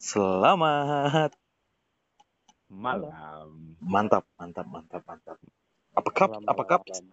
[0.00, 1.28] Selamat.
[2.72, 3.76] Malam.
[3.84, 5.36] Mantap, mantap, mantap, mantap.
[5.92, 6.28] Apa kap?
[6.32, 6.80] Malam, Apa kap?
[6.88, 7.04] malam.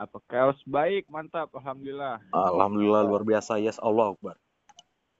[0.00, 1.04] Apa kaos baik?
[1.12, 2.24] Mantap, alhamdulillah.
[2.32, 3.60] Alhamdulillah luar biasa.
[3.60, 4.40] Yes, Allah Akbar.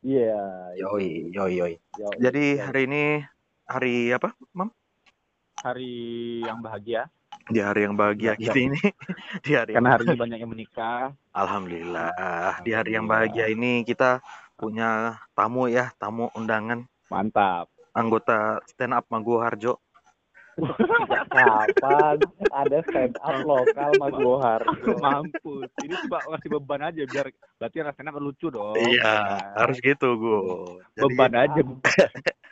[0.00, 0.72] Iya.
[0.80, 1.74] Yoi, yoi, yoi.
[2.00, 3.04] Yo- Jadi yo- hari ini
[3.68, 4.72] hari apa, Mam?
[5.60, 5.92] Hari
[6.40, 7.12] yang bahagia
[7.44, 8.80] Di hari yang bahagia Ya, kita ini.
[9.44, 11.12] Di hari karena hari ini banyak yang menikah.
[11.36, 12.08] Alhamdulillah.
[12.64, 14.24] Di hari yang bahagia ini kita
[14.60, 17.72] punya tamu ya, tamu undangan Mantap.
[17.96, 19.80] anggota stand up Maguwo Harjo.
[21.32, 22.20] Kapan
[22.52, 24.60] ada stand up lokal Mas Bohar?
[25.00, 25.72] Mampus.
[25.80, 28.76] Ini coba ngasih beban aja biar berarti rasanya kan lucu dong.
[28.76, 30.36] Iya, harus gitu, Gu.
[30.92, 31.60] Jadi, beban aja.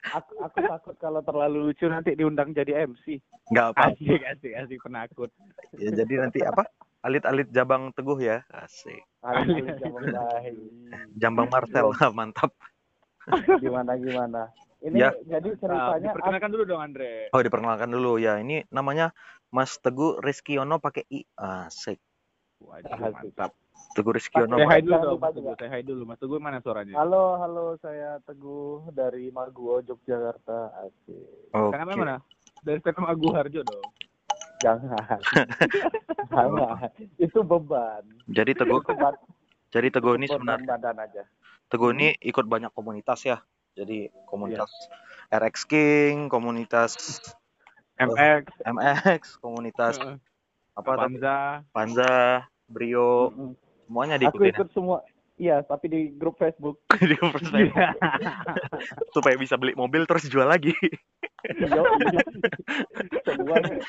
[0.09, 3.21] Aku, aku takut kalau terlalu lucu nanti diundang jadi MC.
[3.53, 5.29] nggak apa Asik, asik, asik penakut.
[5.77, 6.65] ya, jadi nanti apa?
[6.99, 8.43] Alit-alit Jabang Teguh ya.
[8.51, 8.99] Asik.
[9.23, 10.55] Alis zaman baik.
[11.15, 12.51] Jambang Marcel, mantap.
[13.63, 14.51] Gimana gimana?
[14.79, 15.11] Ini Ya.
[15.27, 17.31] jadi Nah, ceritanya diperkenalkan dulu dong Andre.
[17.35, 18.39] Oh, diperkenalkan dulu ya.
[18.39, 19.11] Ini namanya
[19.51, 21.27] Mas Teguh Rizkiono pakai I.
[21.35, 21.99] Asik.
[22.63, 23.55] Waduh, mantap.
[23.95, 24.55] Teguh Rizkiono.
[24.59, 25.55] Say hi dulu dong, Mas Teguh.
[25.59, 26.03] Say hi dulu.
[26.07, 26.95] Mas Teguh mana suaranya?
[26.99, 30.87] Halo, halo, saya Teguh dari Maguwo, Yogyakarta.
[30.87, 31.55] Asik.
[31.55, 31.75] Oke.
[31.75, 32.17] Karena mana?
[32.63, 33.87] Dari stand up Agu Harjo dong.
[34.59, 35.19] Jangan.
[36.33, 36.91] Jangan.
[37.19, 38.05] Itu beban.
[38.29, 38.83] Jadi Teguh
[39.69, 41.23] jadi Teguh ini sebenarnya badan aja.
[41.69, 43.39] Teguh ini ikut banyak komunitas ya.
[43.77, 44.71] Jadi komunitas
[45.29, 46.97] RX King, komunitas
[47.99, 50.17] MX, MX, komunitas eh,
[50.79, 50.91] apa?
[50.97, 51.39] Panza.
[51.75, 53.51] Panza, Brio, Mm-mm.
[53.87, 54.57] semuanya Aku diikutin ya.
[54.57, 54.99] ikut semua.
[55.39, 56.83] Iya, tapi di grup Facebook.
[56.99, 57.71] Di first time.
[59.15, 60.75] supaya bisa beli mobil terus jual lagi.
[61.47, 61.83] Iya.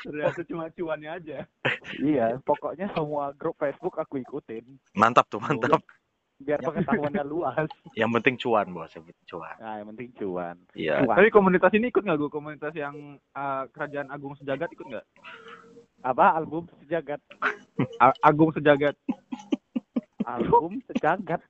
[0.00, 1.38] Ternyata cuma cuannya aja.
[1.98, 4.62] Iya, pokoknya semua grup Facebook aku ikutin.
[4.94, 5.82] Mantap tuh, mantap.
[6.40, 7.68] Biar pengetahuannya luas.
[7.92, 9.56] Yang penting cuan, Bos, yang penting cuan.
[9.60, 10.56] Nah, yang penting cuan.
[10.72, 10.94] Iya.
[11.04, 11.16] Cuan.
[11.18, 12.30] Tapi komunitas ini ikut nggak gue?
[12.32, 12.94] Komunitas yang
[13.36, 15.04] uh, Kerajaan Agung Sejagat ikut nggak?
[16.00, 17.20] Apa album sejagat?
[18.00, 18.96] A- Agung Sejagat.
[20.24, 21.40] Album sejagat.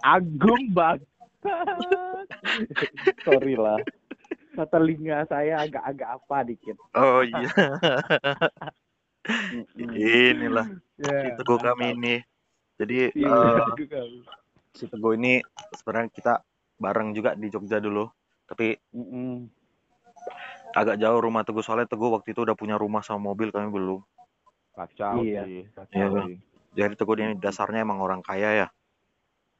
[0.00, 1.00] Agung bang.
[3.26, 3.82] Sorry lah.
[4.58, 6.76] Telinga saya agak-agak apa dikit.
[6.98, 7.46] Oh iya,
[10.34, 10.66] inilah
[10.98, 11.14] Ya.
[11.22, 12.14] si Teguh kami ini.
[12.74, 13.62] Jadi Iya.
[13.62, 14.10] eh,
[14.74, 15.38] si Teguh ini
[15.78, 16.42] sebenarnya kita
[16.78, 18.10] bareng juga di Jogja dulu.
[18.50, 19.46] Tapi Mm-mm.
[20.74, 24.02] agak jauh rumah Teguh soalnya Teguh waktu itu udah punya rumah sama mobil kami belum.
[24.74, 25.46] Kacau Iya.
[25.46, 25.66] sih.
[25.66, 26.26] Iya, Kacau Bang.
[26.26, 26.36] sih.
[26.78, 28.68] Jadi Teguh ini dasarnya emang orang kaya ya.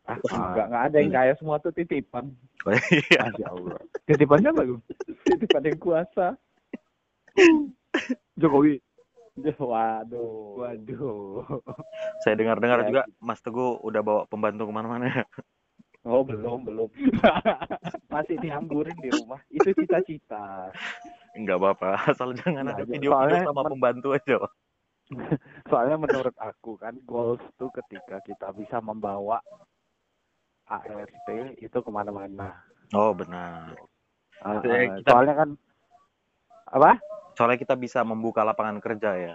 [0.07, 2.31] Ah, enggak, enggak ada yang kaya semua tuh titipan.
[2.65, 3.27] Iya.
[3.35, 3.79] Masya Allah.
[4.07, 4.81] Titipannya apa gue?
[5.27, 6.27] Titipan yang kuasa.
[8.39, 8.79] Jokowi.
[9.59, 10.63] Waduh.
[10.63, 11.43] Waduh.
[12.23, 12.87] Saya dengar-dengar Ya.
[12.89, 15.25] juga Mas Teguh udah bawa pembantu ke mana-mana ya.
[16.09, 16.89] Oh, belum, belum.
[18.15, 19.43] Masih dianggurin di rumah.
[19.53, 20.73] Itu cita-cita.
[21.37, 22.93] Enggak apa-apa, asal jangan Nggak ada aja.
[22.95, 24.37] video Soalnya sama pembantu aja.
[25.71, 29.41] Soalnya menurut aku kan goals tuh ketika kita bisa membawa
[30.69, 32.61] ART itu ke mana-mana.
[32.93, 33.73] Oh benar.
[34.39, 35.49] Ya, ah, kita- soalnya kan
[36.69, 37.01] apa?
[37.35, 39.35] Soalnya kita bisa membuka lapangan kerja ya.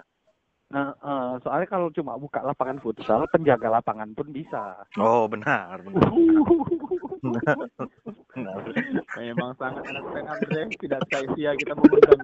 [0.74, 4.74] Nah, eh, soalnya kalau cuma buka lapangan futsal, penjaga lapangan pun bisa.
[4.98, 6.02] Oh benar, benar.
[8.34, 8.58] benar.
[9.22, 10.64] Memang sangat enak stand up Dre.
[10.74, 12.20] Tidak sia-sia kita mengundang.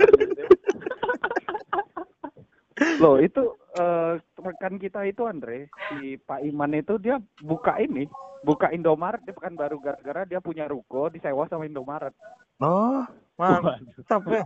[2.98, 3.42] Loh, itu
[3.76, 8.08] eh, rekan kita itu Andre, si Pak Iman itu dia buka ini,
[8.42, 12.16] buka Indomaret di Pekanbaru gara-gara dia punya ruko disewa sama Indomaret.
[12.60, 13.04] Oh,
[13.40, 14.44] mantap ya.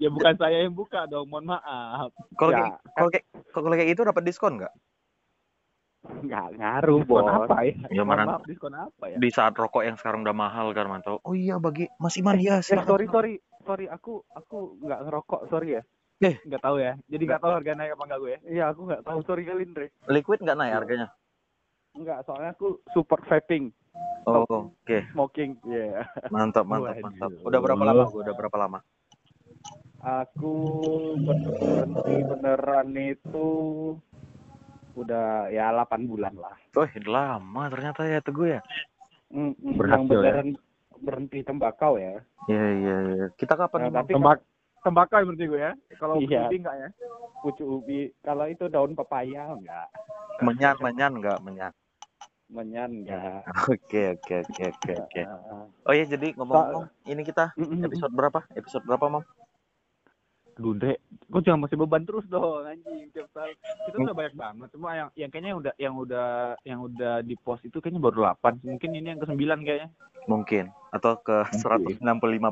[0.00, 2.08] Ya bukan saya yang buka dong, mohon maaf.
[2.36, 2.58] Kalau Ya.
[2.58, 4.72] kayak kalau kayak kalau kayak itu dapat diskon nggak?
[6.00, 7.36] Nggak ngaruh, Diskon bos.
[7.44, 7.74] apa ya?
[7.92, 9.16] Ya, mana- maaf, diskon apa ya?
[9.20, 11.20] Di saat rokok yang sekarang udah mahal kan, mantap.
[11.20, 12.88] Oh iya bagi Mas Iman ya, Eh, silakan.
[12.88, 13.34] sorry, sorry,
[13.68, 15.82] sorry, aku aku nggak ngerokok, sorry ya.
[16.20, 16.92] Nggak tahu ya.
[17.08, 18.40] Jadi nggak tahu harga naik apa enggak gue ya.
[18.44, 19.86] Iya, aku nggak tahu, sorry kali Andre.
[20.12, 21.08] Liquid nggak naik harganya?
[21.96, 23.72] Nggak, soalnya aku support vaping,
[24.28, 24.98] Oh, oke.
[25.16, 25.56] smoking.
[25.64, 26.04] Iya.
[26.28, 27.04] Mantap, mantap, Waduh.
[27.08, 27.30] mantap.
[27.40, 28.04] Udah berapa lama?
[28.12, 28.20] gua?
[28.20, 28.78] Udah berapa lama?
[30.00, 30.52] Aku
[31.24, 33.48] berhenti beneran itu
[34.96, 36.56] udah ya 8 bulan lah.
[36.76, 38.60] Oh, lama ternyata ya Teguh ya.
[39.32, 40.16] Mm, mm, Berhasil yang ya?
[40.20, 40.48] beneran
[41.00, 42.20] berhenti tembakau ya.
[42.48, 43.26] Iya, iya, iya.
[43.36, 44.44] Kita kapan Nah, tapi Tembak
[44.80, 45.72] tembakau berarti gue ya.
[45.96, 46.48] Kalau Iya.
[46.48, 46.88] ubi enggak ya?
[47.40, 49.88] pucuk ubi, kalau itu daun pepaya enggak,
[50.44, 51.72] Menyan, menyan nggak menyan?
[52.52, 53.44] menyan enggak.
[53.72, 55.20] Oke, oke, oke, oke, oke.
[55.24, 55.66] Ah, ah.
[55.88, 58.44] Oh iya, jadi ngomong-ngomong, ini kita episode berapa?
[58.52, 59.24] Episode berapa, Mam?
[60.58, 60.98] Aduh, Dre,
[61.30, 63.54] kok jangan masih beban terus dong anjing tiap tahun.
[63.86, 64.68] Kita udah banyak banget.
[64.74, 66.28] Cuma yang yang kayaknya udah yang udah
[66.66, 68.60] yang udah di post itu kayaknya baru 8.
[68.66, 69.88] Mungkin ini yang ke-9 kayaknya.
[70.28, 72.02] Mungkin atau ke 165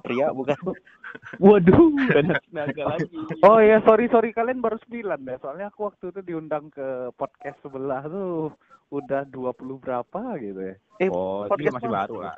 [0.00, 0.56] pria bukan?
[1.44, 1.84] Waduh,
[2.16, 3.12] banyak naga lagi.
[3.44, 5.36] Oh ya sorry sorry kalian baru sembilan deh.
[5.42, 8.56] Soalnya aku waktu itu diundang ke podcast sebelah tuh
[8.88, 10.74] udah 20 berapa gitu ya.
[10.96, 12.36] Eh, Oh, podcast masih baru lah.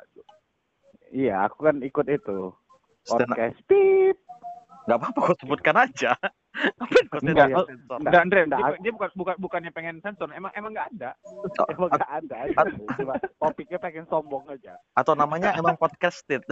[1.11, 2.51] Iya, aku kan ikut itu.
[3.03, 4.19] Podcast pip.
[4.89, 6.11] Nggak apa-apa kau sebutkan aja.
[6.51, 7.65] Ngapain kau Enggak, sensor?
[7.69, 7.97] sensor?
[8.01, 8.11] enggak.
[8.11, 8.79] Dan Andre, dia, Nggak.
[8.81, 11.11] dia bukan bukan bukannya pengen sensor, emang emang nggak ada.
[11.69, 12.37] Emang gak ada.
[12.97, 14.75] Cuma topiknya pengen sombong aja.
[14.97, 16.41] Atau namanya emang podcasted.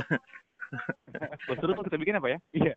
[1.49, 2.37] Terus terus kita bikin apa ya?
[2.53, 2.73] Iya.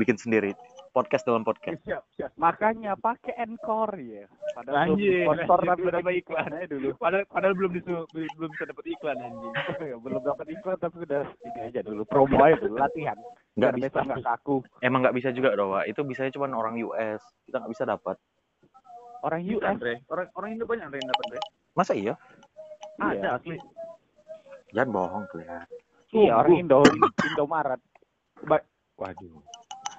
[0.00, 0.56] Bikin sendiri.
[0.90, 1.78] Podcast dalam podcast.
[1.84, 2.30] Siap, siap.
[2.40, 4.24] Makanya pakai Encore ya.
[4.56, 6.88] Padahal belum Anjir, sponsor tapi udah dapat iklan aja dulu.
[6.98, 9.54] Padahal padahal belum disu, belum belum bisa dapat iklan anjing.
[10.04, 13.18] belum dapat iklan tapi udah ini aja dulu promo aja dulu latihan.
[13.54, 13.86] Nggak Biar bisa.
[13.86, 14.56] besok nggak kaku.
[14.82, 15.80] Emang nggak bisa juga doa.
[15.86, 17.22] Itu bisanya cuma orang US.
[17.46, 18.16] Kita nggak bisa dapat.
[19.22, 19.94] Orang Bisa, US Andre.
[20.08, 21.40] Orang orang Indo banyak Andre yang dapat, Andre.
[21.74, 22.14] Masa iya?
[22.98, 23.18] Iya.
[23.18, 23.56] Ada asli.
[24.74, 25.58] Jangan bohong tuh ya.
[26.14, 26.62] Iya, orang Sungguh.
[26.62, 26.78] Indo,
[27.34, 27.80] Indomaret.
[28.98, 29.57] Waduh.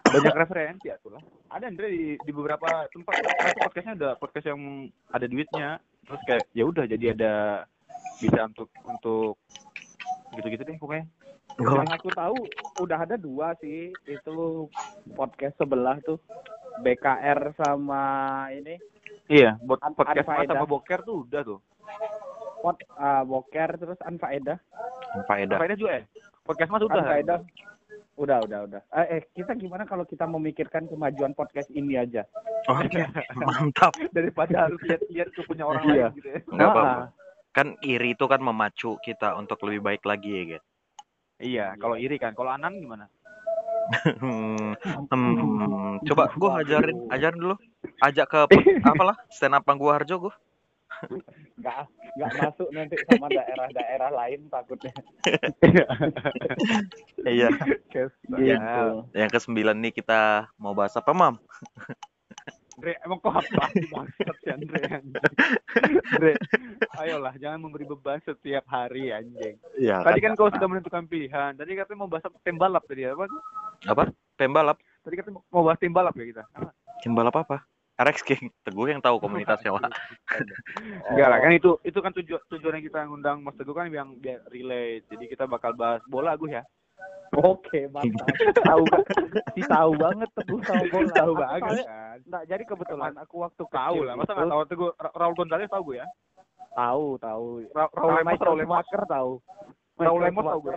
[0.09, 1.21] Banyak referensi ya tuh lah.
[1.53, 3.29] Ada Andre di, di beberapa tempat itu
[3.61, 4.61] podcastnya udah podcast yang
[5.13, 5.69] ada duitnya.
[6.05, 7.33] Terus kayak ya udah jadi ada
[8.17, 9.33] bisa untuk untuk
[10.37, 11.05] gitu-gitu deh pokoknya.
[11.59, 12.37] Yang aku tahu
[12.79, 14.69] udah ada dua sih, itu
[15.13, 16.19] podcast sebelah tuh.
[16.79, 18.03] BKR sama
[18.55, 18.79] ini
[19.29, 20.57] Iya, buat An- podcast Anfaedah.
[20.57, 21.59] sama Boker tuh udah tuh.
[22.65, 24.57] Pod ah, Boker terus Anfaedah.
[25.29, 25.57] Faedah.
[25.57, 26.03] Anfaedah juga ya?
[26.47, 26.97] Podcast Mas udah.
[26.97, 27.39] Anfaedah.
[28.19, 28.81] Udah, udah, udah.
[28.99, 32.27] Eh, eh, kita gimana kalau kita memikirkan kemajuan podcast ini aja?
[32.67, 32.99] Oke,
[33.47, 33.95] mantap.
[34.11, 36.11] Daripada harus lihat-lihat ke punya orang Iya.
[36.11, 36.39] lain gitu ya.
[36.67, 37.05] Apa-apa.
[37.55, 40.65] Kan iri itu kan memacu kita untuk lebih baik lagi ya, guys.
[41.39, 42.35] Iya, kalau iri kan.
[42.35, 43.07] Kalau Anan gimana?
[44.19, 44.75] Hmm,
[45.09, 47.55] hmm, coba gua ajarin, ajarin dulu.
[48.03, 48.39] Ajak ke
[48.85, 50.33] apalah stand up Gua Harjo gua.
[51.59, 51.77] Nggak
[52.19, 54.93] nggak masuk nanti sama daerah-daerah lain takutnya.
[57.23, 57.49] Iya.
[57.89, 58.89] Gitu.
[59.13, 61.35] Yang ke sembilan nih kita mau bahas apa, Mam?
[62.79, 64.79] Andre, emang kok apa bangsat si Andre.
[66.15, 66.33] Andre,
[66.95, 69.59] ayolah jangan memberi beban setiap hari anjing.
[69.75, 69.99] Iya.
[69.99, 71.59] Tadi kan kau sudah menentukan pilihan.
[71.59, 72.39] Tadi katanya mau bahas apa?
[72.39, 73.27] tim balap tadi apa?
[73.83, 74.03] apa?
[74.39, 74.79] Pembalap.
[75.03, 76.43] Tadi katanya mau bahas tim balap ya kita.
[76.55, 76.71] Apa?
[77.03, 77.67] Tim balap apa?
[77.99, 78.47] RX King.
[78.63, 79.91] Teguh yang tahu komunitasnya, Wak.
[81.11, 84.15] Enggak lah kan itu itu kan tujuan tujuan yang kita ngundang Mas Teguh kan yang
[84.15, 85.03] biar relate.
[85.11, 86.63] Jadi kita bakal bahas bola Gus ya.
[87.29, 88.25] Oke, mantap.
[88.65, 88.83] tahu
[89.53, 91.11] si tahu banget teguh sama bola.
[91.13, 92.17] Tahu banget kan.
[92.25, 95.69] Nggak, jadi kebetulan aku waktu Tahu lah, masa itu- nggak tahu Teguh Ra- Raul Gonzalez
[95.69, 96.07] tahu gue ya?
[96.73, 97.45] Tahu, tahu.
[97.75, 99.31] Ra- Raul Lemos, Raul tahu.
[99.99, 100.75] Raul Lemos tahu gue.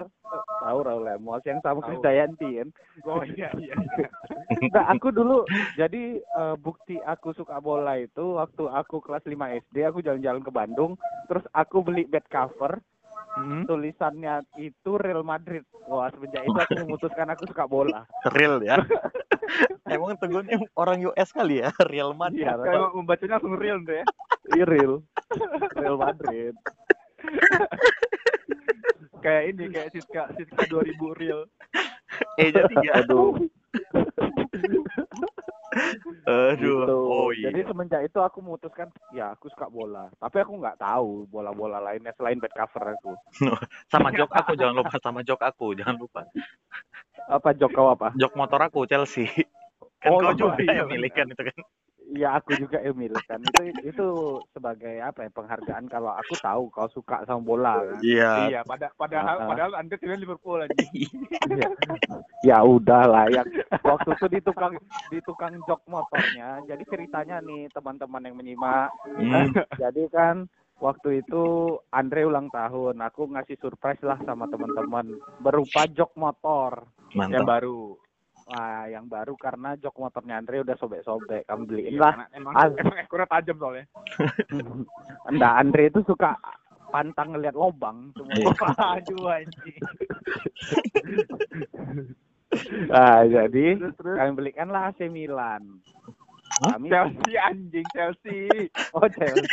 [0.63, 1.87] Tahu Raul Lemos yang sama Tahu.
[1.89, 2.69] Krisdayanti kan.
[3.07, 3.75] Oh iya iya.
[3.79, 4.09] iya.
[4.53, 9.33] Nah, aku dulu jadi eh, bukti aku suka bola itu waktu aku kelas 5
[9.65, 10.93] SD aku jalan-jalan ke Bandung,
[11.27, 12.79] terus aku beli bed cover,
[13.33, 13.65] Hmm?
[13.65, 15.65] tulisannya itu Real Madrid.
[15.89, 18.05] Wah, semenjak itu aku memutuskan aku suka bola.
[18.37, 18.77] Real ya.
[19.89, 22.45] Emang Teguh ini orang US kali ya, Real Madrid.
[22.45, 24.05] Iya, Kalau membacanya langsung real tuh ya.
[24.53, 24.95] Iya, Real.
[25.73, 26.53] Real Madrid.
[29.23, 31.41] Kayak ini kayak Siska Siska 2000 real.
[32.37, 32.93] Eh jadi ya.
[33.07, 33.39] Aduh.
[36.27, 36.85] Aduh.
[36.85, 36.97] Gitu.
[36.99, 37.49] Oh iya.
[37.49, 40.11] Jadi semenjak itu aku memutuskan ya aku suka bola.
[40.21, 43.13] Tapi aku nggak tahu bola-bola lainnya selain bed cover aku.
[43.93, 46.29] Sama jok aku jangan lupa sama jok aku, jangan lupa.
[47.31, 48.13] Apa jok kau apa?
[48.19, 49.31] Jok motor aku Chelsea.
[50.03, 51.59] Kan Oh, kau juga iya, yang milih kan itu kan.
[52.13, 54.07] Iya aku juga Emil kan itu itu
[54.53, 58.01] sebagai apa ya penghargaan kalau aku tahu kau suka sama bola kan.
[58.05, 58.33] Iya.
[58.49, 59.49] Iya, pada padahal Ah.
[59.49, 60.77] padahal Anda timnya Liverpool aja.
[61.53, 61.69] Iya.
[62.43, 63.49] ya udah lah yang
[63.81, 64.75] waktu itu di tukang
[65.09, 66.61] di tukang jok motornya.
[66.65, 68.93] Jadi ceritanya nih teman-teman yang menyimak.
[69.09, 69.49] Hmm.
[69.83, 70.47] Jadi kan
[70.79, 71.43] waktu itu
[71.89, 76.85] Andre ulang tahun, aku ngasih surprise lah sama teman-teman berupa jok motor.
[77.13, 77.49] Yang Mantap.
[77.49, 77.83] baru.
[78.51, 82.15] Wah, yang baru karena jok motornya Andre udah sobek-sobek, kamu beliin Iya, lah.
[82.35, 83.85] emang emang ekornya tajam soalnya.
[85.31, 86.35] Enggak, Andre itu suka
[86.91, 88.35] pantang ngeliat lobang semua.
[88.35, 88.51] Iya.
[88.99, 89.81] Aduh anjing.
[92.93, 95.81] Nah, jadi Terus terus kami belikanlah AC Milan.
[96.55, 96.77] Hah?
[96.77, 98.39] Kami Chelsea anjing Chelsea.
[98.95, 99.49] oh Chelsea.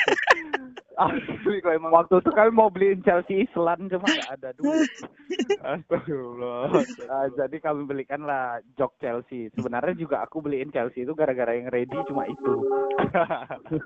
[0.93, 4.91] Asli kalau emang Waktu itu kami mau beliin Chelsea Island cuma nggak ada duit.
[5.63, 6.75] Astagfirullah.
[7.07, 9.47] Ah, jadi kami belikan lah jok Chelsea.
[9.49, 12.53] Sebenarnya juga aku beliin Chelsea itu gara-gara yang ready cuma itu.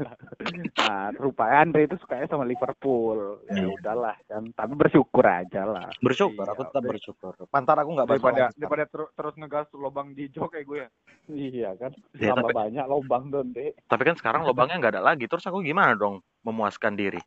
[0.76, 3.46] nah, rupanya Andre itu sukanya sama Liverpool.
[3.48, 3.68] Ya Iya.
[3.72, 4.44] udahlah kan.
[4.52, 5.88] Tapi bersyukur aja lah.
[6.00, 6.90] Bersyukur, aku Iya, tetap udah.
[6.90, 7.34] bersyukur.
[7.48, 10.90] Pantar aku nggak daripada daripada ter- terus ngegas lubang di jok kayak gue ya.
[11.30, 11.92] Iya kan.
[12.12, 13.76] Tambah tapi- banyak lobang don deh.
[13.86, 15.28] Tapi kan sekarang lubangnya nggak ada lagi.
[15.28, 17.20] Terus aku gimana dong memuaskan diri?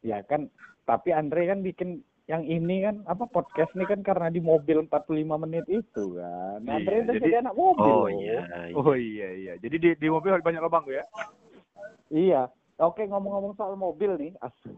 [0.00, 0.46] Ya kan.
[0.82, 5.08] Tapi Andre kan bikin yang ini kan apa podcast ini kan karena di mobil 45
[5.38, 6.60] menit itu kan.
[6.60, 7.88] Iya, Andre udah jadi- jadi anak mobil.
[7.88, 8.38] Oh iya.
[8.68, 8.74] iya.
[8.74, 9.52] Oh iya iya.
[9.56, 11.04] Jadi di di mobil banyak lubang gue ya.
[12.08, 12.42] Iya.
[12.78, 14.30] Oke ngomong-ngomong soal mobil nih.
[14.38, 14.70] Asik.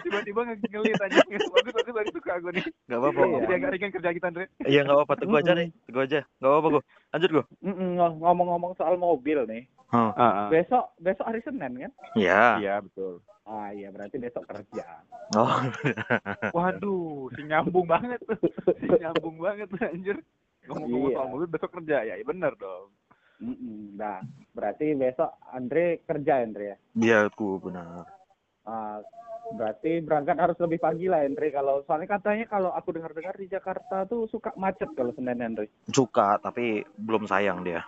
[0.00, 1.20] Tiba-tiba nge- ngelit aja.
[1.20, 2.64] Bagus bagus bagus suka gue nih.
[2.88, 3.20] Nggak apa-apa.
[3.20, 3.36] Iya.
[3.38, 4.44] Jadi agak ringan kerja kita Andre.
[4.64, 5.14] Iya nggak apa-apa.
[5.16, 5.68] Teguh aja deh.
[5.84, 6.20] Teguh aja.
[6.40, 6.82] Nggak apa-apa gue.
[7.12, 7.44] Lanjut gue.
[8.16, 9.62] Ngomong-ngomong soal mobil nih.
[9.90, 10.10] Oh.
[10.48, 11.92] Besok besok hari Senin kan?
[12.16, 12.42] Iya.
[12.56, 13.20] Iya betul.
[13.44, 14.86] Ah iya berarti besok kerja.
[15.36, 15.50] Oh.
[16.52, 18.38] Waduh, si nyambung banget tuh.
[18.72, 20.16] Si nyambung banget tuh anjir.
[20.64, 21.16] Ngomong-ngomong Iya.
[21.16, 22.88] soal mobil besok kerja ya, ya bener dong.
[23.40, 24.20] Nah
[24.52, 26.76] berarti besok Andre kerja Andre ya.
[26.94, 28.04] Iya aku benar.
[28.62, 29.00] Ah,
[29.50, 34.04] berarti berangkat harus lebih pagi lah Andre kalau soalnya katanya kalau aku dengar-dengar di Jakarta
[34.04, 35.72] tuh suka macet kalau Senin Andre.
[35.88, 37.80] Suka tapi belum sayang dia.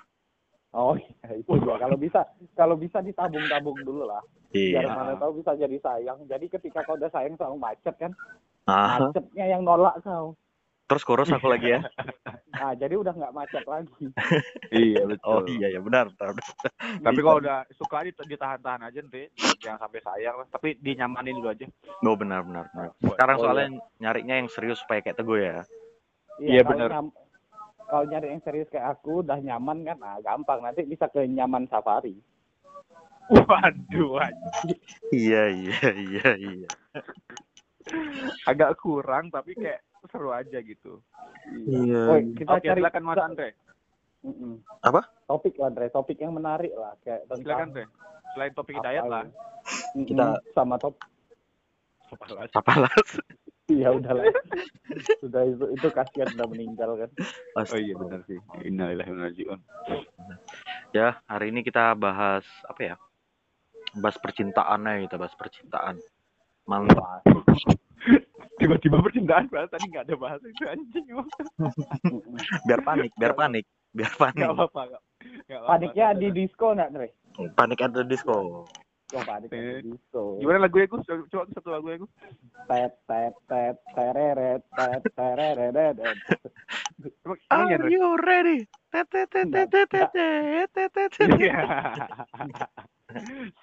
[0.72, 2.24] Oh iya itu ya kalau bisa
[2.56, 4.24] kalau bisa ditabung-tabung dulu lah.
[4.48, 4.96] Biar Iya.
[4.96, 6.24] mana tahu bisa jadi sayang.
[6.24, 8.12] Jadi ketika kau udah sayang sama macet kan,
[8.64, 10.32] Ah, macetnya yang nolak kau.
[10.88, 11.80] terus kurus aku lagi ya.
[12.52, 14.04] Ah jadi udah nggak macet lagi.
[14.72, 15.24] Iya betul.
[15.28, 16.08] Oh iya ya benar.
[16.12, 16.54] benar, benar.
[17.00, 19.28] Tapi kalau udah suka dit- ditahan-tahan aja nanti,
[19.58, 20.46] jangan sampai sayang lah.
[20.48, 21.66] Tapi dinyamanin dulu aja.
[22.00, 22.64] Oh benar benar.
[22.72, 22.88] benar.
[22.98, 23.44] Sekarang Oh, iya.
[23.46, 23.68] soalnya
[23.98, 25.60] nyarinya yang serius supaya kayak Teguh ya.
[26.38, 26.88] Iya, bener.
[26.88, 27.12] nyam-
[27.82, 31.68] Kalau nyari yang serius kayak aku udah nyaman kan, ah gampang nanti bisa ke nyaman
[31.68, 32.16] safari.
[33.28, 34.80] Waduh, anjing.
[35.10, 36.68] Iya iya iya iya.
[38.44, 41.02] agak kurang tapi kayak seru aja gitu.
[41.66, 42.02] Iya.
[42.10, 43.48] Woi, kita Oke, cari silakan Mas Andre.
[44.86, 45.00] Apa?
[45.26, 47.84] Topik lah, Andre, topik yang menarik lah kayak Silakan tentang Andre.
[48.32, 49.24] Selain topik apa hidayat lah.
[49.94, 50.94] Mm-mm, Kita- sama top
[52.52, 53.08] Sapalas.
[53.72, 54.28] iya udahlah.
[55.22, 57.10] Sudah itu itu kasihan udah meninggal kan.
[57.56, 58.36] Oh iya benar sih.
[58.68, 59.60] Innalillahi wa inna ilaihi raji'un.
[60.92, 62.94] Ya, hari ini kita bahas apa ya?
[63.96, 65.96] Bahas percintaan aja kita bahas percintaan.
[66.68, 67.24] Mantap.
[68.62, 71.04] Tiba-tiba percintaan bahas tadi nggak ada bahas itu anjing.
[72.70, 74.38] Biar panik, biar panik, biar panik.
[74.38, 74.82] Nggak apa-apa.
[74.86, 75.02] nggak-.
[75.66, 77.08] Paniknya di disco nggak, Andre?
[77.58, 78.66] Panik the disco.
[79.12, 80.40] Wah, lagu gitu.
[80.40, 81.04] Gimana Gus?
[81.04, 82.12] Coba satu lagu ya, Gus.
[82.64, 85.84] Tet tet tet tereret tet tereret.
[87.52, 88.64] Are you ready?
[88.88, 91.12] Tet tet tet tet tet tet tet tet.
[91.36, 91.60] Iya.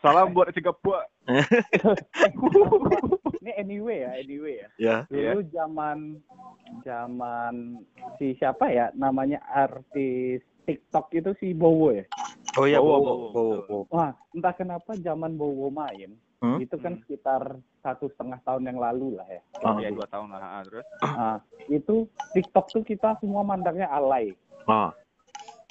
[0.05, 0.53] Salam buat
[3.41, 4.69] Ini anyway ya, anyway ya.
[4.77, 4.97] Ya.
[5.09, 6.21] Dulu zaman
[6.85, 7.81] zaman
[8.21, 12.05] si siapa ya namanya artis TikTok itu si Bowo ya.
[12.55, 13.29] oh iya, Bowo, Bowo, Bowo.
[13.29, 13.83] Bowo, Bowo.
[13.89, 16.55] Wah, entah kenapa zaman Bowo main Hmm?
[16.55, 17.03] itu kan Hmm.
[17.03, 17.41] sekitar
[17.83, 19.41] satu setengah tahun yang lalu lah ya.
[19.59, 20.39] Ah, Iya dua tahun lah.
[20.39, 20.87] ah, Terus?
[21.03, 21.37] Nah,
[21.67, 21.95] itu
[22.31, 24.31] TikTok tuh kita semua mandangnya alay.
[24.63, 24.95] Ah,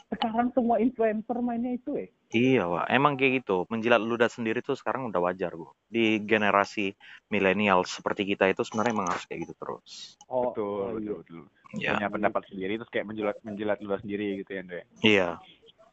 [0.08, 2.08] Sekarang semua influencer mainnya itu ya.
[2.30, 2.84] iya, Wak.
[2.88, 3.64] Emang kayak gitu.
[3.68, 5.72] Menjilat ludah sendiri tuh sekarang udah wajar, Bu.
[5.84, 6.92] Di generasi
[7.28, 10.16] milenial seperti kita itu sebenarnya emang harus kayak gitu terus.
[10.28, 11.12] Oh, Betul, oh, betul, iya.
[11.20, 11.42] betul.
[11.76, 14.80] Ya, Punya pendapat sendiri terus kayak menjilat menjilat luar sendiri gitu ya, Andre.
[15.04, 15.28] iya.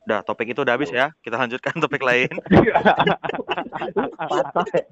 [0.06, 1.10] Udah, topik itu udah habis ya.
[1.20, 2.30] Kita lanjutkan topik lain.
[4.30, 4.84] patah ya.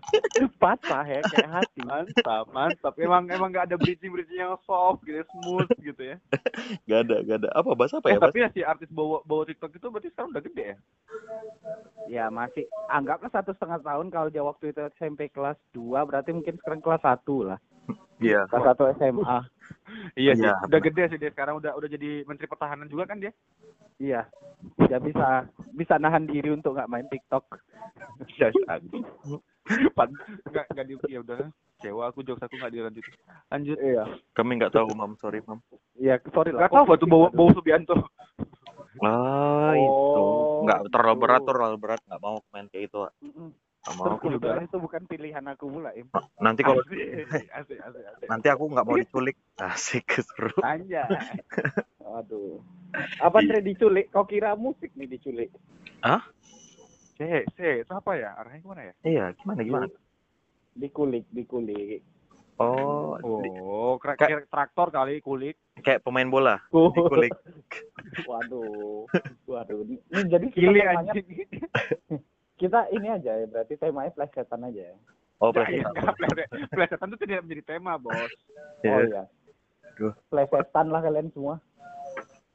[0.58, 1.80] patah ya kayak hati.
[1.86, 2.94] mantap, mantap.
[2.98, 6.18] Emang emang nggak ada bridging bridging yang soft gitu, ya, smooth gitu ya.
[6.90, 7.50] Gak ada, gak ada.
[7.54, 10.30] Apa bahas apa Eh, ya, tapi ya si artis bawa bawa TikTok itu berarti sekarang
[10.34, 10.78] udah gede ya?
[12.10, 16.58] Ya masih anggaplah satu setengah tahun kalau dia waktu itu SMP kelas 2 berarti mungkin
[16.58, 17.22] sekarang kelas 1
[17.54, 17.60] lah.
[18.18, 18.50] Iya.
[18.50, 19.38] Kelas 1 SMA.
[20.16, 23.20] Iya sih, Iya, udah gede sih dia sekarang udah udah jadi menteri pertahanan juga kan
[23.20, 23.32] dia?
[24.00, 24.26] Iya.
[24.88, 27.46] Dia bisa bisa nahan diri untuk nggak main TikTok.
[28.34, 28.52] Iya,
[29.96, 30.12] Pan,
[30.52, 31.48] nggak nggak di ya udah
[31.80, 33.04] kecewa aku jokes aku nggak dilanjut.
[33.48, 33.78] Lanjut.
[33.80, 34.04] Iya.
[34.36, 35.16] Kami nggak tahu, Mam.
[35.20, 35.60] Sorry, Mam.
[36.00, 36.64] Iya, sorry lah.
[36.64, 37.96] Nggak tahu apa tuh bawa bawa Subianto.
[39.04, 40.24] Ah, Oh, itu.
[40.68, 42.02] Nggak terlalu berat, terlalu berat.
[42.08, 43.00] Nggak mau main kayak itu,
[43.84, 44.56] Terus aku juga.
[44.58, 46.08] itu bukan pilihan aku pula, Im.
[46.40, 48.28] Nanti kalau asik, asik, asik, asik.
[48.28, 49.36] nanti aku nggak mau diculik.
[49.56, 50.56] Asik, seru.
[50.62, 51.04] Anjay.
[52.16, 52.64] Aduh.
[53.20, 53.52] Apa Iya.
[53.52, 54.08] Andre diculik?
[54.08, 55.52] Kau kira musik nih diculik?
[57.14, 58.34] C, C, itu apa ya?
[58.36, 58.94] Arahnya ke mana ya?
[59.04, 59.86] Iya, gimana, gimana?
[60.74, 62.02] Dikulik, dikulik.
[62.56, 65.58] Oh, Oh, kira Kayak- kira traktor kali kulit.
[65.76, 66.62] kayak pemain bola.
[66.70, 66.88] Oh.
[66.90, 67.34] Dikulik.
[68.30, 69.10] Waduh.
[69.44, 69.78] Waduh.
[69.84, 71.14] Ini jadi kita temanya.
[72.64, 74.98] kita ini aja ya berarti temanya plesetan aja ya.
[75.38, 75.92] Oh, Ya, plesetan.
[75.92, 78.16] iya, plese- plesetan itu tidak menjadi tema, Bos.
[78.16, 78.24] Oh
[78.82, 78.96] Iya.
[79.04, 79.24] iya.
[79.92, 80.14] Aduh.
[80.26, 81.60] Plesetan lah kalian semua.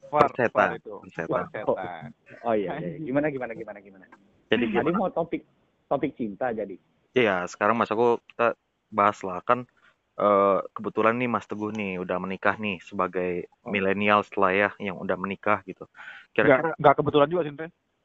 [0.08, 0.80] Plesetan.
[0.80, 1.44] Plesetan.
[1.52, 2.08] Plesetan.
[2.40, 2.96] Oh iya, iya.
[2.98, 4.04] gimana gimana gimana gimana.
[4.48, 4.96] Jadi Tadi gimana?
[4.96, 5.44] mau topik
[5.84, 6.80] topik cinta jadi.
[7.12, 8.56] Iya, sekarang mas aku kita
[8.88, 9.68] bahas lah kan
[10.16, 13.70] eh, kebetulan nih Mas Teguh nih udah menikah nih sebagai Oh.
[13.70, 15.84] milenial setelah ya yang udah menikah gitu.
[16.32, 17.52] Kira-kira enggak kebetulan juga sih,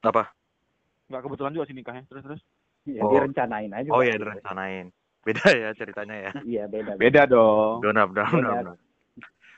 [0.00, 0.30] apa?
[1.10, 2.02] Enggak kebetulan juga sih nikahnya.
[2.08, 2.40] Terus terus.
[2.84, 3.08] Ya, Oh.
[3.12, 3.88] direncanain aja.
[3.92, 4.08] Oh Pak.
[4.08, 4.86] ya direncanain.
[5.24, 6.32] Beda ya ceritanya ya.
[6.44, 6.92] Iya beda.
[7.00, 7.80] Beda dong.
[7.80, 8.06] Benar.
[8.12, 8.28] Benar.
[8.30, 8.76] benar.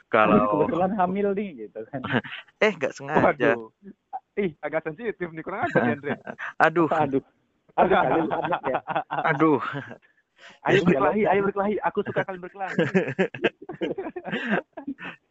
[0.07, 2.01] Kalau kebetulan hamil nih gitu kan.
[2.65, 3.59] eh nggak sengaja.
[3.59, 3.75] Waduh.
[4.37, 6.13] Ih, agak sensitif nih kurang aja Andre.
[6.67, 7.23] Aduh, Aduh.
[7.77, 8.29] Aduh kalian
[8.73, 8.81] ya.
[9.33, 9.61] aduh.
[10.69, 11.75] Ayo berkelahi, ayo berkelahi.
[11.83, 12.77] Aku suka kalian berkelahi.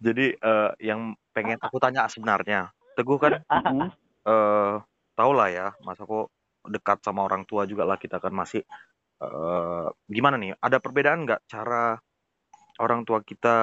[0.03, 2.69] Jadi eh, yang pengen aku tanya sebenarnya,
[2.99, 3.39] Teguh kan
[4.25, 4.81] Hmm.
[5.15, 6.27] Tau lah ya, mas aku
[6.67, 8.61] dekat sama orang tua juga lah kita kan masih
[9.23, 10.59] eh gimana nih?
[10.59, 11.97] Ada perbedaan nggak cara
[12.83, 13.57] orang tua kita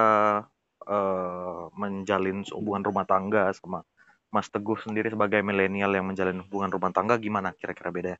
[0.83, 3.85] eh menjalin hubungan rumah tangga sama
[4.33, 8.13] Mas Teguh sendiri sebagai milenial yang menjalin hubungan rumah tangga gimana kira-kira beda?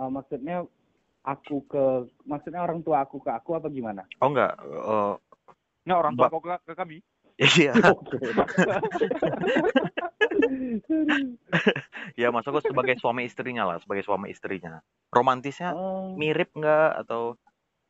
[0.00, 0.64] Eh, maksudnya
[1.20, 4.08] aku ke maksudnya orang tua aku ke aku apa gimana?
[4.24, 5.14] Oh enggak, eh
[5.80, 6.98] Nah, orang tua kau ke, ke kami.
[7.40, 7.72] iya.
[12.20, 14.78] ya mas aku sebagai suami istrinya lah, sebagai suami istrinya.
[15.10, 17.34] Romantisnya Oh, mirip nggak atau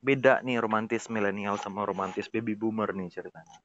[0.00, 3.56] beda nih romantis milenial sama romantis baby boomer nih ceritanya?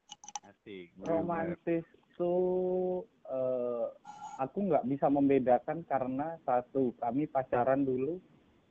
[0.43, 0.91] Asik.
[1.07, 1.87] romantis
[2.19, 3.87] tuh eh,
[4.39, 8.19] aku nggak bisa membedakan karena satu kami pacaran dulu.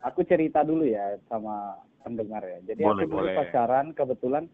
[0.04, 2.61] Aku cerita dulu ya sama pendengar ya.
[2.69, 3.35] Jadi Boleh, aku dulu boleh.
[3.40, 4.45] pacaran kebetulan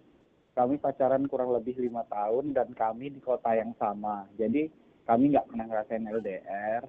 [0.54, 4.30] kami pacaran kurang lebih lima tahun dan kami di kota yang sama.
[4.38, 4.70] Jadi
[5.04, 6.82] kami nggak pernah ngerasain LDR.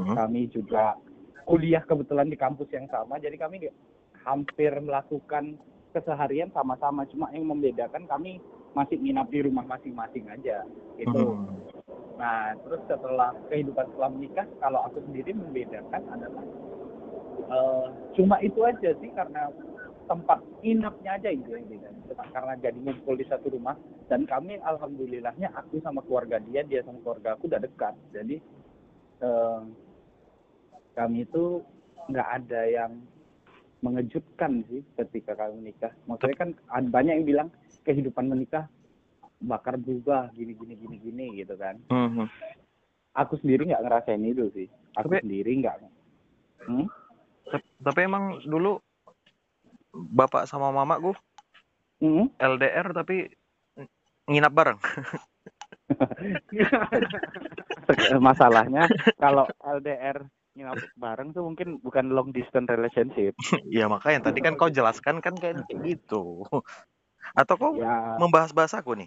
[0.00, 0.14] Hmm.
[0.16, 0.96] Kami juga
[1.44, 3.18] kuliah kebetulan di kampus yang sama.
[3.18, 3.68] Jadi kami
[4.22, 5.58] hampir melakukan
[5.92, 7.04] keseharian sama-sama.
[7.10, 8.40] Cuma yang membedakan kami
[8.72, 10.64] masih nginap di rumah masing-masing aja.
[10.96, 11.36] Itu.
[11.36, 11.60] Hmm.
[12.16, 16.44] Nah, terus setelah kehidupan setelah menikah, kalau aku sendiri membedakan adalah
[17.50, 19.50] eh, cuma itu aja sih karena
[20.04, 21.88] tempat inapnya aja itu yang beda.
[22.30, 27.00] Karena jadi ngumpul di satu rumah dan kami alhamdulillahnya aku sama keluarga dia, dia sama
[27.00, 27.94] keluarga aku udah dekat.
[28.12, 28.36] Jadi
[29.20, 29.60] eh,
[30.92, 31.62] kami itu
[32.08, 32.92] nggak ada yang
[33.80, 35.90] mengejutkan sih ketika kami menikah.
[36.04, 36.50] Maksudnya kan
[36.86, 37.48] banyak yang bilang
[37.82, 38.70] kehidupan menikah
[39.42, 42.30] bakar berubah gini gini gini gini gitu kan Hmm.
[43.10, 45.76] aku sendiri nggak ngerasain itu sih aku Tapi- sendiri nggak
[46.62, 46.86] hmm?
[47.50, 48.78] Tap- Tapi emang dulu
[49.92, 51.14] bapak sama mama gue
[52.02, 52.26] Hmm?
[52.34, 53.30] LDR tapi
[54.26, 54.74] nginap bareng.
[58.18, 58.90] masalahnya
[59.22, 60.26] kalau LDR
[60.58, 63.38] nginap bareng tuh mungkin bukan long distance relationship
[63.70, 66.42] ya makanya tadi kan kau jelaskan kan kayak gitu.
[67.38, 69.06] Atau kau ya membahas-bahas aku nih?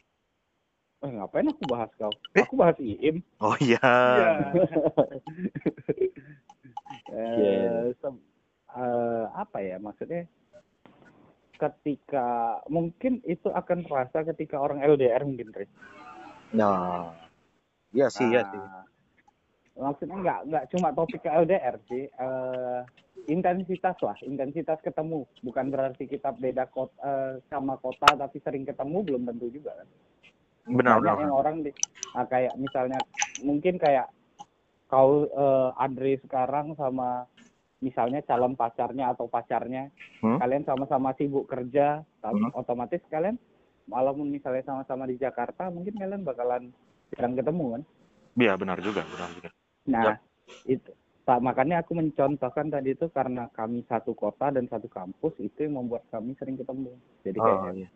[1.04, 2.48] eh, ngapain aku bahas kau Eh?
[2.48, 3.84] aku bahas IIM Oh iya.
[3.84, 4.28] Iya.
[7.12, 8.24] Eh, se-
[8.72, 10.32] eh, apa ya maksudnya
[11.56, 15.72] ketika mungkin itu akan terasa ketika orang LDR mungkin Riz.
[16.56, 17.16] Nah.
[17.96, 18.60] Iya sih, iya sih.
[18.60, 18.84] Nah,
[19.76, 22.80] Maksudnya nggak nggak cuma topik ke LDR sih, eh,
[23.28, 25.28] intensitas lah, intensitas ketemu.
[25.44, 29.88] Bukan berarti kita beda kota eh, sama kota tapi sering ketemu belum tentu juga kan.
[30.66, 31.16] Benar, benar.
[31.24, 31.72] yang orang di,
[32.16, 33.00] ah, kayak misalnya
[33.44, 34.12] mungkin kayak
[34.88, 37.28] kau eh, Andre sekarang sama
[37.86, 39.94] misalnya calon pacarnya atau pacarnya,
[40.26, 40.42] Hmm?
[40.42, 42.58] kalian sama-sama sibuk kerja, tapi Hmm.
[42.58, 43.38] otomatis kalian
[43.86, 46.74] walaupun misalnya sama-sama di Jakarta, mungkin kalian bakalan
[47.14, 47.84] jarang ketemu kan.
[48.42, 49.50] Iya, benar juga, benar juga.
[49.86, 50.18] Nah,
[50.66, 50.90] itu
[51.26, 55.82] Pak, makanya aku mencontohkan tadi itu karena kami satu kota dan satu kampus itu yang
[55.82, 56.94] membuat kami sering ketemu.
[57.26, 57.90] Jadi kayak Oh, iya.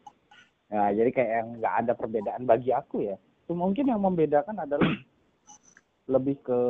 [0.69, 3.21] ya, jadi kayak yang nggak ada perbedaan bagi aku ya.
[3.45, 4.89] Itu mungkin yang membedakan adalah
[6.13, 6.62] lebih ke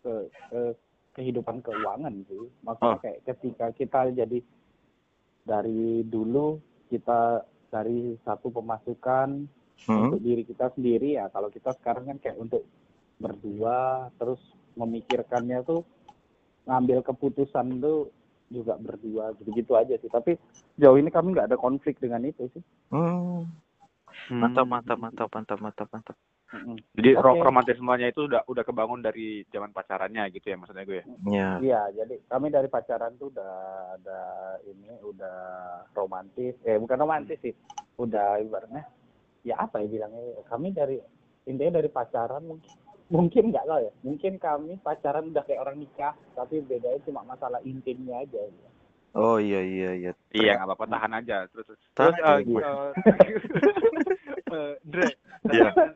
[0.00, 0.12] ke,
[0.48, 0.60] ke
[1.14, 2.44] kehidupan keuangan sih.
[2.60, 3.00] Maksudnya Oh.
[3.00, 4.38] kayak ketika kita jadi
[5.44, 9.46] dari dulu kita dari satu pemasukan
[9.84, 10.06] Hmm?
[10.08, 12.62] untuk diri kita sendiri ya kalau kita sekarang kan kayak untuk
[13.18, 14.38] berdua terus
[14.74, 15.82] memikirkannya tuh
[16.64, 18.08] ngambil keputusan tuh
[18.48, 20.38] juga berdua gitu-gitu aja sih tapi
[20.78, 23.50] jauh ini kami nggak ada konflik dengan itu sih Hmm.
[24.30, 26.16] Mantap, mantap, mantap, mantap, mantap, mantap.
[26.94, 27.42] Jadi Oke.
[27.42, 31.02] romantismenya itu udah udah kebangun dari zaman pacarannya gitu ya maksudnya gue.
[31.26, 31.58] Ya.
[31.58, 33.54] Iya, jadi kami dari pacaran tuh udah
[33.98, 34.20] ada
[34.70, 35.38] ini udah
[35.98, 37.54] romantis, eh bukan romantis sih,
[37.98, 38.86] udah ibaratnya
[39.44, 40.96] ya apa ya bilangnya kami dari
[41.44, 42.72] intinya dari pacaran mungkin
[43.12, 47.60] mungkin nggak tahu ya mungkin kami pacaran udah kayak orang nikah tapi bedanya cuma masalah
[47.60, 48.40] intimnya aja
[49.14, 50.12] Oh iya iya iya.
[50.34, 51.82] Iya nggak apa-apa tahan aja terus terus.
[51.94, 52.62] Tahan Terus, aja, eh, gue.
[54.80, 55.06] Dre,
[55.42, 55.70] tadi Iya.
[55.70, 55.94] kan-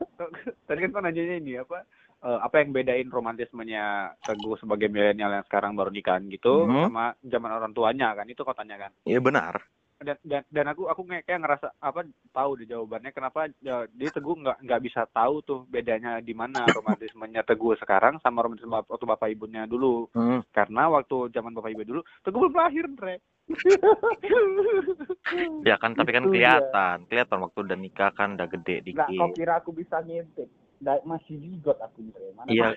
[0.65, 1.83] tadi kan kau nanyanya ini apa?
[2.19, 3.85] eh, apa yang bedain romantismenya
[4.21, 6.83] Teguh sebagai milenial yang sekarang baru nikahan gitu Mhm.
[6.85, 9.63] sama zaman orang tuanya kan itu kau tanya kan Iya benar.
[9.99, 14.35] dan dan, dan aku aku kayak ngerasa apa tahu deh jawabannya kenapa ya, dia Teguh
[14.37, 19.27] nggak nggak bisa tahu tuh bedanya di mana romantismenya Teguh sekarang sama romantisme waktu bapak
[19.29, 20.43] ibunya dulu Hmm.
[20.51, 23.19] karena waktu zaman bapak ibu dulu Teguh belum lahir Dre
[25.65, 29.29] Ya kan tapi kan Itu kelihatan, kelihatan waktu udah nikah kan udah gede nggak kau
[29.29, 29.37] dikit.
[29.37, 32.31] kira aku bisa ngintip Nggak, masih zigot aku Dre.
[32.33, 32.71] mana Iya.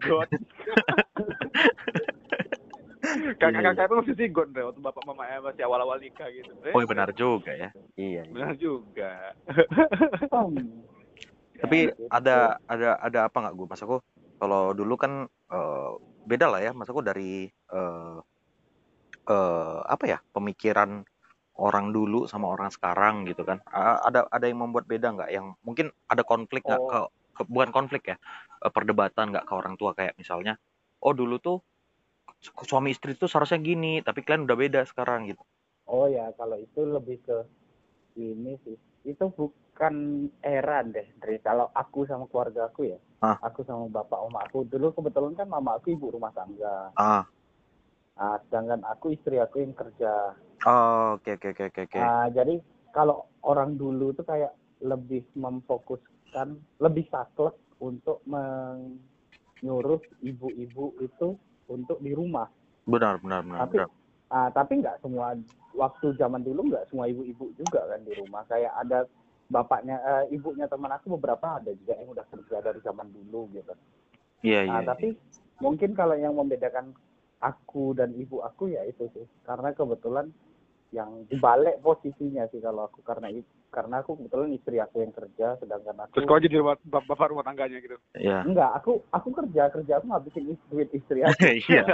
[0.00, 0.28] God.
[3.34, 6.54] Kakak-kakak itu masih zigot deh waktu bapak mama masih awal-awal nikah gitu.
[6.62, 7.68] Eh, Oh iya benar juga ya.
[7.98, 7.98] Iya.
[7.98, 8.22] iya.
[8.30, 9.10] Benar juga.
[10.30, 10.86] Hmm.
[11.58, 12.02] Tapi Ya, gitu.
[12.08, 13.66] ada ada ada apa nggak gue?
[13.66, 13.96] Mas aku
[14.38, 15.90] kalau dulu kan eh,
[16.24, 16.70] beda lah ya.
[16.70, 18.16] Mas aku dari eh
[19.28, 21.04] eh, apa ya pemikiran
[21.60, 23.60] orang dulu sama orang sekarang gitu kan.
[23.70, 25.30] Ada ada yang membuat beda nggak?
[25.30, 26.88] Yang mungkin ada konflik nggak Oh.
[26.90, 26.98] ke,
[27.42, 28.16] ke- bukan konflik ya
[28.64, 30.56] eh, perdebatan nggak ke orang tua kayak misalnya
[31.02, 31.58] oh dulu tuh
[32.40, 35.42] su- suami istri tuh seharusnya gini tapi kalian udah beda sekarang gitu.
[35.86, 37.38] Oh ya, kalau itu lebih ke
[38.16, 38.78] ini sih.
[39.02, 42.98] Itu bukan era deh, dari kalau aku sama keluarga aku ya.
[43.22, 43.38] Ah.
[43.42, 46.94] Aku sama bapak oma aku dulu kebetulan kan mama aku ibu rumah tangga.
[46.94, 47.26] Ah,
[48.20, 50.36] Ah, sedangkan aku istri aku yang kerja.
[50.68, 51.98] oh, oke oke oke oke oke.
[51.98, 52.60] Ah, jadi
[52.92, 54.52] kalau orang dulu tuh kayak
[54.84, 61.38] lebih memfokuskan, lebih saklek untuk menyuruh ibu-ibu itu
[61.72, 62.46] untuk di rumah.
[62.84, 63.58] Benar benar benar.
[63.64, 63.90] Tapi benar.
[64.28, 65.34] ah, tapi nggak semua
[65.72, 68.44] waktu zaman dulu nggak semua ibu-ibu juga kan di rumah.
[68.44, 69.08] Kayak ada
[69.48, 73.72] bapaknya, eh, ibunya teman aku beberapa ada juga yang udah kerja dari zaman dulu gitu.
[74.44, 74.72] Iya iya.
[74.72, 74.88] Nah, iya.
[74.88, 75.08] tapi
[75.60, 76.96] mungkin kalau yang membedakan
[77.42, 80.30] aku dan ibu aku ya itu sih, karena kebetulan
[80.92, 83.32] yang dibalik posisinya sih kalau aku karena
[83.72, 87.32] karena aku kebetulan istri aku yang kerja, sedangkan aku Terus kau jadi rumah, bap- bapak
[87.32, 87.96] rumah tangganya gitu.
[88.12, 88.44] Iya.
[88.44, 91.32] enggak, aku aku kerja kerja aku ngabisin is- duit istri aku.
[91.66, 91.84] Iya.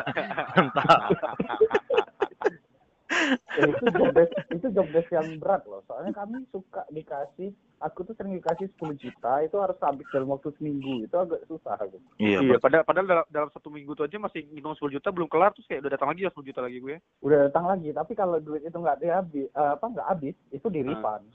[3.59, 8.03] Ya, itu job desk itu job desk yang berat loh soalnya kami suka dikasih aku
[8.03, 11.99] tuh sering dikasih 10 juta itu harus habis dalam waktu seminggu itu agak susah aku
[12.19, 12.39] Iya.
[12.43, 15.55] Iya, padahal, padahal dalam, dalam satu minggu tuh aja masih ngitung 10 juta belum kelar
[15.55, 16.97] terus kayak udah datang lagi ya 10 juta lagi gue.
[17.23, 20.81] udah datang lagi tapi kalau duit itu nggak dihabis eh, apa nggak habis itu di
[20.83, 20.87] Ah.
[20.91, 21.27] refund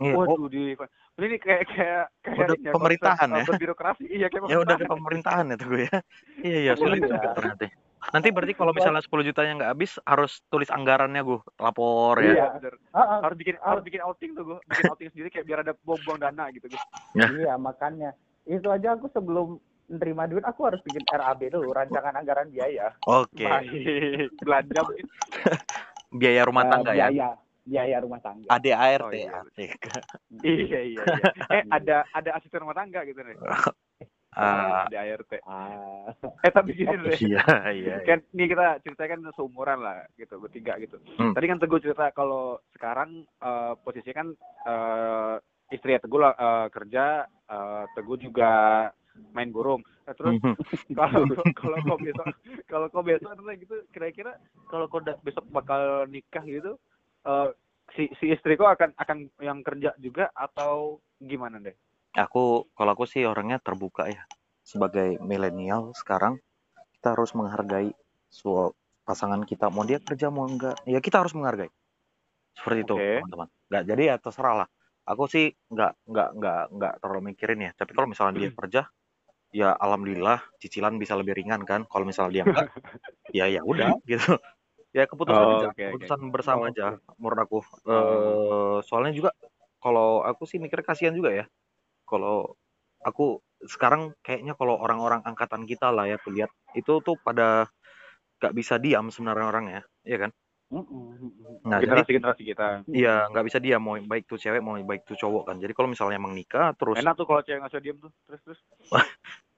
[0.00, 0.72] Iya, oh, Waduh, di
[1.20, 3.44] ini kayak kayak kayak Udah ya, pemerintahan konsep, ya?
[3.44, 5.44] uh, Berbirokrasi, iya kayak ya udah ke pemerintahan.
[5.44, 5.98] pemerintahan tuh gue ya.
[6.48, 7.20] Iya iya sulit Iya.
[7.20, 7.60] juga
[8.08, 8.28] nanti.
[8.28, 12.24] Berarti kalau misalnya 10 jutanya nggak habis harus tulis anggarannya gue lapor ya.
[12.26, 12.70] Iya, Iya.
[12.92, 16.18] ah, Harus bikin harus bikin outing tuh gue, bikin outing sendiri kayak biar ada buang-buang
[16.18, 16.82] dana gitu gue.
[17.36, 22.46] iya makanya itu aja aku sebelum menerima duit aku harus bikin RAB dulu rancangan anggaran
[22.48, 23.42] biaya Oke.
[23.42, 24.30] Baik.
[24.38, 25.06] Belanja mungkin.
[26.12, 27.06] Biaya rumah Eh, tangga ya.
[27.06, 27.28] biaya
[27.60, 29.02] biaya rumah tangga ADART.
[29.04, 29.42] Oh, iya.
[29.44, 29.70] asik.
[30.40, 31.02] Iya iya iya.
[31.54, 33.34] Eh ada ada asisten rumah tangga gitu nih.
[34.30, 35.32] Ah, Ada ART.
[35.42, 36.06] ah
[36.46, 37.18] Eh tapi gini deh.
[37.18, 37.42] iya
[37.74, 37.94] iya.
[37.98, 38.06] iya.
[38.06, 41.02] kan nih kita ceritakan seumuran lah gitu bertiga gitu.
[41.18, 41.34] Hmm.
[41.34, 44.28] Tadi kan Teguh cerita kalau sekarang eh, posisinya kan
[44.70, 45.34] eh,
[45.74, 48.50] istri ya Teguh lah, eh, kerja, eh, Teguh juga
[49.34, 49.82] main burung.
[50.06, 50.54] Nah, terus Mhm.
[50.98, 52.26] kalau kalau kau besok
[52.70, 54.38] kalau kau besok gitu kira-kira
[54.70, 56.78] kalau kau besok bakal nikah gitu
[57.26, 57.48] eh,
[57.98, 61.74] si si istri kau akan akan yang kerja juga atau gimana deh?
[62.14, 64.26] Aku kalau aku sih orangnya terbuka ya.
[64.66, 66.42] Sebagai milenial sekarang
[66.98, 67.94] kita harus menghargai
[68.30, 68.74] su-
[69.06, 69.70] pasangan kita.
[69.70, 70.82] Mau dia kerja mau enggak.
[70.86, 71.70] Ya kita harus menghargai.
[72.58, 73.48] Seperti itu teman-teman.
[73.70, 74.68] Nggak jadi ya terserah lah.
[75.06, 77.70] Aku sih nggak nggak nggak nggak terlalu mikirin ya.
[77.78, 78.82] Tapi kalau misalnya dia kerja
[79.50, 81.86] ya alhamdulillah cicilan bisa lebih ringan kan.
[81.86, 82.66] Kalau misalnya dia enggak
[83.38, 84.34] ya ya udah gitu.
[84.90, 85.68] Ya keputusan Oh, aja.
[85.70, 85.84] oke.
[85.94, 87.58] keputusan bersama Oh, aja menurut aku.
[87.86, 87.94] Oh.
[87.94, 89.30] eh soalnya juga
[89.80, 91.46] kalau aku sih mikir kasihan juga ya
[92.10, 92.58] kalau
[93.06, 97.70] aku sekarang kayaknya kalau orang-orang angkatan kita lah ya aku lihat itu tuh pada
[98.40, 100.32] nggak bisa diam sebenarnya orangnya ya kan
[100.70, 101.66] Mm-mm.
[101.66, 102.86] nah jadi generasi generasi kita.
[102.86, 105.58] Iya, nggak bisa diam mau baik tuh cewek mau baik tuh cowok kan.
[105.58, 108.14] Jadi kalau misalnya emang nikah terus Enak tuh kalau cewek nggak bisa diem tuh.
[108.30, 108.60] Terus terus.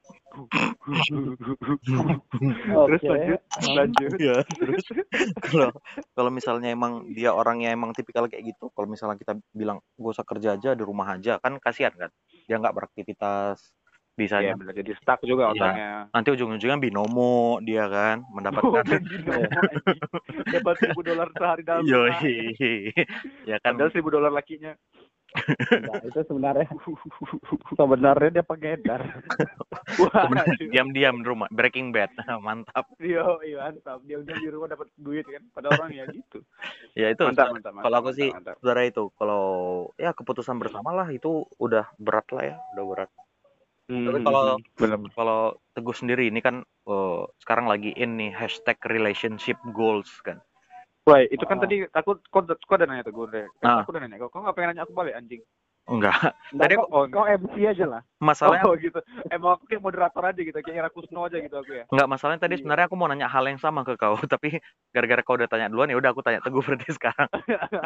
[2.89, 3.41] terus lanjut
[3.77, 4.11] lanjut.
[4.17, 4.85] Iya, terus
[5.45, 5.71] kalau
[6.17, 10.25] kalau misalnya emang dia orangnya emang tipikal kayak gitu, kalau misalnya kita bilang gue usah
[10.25, 12.09] kerja aja di rumah aja, kan kasihan kan.
[12.47, 13.73] Dia nggak beraktivitas,
[14.13, 15.55] bisa Iya benar jadi stuck juga Iya.
[15.57, 15.91] otaknya.
[16.13, 18.85] nanti ujung-ujungnya binomo dia kan mendapatkan.
[20.53, 21.85] Dapat seribu dolar sehari dalam.
[21.89, 22.53] Yoi.
[23.51, 24.77] ya kan seribu dolar lakinya.
[25.33, 26.67] Enggak, itu sebenarnya
[27.79, 29.01] sebenarnya dia pengedar.
[30.61, 32.13] Diam-diam di rumah, Breaking Bad,
[32.45, 32.85] mantap.
[33.01, 34.05] yo, iya mantap.
[34.05, 35.43] Dia udah di rumah dapat duit kan.
[35.51, 36.45] Pada orang ya gitu.
[36.93, 37.85] Ya itu Mantap, mantap, mantap.
[37.89, 38.55] kalau aku mantap, sih mantap.
[38.61, 39.45] saudara itu kalau
[39.97, 43.11] ya keputusan bersama lah itu udah berat lah ya, udah berat.
[43.89, 45.41] Tapi Hmm, kalau- benar Kalau
[45.73, 50.37] Teguh sendiri ini kan eh, sekarang lagi in nih hashtag relationship goals kan.
[51.03, 51.63] Wah, itu kan Ah.
[51.67, 53.47] tadi aku kok kok udah nanya tuh gue deh.
[53.61, 53.83] Ah.
[53.83, 54.31] Aku udah nanya kok.
[54.31, 55.43] Kok nggak pengen nanya aku balik anjing?
[55.83, 56.15] Enggak,
[56.55, 58.03] Enggak, Tadi kok, oh, kok MC aja lah.
[58.23, 59.03] masalahnya Oh gitu.
[59.27, 61.85] Emang aku kayak moderator aja gitu, kayak Ira Kusno aja gitu aku ya.
[61.91, 62.61] enggak masalahnya tadi Iya.
[62.63, 64.63] sebenarnya aku mau nanya hal yang sama ke kau, tapi
[64.95, 67.27] gara-gara kau udah tanya duluan ya udah aku tanya Teguh berarti sekarang.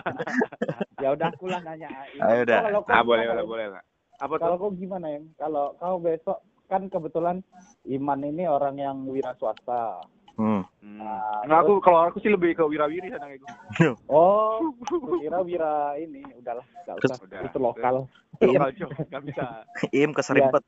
[0.97, 1.89] Ya udah aku lah nanya.
[2.21, 2.59] Ayo udah.
[2.63, 3.83] Kalau kau Ah, boleh, boleh, boleh lah.
[4.17, 5.21] Apa Kalau kau gimana ya?
[5.37, 7.41] Kalau kau besok kan kebetulan
[7.87, 10.05] Iman ini orang yang wira swasta.
[10.37, 10.63] Hmm.
[10.85, 11.01] Hmm.
[11.01, 13.47] Nah, Nah, aku kalau aku sih lebih ke wirawiri sana gitu.
[14.13, 14.73] Oh,
[15.23, 17.17] kira wira ini udahlah, nggak usah.
[17.25, 17.41] Udah.
[17.49, 17.97] Itu lokal.
[18.45, 19.65] Lokal Jo, nggak bisa.
[19.97, 20.65] Im keserimpet.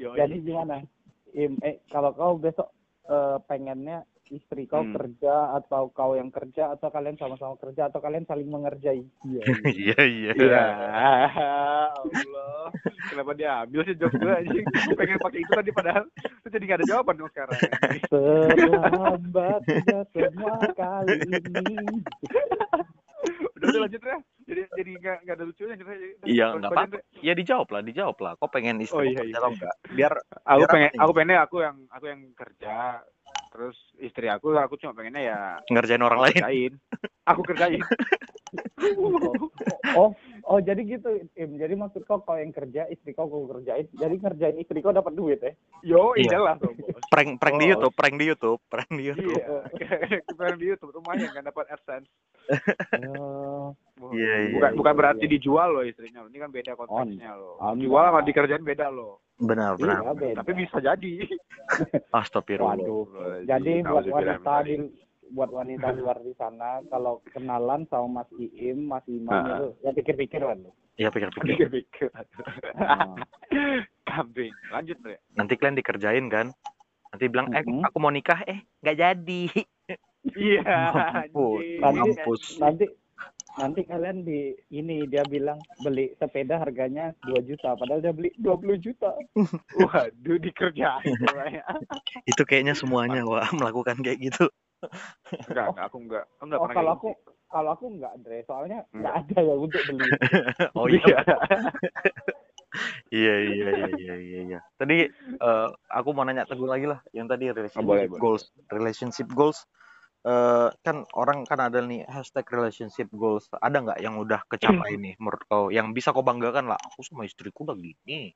[0.00, 0.80] Yo, Jadi gimana?
[1.36, 2.72] Im, eh, kalau kau besok
[3.08, 4.94] eh, pengennya istri kau Hmm.
[4.94, 9.02] kerja atau kau yang kerja atau kalian sama-sama kerja atau kalian saling mengerjai?
[9.22, 9.42] Iya.
[9.76, 10.32] Iya iya.
[10.34, 10.64] Iya.
[11.92, 12.68] Allah.
[13.06, 14.66] Kenapa dia ambil sih jok gue anjing?
[14.94, 17.60] Pengen pakai itu tadi padahal itu jadi gak ada jawaban dong sekarang.
[18.10, 21.76] Terlambat ya semua kali ini.
[23.56, 24.18] Udah udah lanjut ya.
[24.46, 25.84] Jadi jadi nggak nggak ada lucunya aja.
[26.22, 26.96] Iya, nggak apa-apa.
[27.18, 28.32] Ya dijawab lah, dijawab lah.
[28.38, 29.48] Kau pengen istri Oh, kau iya, iya, iya.
[29.48, 29.74] enggak?
[29.90, 30.12] Biar
[30.46, 32.74] Aku Biar pengen apa aku pengennya aku yang aku yang kerja
[33.56, 35.38] terus istri aku aku cuma pengennya ya
[35.72, 36.36] ngerjain orang lain.
[36.36, 36.72] kerjain.
[37.24, 37.80] Aku kerjain.
[39.96, 40.12] Oh,
[40.46, 41.58] oh jadi gitu, Im.
[41.58, 43.88] Jadi maksud kau kau yang kerja, istri kau kau kerjain.
[43.90, 45.52] Jadi ngerjain istri kau dapat duit ya?
[45.82, 46.36] Yo, Iya.
[46.38, 47.02] iyalah dong, bos.
[47.10, 47.70] Prank prank di Oh.
[47.74, 49.34] YouTube, prank di YouTube, prank di YouTube.
[49.34, 49.56] Iya.
[50.30, 52.08] Kita di YouTube lumayan kan dapat AdSense.
[53.18, 53.74] Oh,
[54.14, 54.98] Iya, iya, bukan iya, bukan iya.
[55.00, 56.20] berarti dijual loh istrinya.
[56.28, 57.56] Ini kan beda konteksnya loh.
[57.74, 59.25] Dijual sama dikerjain beda loh.
[59.36, 60.00] Benar, benar.
[60.00, 60.36] iya, beda.
[60.40, 61.12] Tapi bisa jadi.
[62.16, 62.80] Astagfirullah.
[62.80, 63.04] Waduh.
[63.44, 64.74] Jadi buat wanita di
[65.26, 69.44] buat wanita luar di sana kalau kenalan sama Mas Iim, Mas Iman Ah.
[69.52, 70.58] itu ya pikir-pikir kan.
[70.96, 71.50] Ya pikir-pikir.
[71.50, 72.08] Pikir-pikir.
[74.08, 74.52] Kambing.
[74.70, 75.18] Lanjut, Bre.
[75.34, 76.54] Nanti kalian dikerjain kan?
[77.10, 77.84] Nanti bilang, eh Mhm.
[77.84, 79.42] aku mau nikah, eh nggak jadi.
[80.32, 80.62] Iya.
[81.28, 82.42] Mampus, mampus.
[82.56, 82.84] Nanti
[83.54, 88.76] nanti kalian di ini dia bilang beli sepeda harganya 2 juta padahal dia beli 20
[88.82, 89.14] juta.
[89.80, 91.14] Waduh, dikerjain.
[91.22, 91.64] pokoknya.
[92.26, 94.50] Itu kayaknya semuanya wah melakukan kayak gitu.
[95.48, 96.24] Enggak, enggak, aku enggak.
[96.36, 97.08] Aku enggak Oh, pernah kalau kayak aku
[97.46, 99.00] kalau aku enggak Dre, soalnya Hmm.
[99.00, 100.08] enggak ada yang untuk beli.
[100.74, 101.08] Oh gitu.
[101.08, 101.18] iya.
[103.08, 104.40] Iya iya iya iya iya.
[104.52, 104.60] iya.
[104.76, 105.08] Tadi
[105.40, 108.20] eh, aku mau nanya Teguh lagi lah, yang tadi relationship boleh, boleh.
[108.20, 109.64] goals, relationship goals.
[110.26, 113.46] Eh kan orang kan ada nih hashtag relationship goals.
[113.62, 115.70] Ada nggak yang udah kecapai nih menurut kau?
[115.70, 116.78] Yang bisa kau banggakan lah.
[116.90, 118.34] Aku sama istriku udah gini.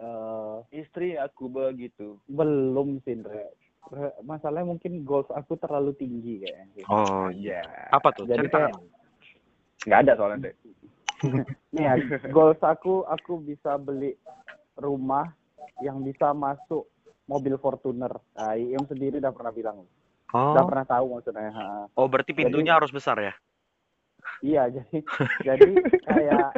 [0.00, 2.16] Eh, Istri aku begitu.
[2.24, 3.20] belum sih
[4.24, 6.84] Masalahnya mungkin goals aku terlalu tinggi kayaknya.
[6.88, 7.64] Oh Iya.
[7.90, 8.24] Apa tuh?
[8.30, 8.70] Jadi Cerita.
[8.70, 8.78] kayak
[9.80, 10.54] Enggak ada soalnya, Dek.
[11.76, 11.94] nih ya,
[12.32, 14.16] goals aku aku bisa beli
[14.76, 15.28] rumah
[15.84, 16.88] yang bisa masuk
[17.28, 18.12] mobil Fortuner.
[18.36, 19.84] Nah, Iim sendiri udah pernah bilang,
[20.30, 21.50] Oh, udah pernah tahu maksudnya.
[21.50, 21.64] Ha.
[21.94, 23.34] oh berarti pintunya harus besar ya?
[24.40, 24.98] Iya, jadi
[25.48, 25.70] jadi
[26.06, 26.48] kayak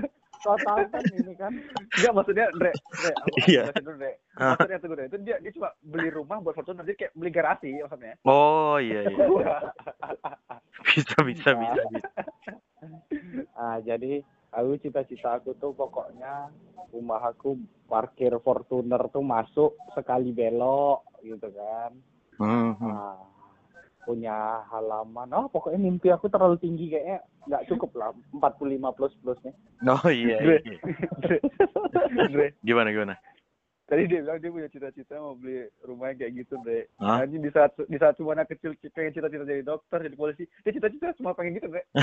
[0.43, 1.53] tahu kan ini kan
[1.99, 3.63] Enggak maksudnya Dre, Dre, aku Iya.
[3.71, 4.13] jelasin dulu, Dre.
[4.35, 4.59] Ah.
[4.59, 7.71] Maksudnya tuh Dre, itu dia dia cuma beli rumah buat Fortuner, jadi kayak beli garasi
[7.79, 8.15] maksudnya.
[8.27, 9.27] Oh iya iya.
[10.83, 11.83] Bisa bisa bisa.
[11.95, 12.11] bisa.
[13.55, 16.51] ah jadi aku cita-cita aku tuh pokoknya
[16.91, 17.57] rumah aku
[17.87, 21.93] parkir Fortuner tuh masuk sekali belok gitu kan.
[22.41, 22.75] Hmm.
[22.83, 23.32] Nah,
[24.03, 25.31] punya halaman.
[25.31, 29.53] Oh, pokoknya mimpi aku terlalu tinggi kayaknya nggak cukup lah 45 plus plusnya.
[29.85, 30.37] Oh iya.
[30.39, 30.57] Dre.
[30.61, 30.79] iya.
[32.29, 33.17] Dre, Gimana gimana?
[33.83, 36.87] tadi dia bilang dia punya cita-cita mau beli rumah yang kayak gitu, Dre.
[36.97, 37.23] Hah?
[37.23, 40.73] Anjing di saat di saat cuma anak kecil pengen cita-cita jadi dokter, jadi polisi, dia
[40.73, 41.85] cita-cita cuma pengen gitu, Dre.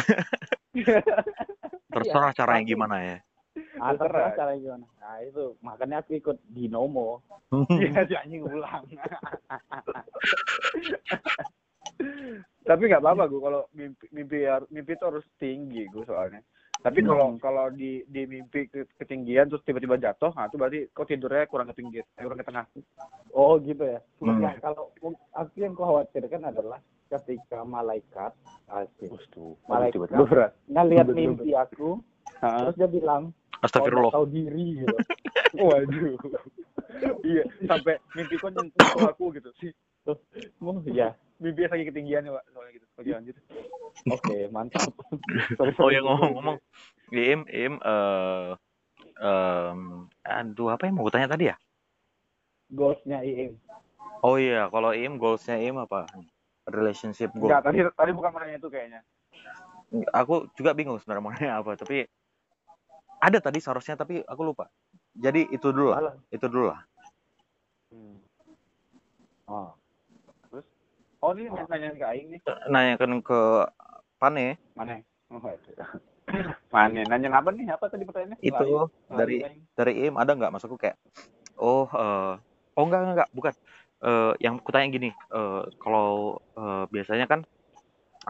[1.90, 3.18] Terserah caranya tapi- gimana ya.
[3.76, 4.32] Ah, terserah Terserah.
[4.38, 4.86] caranya gimana.
[5.02, 7.20] Nah, itu makanya aku ikut Dinomo.
[7.74, 8.86] Iya, si anjing ulang.
[12.64, 14.38] Tapi nggak apa-apa gue kalau mimpi mimpi
[14.70, 16.44] mimpi itu harus tinggi gue soalnya.
[16.80, 21.12] Tapi kalau kalau di di mimpi ke- ketinggian terus tiba-tiba jatuh, nah itu berarti kok
[21.12, 22.66] tidurnya kurang ketinggi, eh, kurang ke tengah.
[23.36, 24.00] Oh, gitu ya.
[24.24, 24.40] Hmm.
[24.40, 24.96] Nah, kalau
[25.36, 26.80] aku yang khawatirkan adalah
[27.12, 28.32] ketika malaikat
[28.70, 29.12] asik.
[29.68, 30.08] Malaikat.
[30.70, 32.00] ngelihat mimpi aku,
[32.40, 32.70] Hah?
[32.70, 34.14] terus dia bilang, kau Astagfirullah.
[34.16, 34.98] tahu diri gitu.
[35.68, 36.16] Waduh.
[37.28, 39.74] iya, sampai mimpi kok nyentuh aku gitu sih.
[40.64, 41.14] Oh, ya.
[41.40, 42.44] Mimpi lagi ketinggiannya, Pak.
[42.52, 42.86] Soalnya gitu.
[43.00, 43.36] Oke, lanjut.
[44.12, 44.92] Oke, mantap.
[45.80, 46.58] Oh ya ngomong-ngomong
[47.10, 48.50] Im Im eh
[49.20, 49.80] em,
[50.24, 51.56] aduh apa yang mau gue tanya tadi ya?
[52.70, 53.58] Goalsnya IM.
[54.22, 56.06] Oh iya, kalau Im goalsnya Im apa?
[56.70, 57.50] Relationship goal.
[57.50, 59.02] Enggak, tadi tadi bukan nanya itu kayaknya.
[60.14, 62.06] Aku juga bingung sebenarnya mau nanya apa, tapi
[63.20, 64.70] ada tadi seharusnya tapi aku lupa.
[65.18, 66.16] Jadi itu dulu lah, Alah.
[66.30, 66.80] itu dulu lah.
[67.90, 68.18] Hmm.
[69.50, 69.74] Oh.
[71.20, 72.42] Oh, ini nanya ke Aing nih.
[72.72, 73.68] Nanyakan ke
[74.16, 75.04] Pane Mana?
[75.28, 75.72] Oh, itu.
[76.74, 77.02] Mana?
[77.04, 77.68] Nanya apa nih?
[77.68, 78.40] Apa tadi pertanyaannya?
[78.40, 79.18] itu Lain.
[79.20, 79.60] dari Lain.
[79.76, 80.96] dari Im ada nggak maksudku kayak
[81.60, 82.34] oh eh,
[82.80, 83.54] oh enggak enggak, enggak bukan
[84.00, 87.44] Eh, yang kutanya gini eh, kalau eh, biasanya kan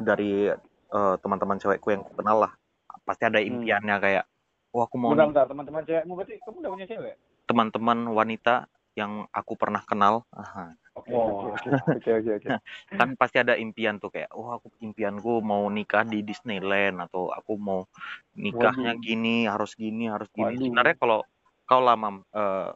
[0.02, 0.50] dari
[0.90, 2.58] eh, teman-teman cewekku yang kenal lah
[3.06, 3.54] pasti ada Hmm.
[3.54, 4.26] impiannya kayak
[4.74, 7.16] oh aku mau bentar, teman-teman cewekmu berarti kamu udah punya cewek?
[7.46, 8.66] teman-teman wanita
[8.98, 10.74] yang aku pernah kenal Aha.
[11.00, 11.56] Oke, Oh.
[11.96, 12.50] oke, oke, oke,
[12.92, 17.56] kan pasti ada impian tuh kayak oh aku impianku mau nikah di Disneyland atau aku
[17.56, 17.88] mau
[18.36, 19.02] nikahnya Waduh.
[19.02, 20.64] gini harus gini harus gini Waduh.
[20.70, 21.20] sebenarnya kalau
[21.64, 22.70] kau lama eh,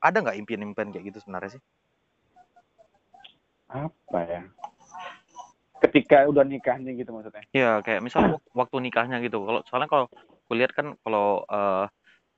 [0.00, 1.62] ada nggak impian-impian kayak gitu sebenarnya sih
[3.70, 4.42] Apa ya?
[5.80, 7.46] Ketika udah nikahnya gitu maksudnya.
[7.54, 10.06] ya kayak misal wak- waktu nikahnya gitu kalau soalnya kalau
[10.50, 11.86] kulihat kan kalau eh,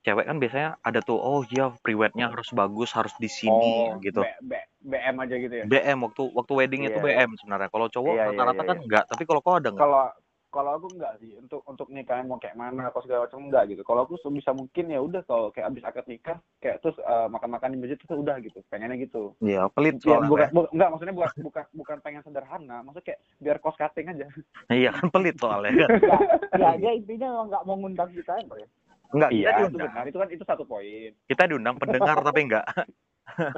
[0.02, 4.22] cewek kan biasanya ada tuh oh iya prewednya harus bagus harus di sini oh, gitu
[4.22, 5.64] B, B, BM aja gitu ya.
[5.64, 7.06] BM waktu waktu wedding itu Iya.
[7.06, 8.84] BM sebenarnya kalau cowok Iya, iya, rata-rata iya, kan iya.
[8.84, 10.04] enggak tapi kalau kau ada nggak Kalau
[10.52, 13.82] kalau aku enggak sih untuk untuk nikahnya mau kayak mana atau segala macam enggak gitu.
[13.88, 17.72] Kalau aku sebisa mungkin ya udah kalau kayak abis akad nikah kayak terus eh, makan-makan
[17.72, 18.60] di masjid terus udah gitu.
[18.68, 19.32] Pengennya gitu.
[19.40, 23.56] ya pelit Ya, bukan, bu- enggak maksudnya bukan bukan bukan pengen sederhana, maksudnya kayak biar
[23.64, 24.26] cost cutting aja.
[24.68, 25.90] iya kan pelit soalnya kan
[26.60, 28.68] ya dia intinya nggak mau ngundang kita ya.
[29.12, 29.88] Enggak kita Iya, itu diundang.
[29.88, 30.04] benar.
[30.04, 31.10] Itu kan itu satu poin.
[31.24, 32.66] kita diundang pendengar tapi enggak.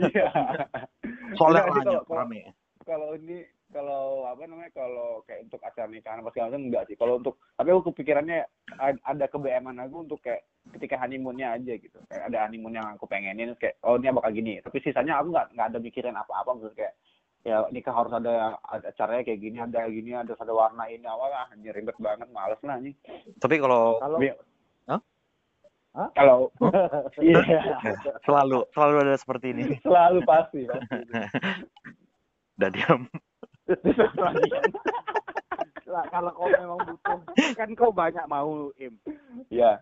[0.04, 0.26] Iya.
[1.38, 2.40] soalnya Enggak sih, rame.
[2.82, 3.38] kalau- ini
[3.72, 6.94] kalau apa namanya kalau kayak untuk acara nikahan apa segala macam enggak sih.
[6.94, 8.38] Kalau untuk tapi aku kepikirannya
[8.76, 11.98] ad- ada ke BM-an aku untuk kayak ketika honeymoonnya aja gitu.
[12.06, 14.62] Kayak ada honeymoon yang aku pengenin kayak oh ini bakal gini.
[14.62, 16.54] Tapi sisanya aku nggak nggak ada mikirin apa-apa.
[16.54, 16.94] Maksudnya kayak
[17.44, 21.28] ya nikah harus ada ada acaranya kayak gini ada gini ada ada warna ini awal
[21.28, 22.96] ah ribet banget males lah nih
[23.36, 24.00] tapi kalau
[25.94, 26.10] Hah?
[26.18, 26.50] Kalau
[27.22, 27.38] iya.
[28.26, 29.62] Selalu selalu ada seperti ini.
[29.86, 30.98] Selalu pasti pasti.
[32.58, 33.00] Udah diam.
[35.86, 37.18] Lah, kalau kau memang butuh
[37.54, 38.98] kan kau banyak mau im.
[39.50, 39.78] Ya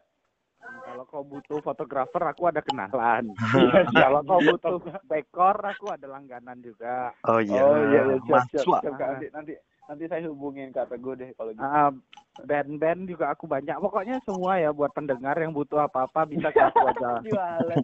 [0.62, 3.35] kalau kau butuh fotografer aku ada kenalan.
[3.35, 4.77] Iya, kalau kau butuh
[5.11, 7.11] dekor aku ada langganan juga.
[7.27, 7.61] Oh iya.
[7.66, 8.16] Oh iya iya.
[8.22, 8.79] Siap, siap, mahasiswa.
[8.79, 9.09] siap, Kak.
[9.11, 9.53] nanti nanti
[9.92, 11.92] nanti saya hubungin kata gue deh kalau gitu Ah,
[12.40, 16.81] band-band juga aku banyak pokoknya semua ya buat pendengar yang butuh apa-apa bisa ke aku
[16.87, 17.76] aja Jualan,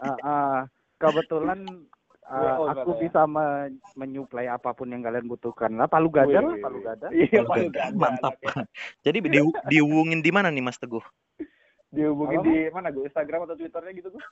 [0.00, 0.58] Ah, ah.
[0.96, 1.68] kebetulan
[2.24, 3.00] Oh, aku katanya.
[3.04, 7.44] bisa men- menyuplai apa pun yang kalian butuhkan lah palu gada lah palu gada Iya,
[7.44, 7.92] Palu gada.
[7.92, 8.40] Mantap.
[9.04, 11.04] Jadi di, dihubungin di mana nih Mas Teguh
[11.92, 13.04] Dihubungin di mana gue?
[13.04, 14.24] Instagram atau Twitternya gitu gue?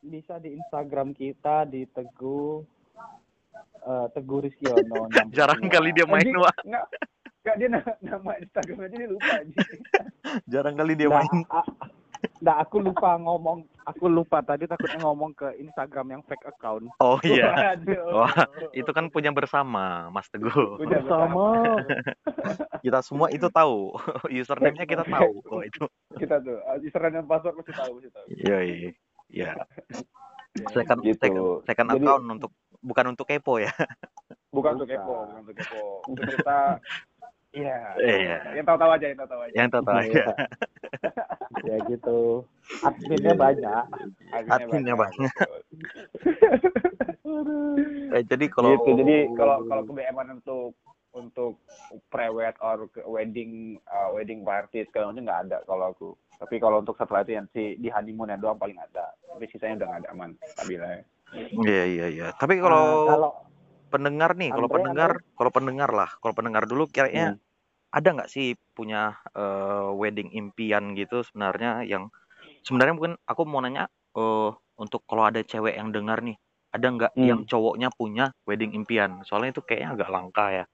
[0.00, 2.62] bisa di Instagram kita di Teguh
[3.82, 6.36] eh, Teguh Rizkiono jarang kali dia main Anjing.
[6.36, 6.84] wah Enggak.
[7.40, 9.60] Enggak dia na- nama Instagram aja dia lupa aja.
[10.52, 11.68] jarang kali dia Nah, main a-
[12.38, 17.16] nah, aku lupa ngomong aku lupa tadi takutnya ngomong ke Instagram yang fake account oh
[17.22, 17.72] iya.
[18.06, 18.28] Wah,
[18.70, 21.80] itu kan punya bersama Mas Teguh Punya bersama
[22.78, 23.96] kita semua itu tahu
[24.30, 28.26] username-nya kita tahu oh itu kita tuh uh, username dan password mesti tahu mesti tahu.
[28.36, 28.90] iya iya
[29.26, 29.50] ya
[30.68, 31.16] second, Gitu.
[31.16, 33.72] second, second Jadi- account untuk bukan untuk kepo ya
[34.50, 34.98] Bukan untuk Bukan.
[34.98, 35.82] kepo, bukan untuk kepo.
[36.10, 36.60] Untuk kita
[37.50, 37.78] Iya.
[37.98, 38.36] Iya.
[38.54, 39.54] Yang tahu-tahu aja, yang tahu-tahu aja.
[39.58, 40.26] yang tahu tahu aja Iya.
[41.70, 42.18] ya gitu
[42.82, 43.84] adminnya banyak
[44.48, 45.34] Adminnya banyak.
[46.14, 47.74] betul.
[48.14, 48.90] eh, jadi kalau gitu.
[49.02, 50.72] Jadi kalau kalau ke BM untuk
[51.10, 51.58] untuk
[52.06, 56.08] prewed or wedding uh, wedding party segala macam nggak ada kalau aku.
[56.38, 59.10] Tapi kalau untuk setelah itu yang si di honeymoon doang paling ada.
[59.26, 60.30] Tapi sisanya udah nggak ada aman.
[60.54, 61.02] Stabil aja.
[61.64, 63.30] Iya iya iya tapi kalau Nah, kalau
[63.90, 67.42] pendengar nih kalau pendengar kalau pendengar lah kalau pendengar dulu kayaknya Hmm.
[67.90, 72.06] ada nggak sih punya eh, wedding impian gitu sebenarnya yang
[72.62, 76.38] sebenarnya mungkin aku mau nanya eh untuk kalau ada cewek yang dengar nih
[76.70, 77.26] ada nggak Hmm.
[77.26, 80.66] yang cowoknya punya wedding impian soalnya itu kayaknya agak langka ya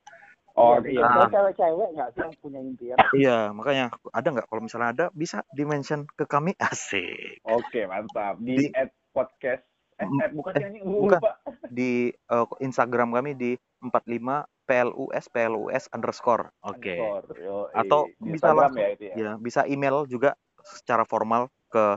[0.57, 1.05] Oh iya, iya.
[1.05, 5.45] kalau cewek-cewek nggak sih yang punya impian iya makanya ada nggak kalau misalnya ada bisa
[5.53, 8.41] di mention ke kami asik Oke, mantap.
[8.41, 9.65] Di, Di- at podcast
[9.99, 11.19] eh, at, bukan eh, sih, bukan.
[11.19, 11.31] lupa.
[11.69, 14.91] di eh, Instagram kami di 45 plus
[15.31, 17.71] plus underscore oke Underscore, yoi.
[17.73, 19.15] Atau Di bisa Instagram langsung- ya itu ya.
[19.15, 20.35] ya bisa email juga
[20.67, 21.95] secara formal ke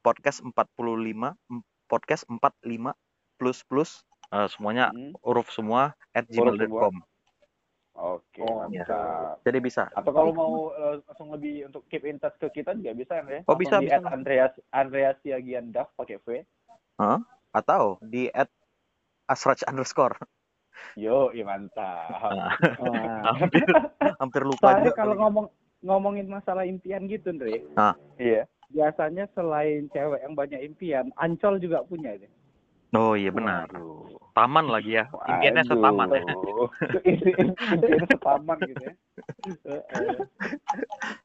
[0.00, 2.94] podcast 45 em- podcast 45
[3.36, 3.90] plus plus
[4.30, 5.12] eh, semuanya Hmm.
[5.20, 7.02] huruf semua at gmail.com
[7.92, 9.36] Oke, Oh, mantap.
[9.44, 9.84] Jadi bisa.
[9.92, 13.44] Atau kalau mau eh, langsung lebih untuk keep in touch ke kita juga bisa ya.
[13.44, 14.00] Oh, bisa, di bisa.
[14.08, 16.40] Andreas Andreas Siagiandaf pakai V.
[17.52, 18.48] Atau di at
[19.28, 20.16] asrach underscore.
[20.96, 22.32] Yo, iya mantap.
[22.80, 23.68] Nah, hampir,
[24.20, 24.98] hampir lupa Soalnya juga.
[25.04, 25.46] kalau ngomong
[25.84, 27.64] ngomongin masalah impian gitu, Andre,
[28.16, 28.48] Iya.
[28.72, 32.28] biasanya selain cewek yang banyak impian, Ancol juga punya ini.
[32.92, 33.68] Oh iya benar.
[33.72, 34.20] Waduh.
[34.32, 35.04] Taman lagi ya.
[35.28, 36.24] Impiannya setaman ya.
[37.76, 38.94] Impian setaman gitu ya.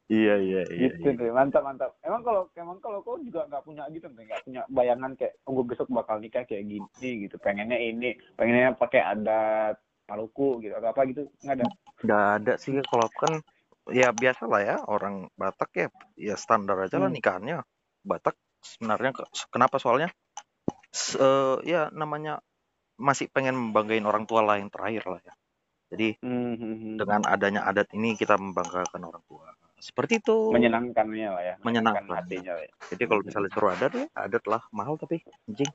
[0.08, 0.88] Iya iya iya.
[0.88, 1.92] Gitu deh, mantap mantap.
[2.00, 5.64] Emang kalau emang kalau kau juga nggak punya gitu nggak punya bayangan kayak oh, gue
[5.68, 7.36] besok bakal nikah kayak gini gitu.
[7.36, 9.76] Pengennya ini, pengennya pakai adat
[10.08, 11.64] Maluku gitu atau apa gitu nggak ada.
[12.00, 13.44] Nggak ada sih kalau kan
[13.92, 17.16] ya biasa lah ya orang Batak ya ya standar aja lah Hmm.
[17.20, 17.60] nikahannya
[18.04, 20.08] Batak sebenarnya ke- kenapa soalnya
[21.16, 22.40] eh, ya namanya
[22.98, 25.34] masih pengen membanggain orang tua lah yang terakhir lah ya
[25.88, 31.54] jadi Hmm, dengan adanya adat ini kita membanggakan orang tua seperti itu menyenangkannya lah ya,
[31.62, 32.10] Menyenangkan.
[32.10, 32.72] hatinya lah ya.
[32.90, 35.70] jadi kalau misalnya suruh adat ya adat lah mahal tapi anjing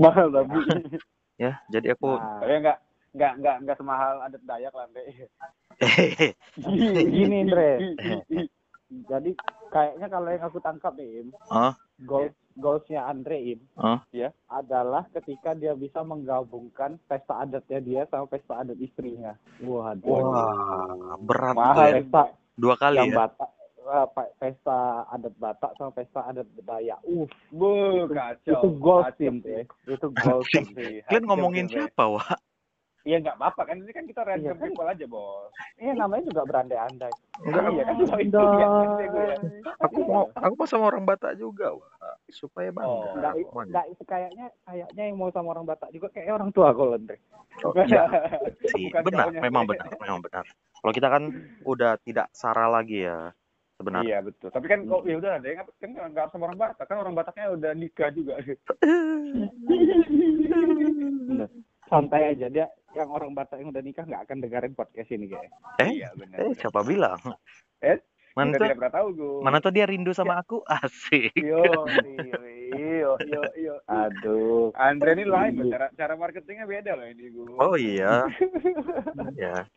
[0.00, 0.56] Mahal tapi.
[1.42, 2.78] ya jadi aku Nah, Tapi nggak
[3.12, 5.02] nggak nggak nggak semahal adat Dayak lah, Andre.
[7.12, 7.70] gini, Andre.
[8.92, 9.30] Jadi
[9.68, 11.76] kayaknya kalau yang aku tangkap nih, Im, Hah?
[12.56, 14.00] Goal goalsnya Andre Im, Hah?
[14.10, 14.32] Ya.
[14.48, 19.36] adalah ketika dia bisa menggabungkan pesta adatnya dia sama pesta adat istrinya.
[19.60, 20.06] Waduh.
[20.08, 22.22] wah berat tuh Mahal ya Pesta
[22.56, 23.50] dua kali yang ya Batak,
[23.82, 24.78] eh, pe- pesta
[25.08, 27.00] adat Batak sama pesta adat Dayak.
[27.04, 27.70] Uh, Bu,
[28.12, 28.60] kacau.
[28.60, 28.68] itu
[29.24, 29.62] Im, sih.
[29.88, 30.46] itu goals.
[30.52, 30.66] Anjing.
[30.76, 32.28] Sih, kalian ngomongin siapa wah
[33.02, 34.62] Iya nggak apa-apa kan ini kan kita random Iya kan?
[34.62, 35.50] people aja bos.
[35.74, 37.10] Iya namanya juga berandai-andai.
[37.42, 38.66] Enggak, Iya kan cuma itu ya.
[38.70, 39.36] ngerti gue ya.
[39.82, 41.90] aku mau aku mau sama orang Batak juga wah
[42.30, 43.10] supaya bangga Oh.
[43.18, 43.32] Enggak,
[43.66, 47.18] enggak kayaknya kayaknya yang mau sama orang Batak juga kayak orang tua kalau Andre.
[47.66, 48.06] Oh, iya
[49.06, 50.44] benar memang benar memang benar
[50.80, 51.22] kalau kita kan
[51.62, 53.34] udah tidak sara lagi ya
[53.76, 54.48] sebenarnya Iya betul.
[54.54, 57.50] Tapi kan kok ya udah ada yang kan nggak sama orang Batak kan orang Bataknya
[57.50, 58.38] udah nikah juga.
[61.84, 65.50] Santai aja dia yang orang Batak yang udah nikah nggak akan dengerin podcast ini kayak.
[65.78, 66.36] eh Iya benar.
[66.38, 67.18] eh siapa bilang
[67.80, 67.98] Eh?
[68.32, 69.36] mana tuh tidak pernah tahu gue.
[69.40, 71.60] mana tuh dia rindu sama aku asik Yo,
[72.72, 73.74] yo, yo, yo.
[73.84, 74.72] Aduh.
[74.72, 77.44] Andre ini lain loh, cara cara marketingnya beda loh ini gue.
[77.54, 78.24] oh iya
[79.36, 79.68] ya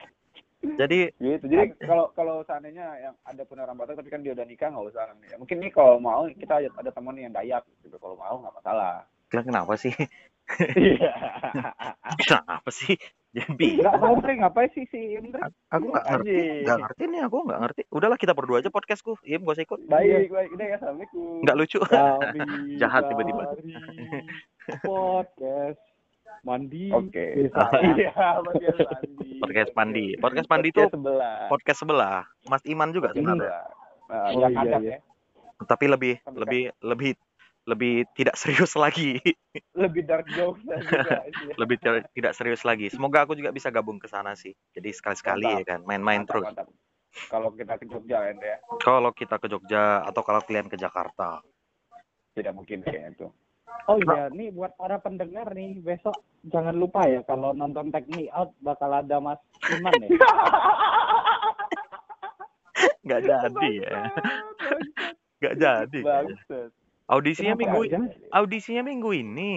[0.66, 1.45] jadi Gitu.
[1.45, 4.88] Jadi kalau kalau seandainya yang ada pun orang Batak tapi kan dia udah nikah nggak
[4.88, 5.38] usah nih.
[5.38, 7.93] Mungkin nih kalau mau kita ada, ada teman yang Dayak gitu.
[7.95, 9.05] Kalau mau nggak masalah.
[9.28, 9.93] Kalian kenapa sih
[10.76, 11.09] Iya.
[12.21, 12.93] kenapa sih
[13.32, 15.41] jadi Enggak tahu Andre ngapain sih si Andre?
[15.67, 19.38] aku nggak ngerti nggak ngerti nih aku nggak ngerti udahlah kita berdua aja podcastku iya
[19.38, 20.49] gak usah ikut Baik, baik.
[20.51, 21.41] Udah ya, assalamualaikum.
[21.41, 22.39] nggak lucu Kami
[22.76, 23.43] Jahat tiba-tiba.
[24.80, 25.82] podcast
[26.41, 26.86] mandi.
[26.91, 27.26] Oke.
[27.39, 27.61] Bisa.
[27.95, 28.13] Iya,
[28.45, 29.26] podcast mandi.
[29.41, 31.38] podcast pandi podcast pandi itu Podcast sebelah.
[31.49, 33.65] podcast sebelah Mas Iman juga sebenarnya Sebelah.
[34.05, 34.97] Oh, yang iya, ada iya.
[35.57, 35.65] ya.
[35.65, 37.11] tapi lebih Sampai lebih lebih
[37.66, 39.18] lebih tidak serius lagi
[39.74, 40.78] Lebih dark jokes juga.
[40.78, 41.53] sih.
[41.61, 45.18] lebih tidak tidak serius lagi semoga aku juga bisa gabung ke sana sih jadi sekali
[45.18, 45.59] sekali Mantap.
[45.59, 46.68] ya kan main-main Mantap, terus mantap.
[47.32, 51.39] Kalau kita ke Jogja kan ya, kalau kita ke Jogja atau kalau kalian ke Jakarta
[52.36, 53.28] tidak mungkin kayaknya itu.
[53.88, 56.11] Oh iya, nih buat para pendengar nih besok
[56.43, 59.39] jangan lupa ya kalau nonton Take Me Out bakal ada Mas
[59.72, 60.09] Iman ya.
[63.05, 63.99] nggak jadi ya
[65.39, 65.99] nggak jadi.
[67.08, 69.53] Audisinya Kenapa minggu ini audisinya minggu ini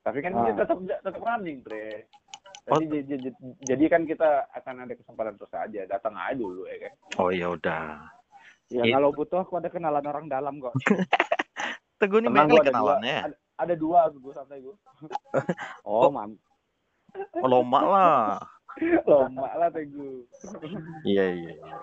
[0.00, 0.42] Tapi kan Ah.
[0.42, 2.08] dia tetap tetap running, Bre.
[2.66, 2.78] Oh.
[2.78, 3.28] Jadi, jadi,
[3.62, 5.80] jadi kan kita akan ada kesempatan terus aja.
[5.86, 6.92] Datang aja dulu ya kan.
[7.18, 7.84] oh ya udah
[8.70, 8.94] Ya Iya.
[8.96, 10.72] kalau butuh aku ada kenalan orang dalam kok.
[12.00, 12.64] teguh nih banyak dua.
[12.64, 14.76] kenalannya ya Ada, ada dua gue santai gue.
[15.82, 16.38] Oh, mam.
[17.34, 18.22] oh, loma lah
[19.04, 20.22] Lama lah Teguh.
[21.02, 21.74] iya iya iya.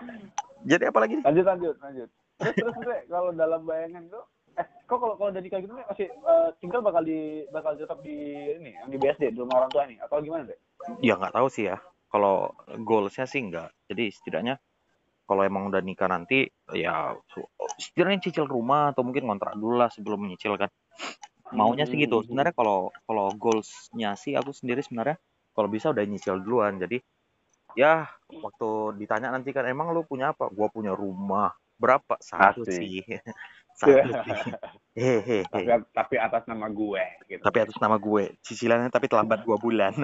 [0.65, 1.25] jadi apa lagi nih?
[1.27, 2.09] Lanjut lanjut lanjut.
[2.39, 4.23] Terus terus Bre, kalau dalam bayangan tuh
[4.57, 8.01] eh kok kalau kalau udah nikah gitu nih masih eh, tinggal bakal di bakal tetap
[8.01, 8.17] di
[8.57, 10.59] ini yang di BSD di rumah orang tua nih atau gimana deh?
[11.05, 11.77] ya nggak tahu sih ya.
[12.07, 13.69] Kalau goalsnya sih nggak.
[13.91, 14.55] Jadi setidaknya
[15.27, 17.13] kalau emang udah nikah nanti ya
[17.77, 20.71] setidaknya cicil rumah atau mungkin kontrak dulu lah sebelum menyicil kan.
[21.53, 22.23] Maunya sih gitu.
[22.23, 22.25] Hmm.
[22.25, 25.21] sebenarnya kalau kalau goalsnya sih aku sendiri sebenarnya
[25.53, 26.81] kalau bisa udah nyicil duluan.
[26.81, 26.97] Jadi
[27.77, 30.49] ya waktu ditanya nanti kan emang lu punya apa?
[30.49, 31.53] Gua punya rumah.
[31.77, 32.17] Berapa?
[32.23, 32.73] Satu Asik.
[32.73, 33.21] sih satu
[33.61, 37.41] sih hehehe Tapi tapi atas nama gue gitu.
[37.41, 39.93] tapi atas nama gue cicilannya tapi terlambat dua bulan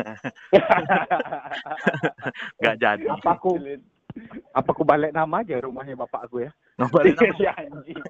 [2.59, 3.57] nggak jadi Apa aku
[4.53, 6.51] apa aku balik nama aja rumahnya bapak aku ya?
[6.77, 8.03] Ngebalik nama- Si anjing.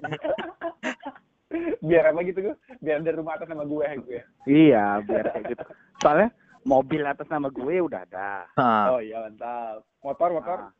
[1.80, 2.54] Biar apa gitu gue?
[2.78, 4.20] Biar ada rumah atas nama gue gue.
[4.44, 5.64] Iya, biar kayak gitu.
[5.96, 6.28] Soalnya
[6.62, 8.44] mobil atas nama gue udah ada.
[8.52, 9.80] Nah, Oh iya mantap.
[10.02, 10.58] Motor motor.
[10.60, 10.72] Nah,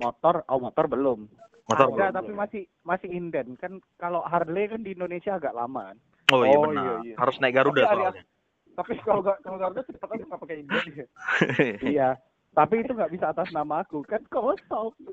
[0.00, 1.30] motor, oh motor belum.
[1.66, 5.98] Motor ada tapi masih masih inden kan kalau Harley kan di Indonesia agak lama kan.
[6.34, 6.82] Oh iya Oh, benar.
[6.82, 7.14] iya, iya.
[7.18, 8.22] Harus naik Garuda Tapi soalnya.
[8.78, 11.06] Tapi kalau nggak kalau Garuda cepet aja nggak pakai Indian ya.
[11.94, 12.08] iya.
[12.50, 14.94] Tapi itu nggak bisa atas nama aku kan kosong.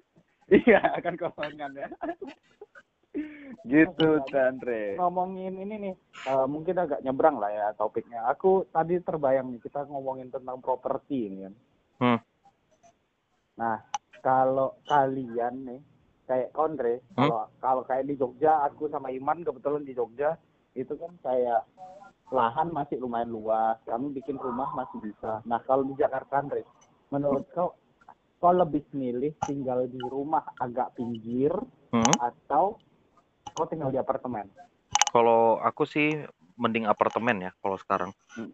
[0.51, 1.87] Iya kan kosongan ya.
[3.63, 4.99] gitu Chandre.
[4.99, 5.93] Ngomongin ini nih,
[6.27, 8.27] eh, mungkin agak nyebrang lah ya topiknya.
[8.27, 11.53] Aku tadi terbayang nih kita ngomongin tentang properti ini kan.
[12.03, 12.19] Hmm.
[13.55, 13.77] Nah,
[14.19, 15.81] kalau kalian nih
[16.23, 17.27] kayak Kondre, Hmm?
[17.27, 20.39] kalau kalau kayak di Jogja, aku sama Iman kebetulan di Jogja
[20.73, 21.67] itu kan kayak
[22.33, 25.45] lahan masih lumayan luas, kami bikin rumah masih bisa.
[25.45, 26.65] Nah, kalau di Jakarta, Andre,
[27.13, 27.77] menurut kau
[28.41, 31.53] kau lebih milih tinggal di rumah agak pinggir
[31.93, 32.17] Hmm?
[32.17, 32.81] atau
[33.53, 34.49] kau tinggal di apartemen?
[35.13, 36.25] Kalau aku sih
[36.57, 38.11] mending apartemen ya kalau sekarang.
[38.33, 38.49] Hmm.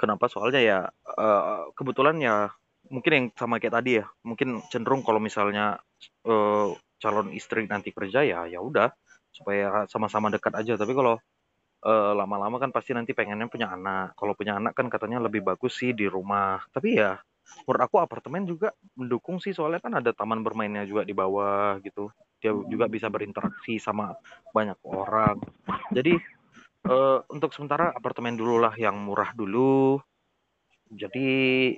[0.00, 0.26] Kenapa?
[0.32, 2.48] Soalnya ya eh, kebetulan ya
[2.88, 4.08] mungkin yang sama kayak tadi ya.
[4.24, 5.84] Mungkin cenderung kalau misalnya
[6.24, 6.68] eh,
[7.02, 8.94] calon istri nanti kerja ya ya udah
[9.34, 10.78] supaya sama-sama dekat aja.
[10.78, 11.18] Tapi kalau
[11.82, 14.14] eh, lama-lama kan pasti nanti pengennya punya anak.
[14.14, 16.62] Kalau punya anak kan katanya lebih bagus sih di rumah.
[16.70, 17.18] Tapi ya
[17.66, 22.12] menurut aku apartemen juga mendukung sih soalnya kan ada taman bermainnya juga di bawah gitu.
[22.38, 24.14] Dia juga bisa berinteraksi sama
[24.54, 25.42] banyak orang.
[25.90, 26.14] Jadi
[26.86, 29.98] eh, untuk sementara apartemen dulu lah yang murah dulu.
[30.92, 31.72] Jadi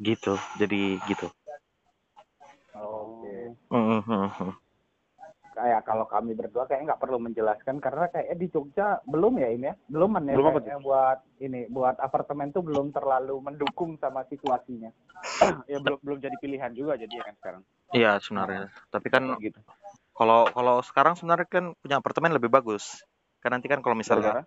[0.00, 0.34] gitu.
[0.56, 1.28] Jadi gitu.
[3.68, 4.50] Mhm, mhm.
[5.58, 9.66] Kayak kalau kami berdua kayak nggak perlu menjelaskan karena kayak di Jogja belum ya ini
[9.66, 14.22] ya, belum ya Belum apa kayaknya buat ini buat apartemen tuh belum terlalu mendukung sama
[14.30, 14.94] situasinya.
[15.72, 17.62] ya belum belum jadi pilihan juga jadi ya kan sekarang.
[17.90, 18.62] Iya sebenarnya.
[18.92, 19.58] Tapi kan gitu.
[20.14, 23.02] kalau kalau sekarang sebenarnya kan punya apartemen lebih bagus.
[23.42, 24.46] Kan nanti kan kalau misalnya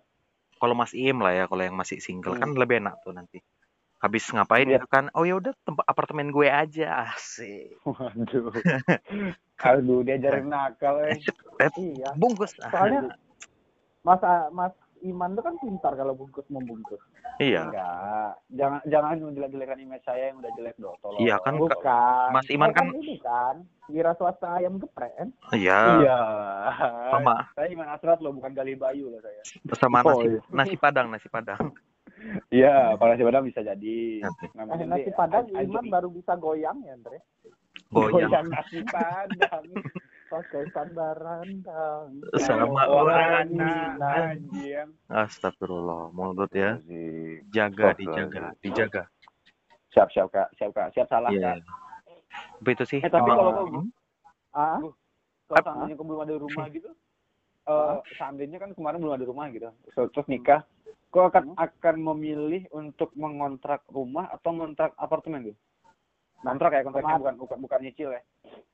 [0.56, 2.60] kalau Mas Im lah ya kalau yang masih single kan Hmm.
[2.60, 3.44] lebih enak tuh nanti.
[4.02, 4.76] Habis ngapain Iya.
[4.76, 5.06] itu kan?
[5.14, 7.78] Oh ya udah tempat apartemen gue aja asik.
[7.86, 8.50] Waduh.
[9.62, 11.22] Aduh, diajarin nakal eh.
[11.60, 12.10] Eh, Iya.
[12.12, 12.50] bungkus.
[12.60, 13.14] Soalnya
[14.02, 14.18] Mas
[14.50, 16.98] Mas Iman tuh kan pintar kalau bungkus membungkus.
[17.36, 17.62] Iya.
[17.64, 18.30] Enggak.
[18.52, 20.94] Jangan jangan menjelek-jelekan image saya yang udah jelek dong.
[20.98, 21.18] Tolong.
[21.18, 22.28] Iya kan Bukan.
[22.32, 25.28] Mas Iman Kau kan ini kan wira swasta ayam geprek kan?
[25.52, 26.18] iya Iya.
[27.10, 29.42] sama Saya Iman Asrat loh, bukan Gali Bayu loh saya.
[29.74, 30.40] sama Oh, nasi iya.
[30.50, 31.70] nasi padang nasi padang.
[32.50, 33.98] Iya, kalau nasi padang bisa jadi.
[34.54, 34.82] Nanti.
[34.82, 37.18] Eh, nasi padang Iman baru bisa goyang ya, Andre.
[37.90, 39.66] Goyang nasi padang.
[40.32, 42.08] Pakai sandaran dang.
[42.40, 44.88] sama Warna anjing.
[45.12, 46.80] Astagfirullah, mulut ya.
[47.52, 49.02] Jaga, dijaga, dijaga.
[49.92, 50.48] Siap, siap, Kak.
[50.56, 50.88] Siap, Kak.
[50.96, 51.60] Siap salah, Iya.
[51.60, 51.68] Kak.
[52.64, 53.00] Apa itu sih?
[53.04, 53.86] Eh, tapi Oh, kalau kau hmm?
[54.56, 54.80] Ah,
[55.52, 56.88] kalau seandainya kau belum ada rumah gitu,
[57.68, 60.64] eh seandainya kan kemarin belum ada rumah gitu, So, terus nikah,
[61.12, 65.60] kau akan akan memilih untuk mengontrak rumah atau mengontrak apartemen gitu?
[66.42, 68.22] Kontrak ya, kontraknya bukan bukan bukan nyicil ya.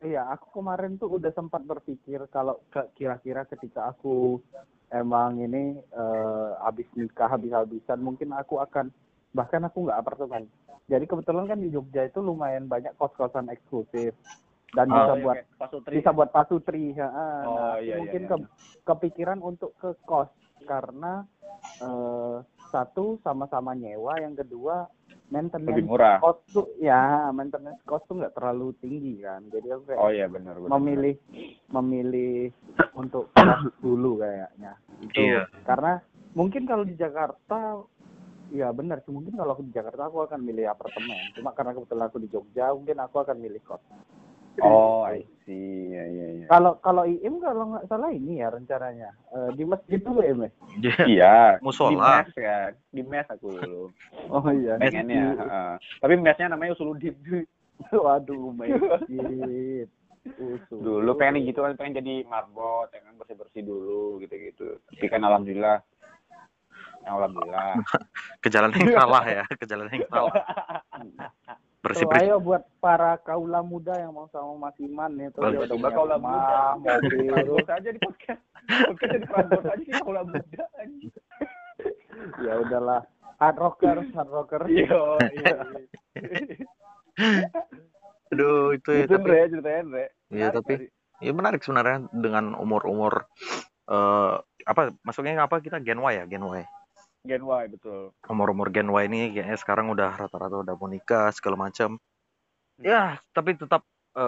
[0.01, 4.41] iya, aku kemarin tuh udah sempat berpikir kalau ke- kira-kira ketika aku
[4.89, 8.89] emang ini eh, habis nikah habis-habisan mungkin aku akan
[9.37, 10.49] bahkan aku nggak apartemen.
[10.89, 14.17] Jadi kebetulan kan di Jogja itu lumayan banyak kos-kosan eksklusif
[14.73, 15.93] dan Oh, bisa iya, buat kayak pasutri.
[16.01, 17.09] bisa buat pasutri ya.
[17.13, 18.31] Oh, nah, aku iya, iya, mungkin iya.
[18.33, 18.49] ke-
[18.89, 20.33] kepikiran untuk ke kos
[20.69, 21.25] karena
[21.81, 22.37] eh,
[22.69, 24.85] satu sama-sama nyewa, yang kedua
[25.29, 26.17] maintenance lebih murah.
[26.21, 29.45] kos tuh ya maintenance kos tuh nggak terlalu tinggi kan.
[29.49, 30.73] Jadi aku kayak Oh iya benar benar.
[30.77, 31.15] memilih
[31.73, 32.53] memilih
[32.97, 33.33] untuk
[33.85, 34.77] dulu kayaknya.
[35.05, 35.45] Itu Iya.
[35.65, 36.01] karena
[36.33, 37.81] mungkin kalau di Jakarta
[38.49, 41.17] ya benar sih mungkin kalau aku di Jakarta aku akan milih apartemen.
[41.37, 43.85] Cuma karena kebetulan aku di Jogja mungkin aku akan milih kos.
[44.63, 45.89] Oh, I see.
[45.89, 46.47] Iya iya iya.
[46.51, 50.53] Kalau kalau IM kalau nggak salah ini ya rencananya Eh, di masjid dulu ya Mas.
[51.07, 51.59] Iya.
[51.59, 52.23] Di Musola.
[52.23, 52.71] mes kan.
[52.93, 53.85] Di mes aku dulu.
[54.35, 54.77] Oh iya.
[54.77, 55.25] Pengennya.
[55.35, 55.73] heeh.
[56.01, 57.15] Tapi mesnya namanya usuludin.
[58.05, 59.89] Waduh masjid.
[60.29, 60.85] Usul.
[60.85, 65.09] dulu pengen gitu kan pengen jadi marbot ya kan bersih bersih dulu gitu gitu tapi
[65.09, 65.81] kan alhamdulillah
[67.01, 67.81] ya, alhamdulillah
[68.45, 70.35] Ke jalan yang salah ya, ke jalan yang salah.
[71.79, 72.07] Tuh, bersih.
[72.19, 75.89] ayo buat para kaula muda yang mau sama Mas Iman itu Oh, dia udah coba
[75.95, 77.31] kaula muda mobil.
[77.71, 81.15] Aja di podcast podcast jadi aja kita kalau muda anjing.
[82.43, 83.01] ya udahlah.
[83.39, 84.63] Hard rocker, hard rocker.
[84.67, 84.99] iya
[85.31, 85.55] iya
[88.29, 90.73] Aduh, itu ya itu tapi Andre ceritain Andre Iya, tapi
[91.19, 93.25] ya menarik sebenarnya dengan umur-umur
[93.89, 94.35] eh
[94.69, 96.61] apa masuknya apa kita Gen Y ya, Gen Y.
[97.27, 101.57] Gen Y betul Umur-umur Gen Y ini kayaknya sekarang udah rata-rata udah mau nikah segala
[101.57, 101.97] macam.
[102.79, 103.83] Ya, tapi tetap
[104.15, 104.23] em,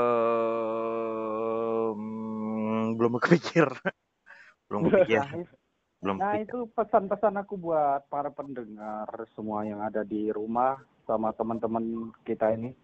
[2.98, 3.68] belum kepikir.
[4.66, 5.22] belum kepikir.
[5.22, 5.46] Lahir,
[6.00, 6.48] belum Nah kepikiran.
[6.48, 12.74] itu pesan-pesan aku buat para pendengar semua yang ada di rumah sama teman-teman kita ini.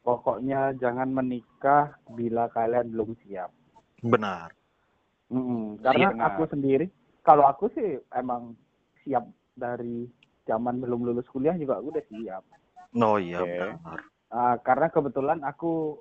[0.00, 3.52] Pokoknya jangan menikah bila kalian belum siap.
[4.00, 4.48] benar
[5.30, 6.26] Mm, Iya, karena benar.
[6.34, 6.86] aku sendiri,
[7.22, 8.58] kalau aku sih emang
[9.06, 9.30] siap
[9.60, 10.08] dari
[10.48, 12.42] zaman belum lulus kuliah juga aku udah siap.
[12.96, 13.60] oh iya Oke.
[13.60, 14.00] benar
[14.30, 15.98] Ah, karena kebetulan aku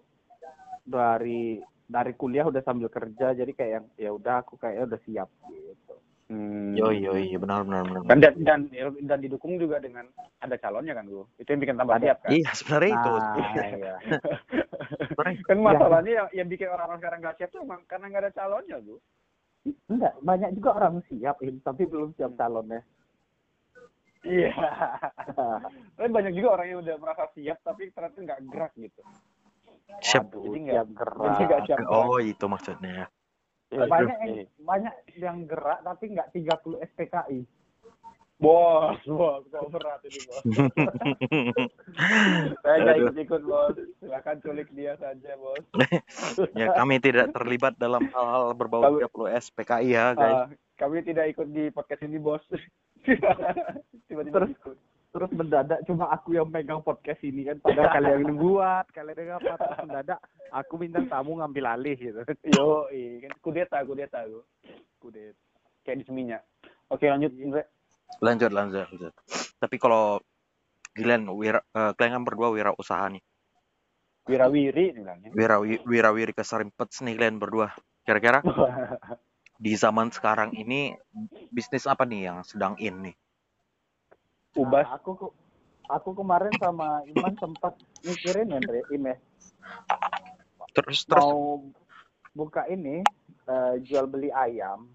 [0.85, 1.57] dari
[1.89, 5.93] dari kuliah udah sambil kerja, jadi kayak yang ya udah aku kayaknya udah siap gitu.
[6.29, 6.77] Hmm.
[6.77, 8.33] yo yo iya benar benar benar Dan, dan
[8.69, 10.05] dan dan didukung juga dengan
[10.37, 11.25] ada calonnya kan gue.
[11.41, 12.05] Itu yang bikin tambah Ada.
[12.05, 12.29] siap kan.
[12.29, 13.33] iya sebenarnya itu Nah,
[13.73, 13.93] iya.
[15.09, 18.33] sebenarnya Kan masalahnya yang, yang bikin orang-orang sekarang gak siap tuh emang karena nggak ada
[18.37, 18.99] calonnya gue.
[19.89, 22.85] Enggak, banyak juga orang siap, tapi belum siap calonnya.
[24.21, 24.51] Iya.
[25.95, 29.01] Tapi banyak juga orang yang udah merasa siap tapi ternyata nggak gerak gitu.
[30.01, 31.17] siap Waduh, Jadi nggak- siap gerak.
[31.17, 31.91] jadi nggak siap gerak.
[31.97, 33.03] oh itu maksudnya
[33.69, 34.43] banyak yang Iya.
[34.59, 37.39] banyak yang gerak tapi nggak 30 SPKI.
[38.39, 40.43] Bos, bos, kok berat ini bos.
[42.61, 43.03] Saya nggak Aduh.
[43.05, 43.75] ikut-ikut bos.
[43.99, 45.63] Silakan culik dia saja bos.
[46.55, 50.47] ya kami tidak terlibat dalam hal-hal berbau Kami- 30 SPKI ya guys Ah,
[50.77, 52.43] kami tidak ikut di podcast ini bos.
[54.09, 54.77] Tiba-tiba Terus- ikut.
[55.09, 59.41] Terus mendadak cuma aku yang megang podcast ini kan, padahal kalian yang buat, kalian yang
[59.41, 60.19] apa, terus mendadak
[60.53, 62.21] aku minta tamu ngambil alih gitu.
[62.53, 62.85] Yo,
[63.25, 64.45] kan kudeta, kudeta gue.
[65.01, 65.33] Kudeta.
[65.81, 66.41] Kayak di seminyak.
[66.89, 67.65] Oke lanjut, Indra.
[68.25, 69.13] lanjut lanjut lanjut
[69.61, 70.17] tapi kalau
[70.97, 73.21] kalian wira eh, kalian kan berdua wira usaha nih
[74.25, 75.29] Wirawiri nih bilangnya.
[75.37, 77.69] wira wira wiri kesarimpets nih kalian berdua
[78.01, 78.41] kira-kira
[79.59, 80.95] di zaman sekarang ini
[81.51, 83.15] bisnis apa nih yang sedang in nih
[84.55, 84.87] Ubas.
[84.87, 85.35] Nah, aku ku-
[85.87, 89.19] aku kemarin sama Iman sempat mikirin ya, Andre, Ime,
[90.73, 91.59] terus terus mau
[92.33, 93.03] buka ini
[93.47, 94.87] eh, jual beli ayam.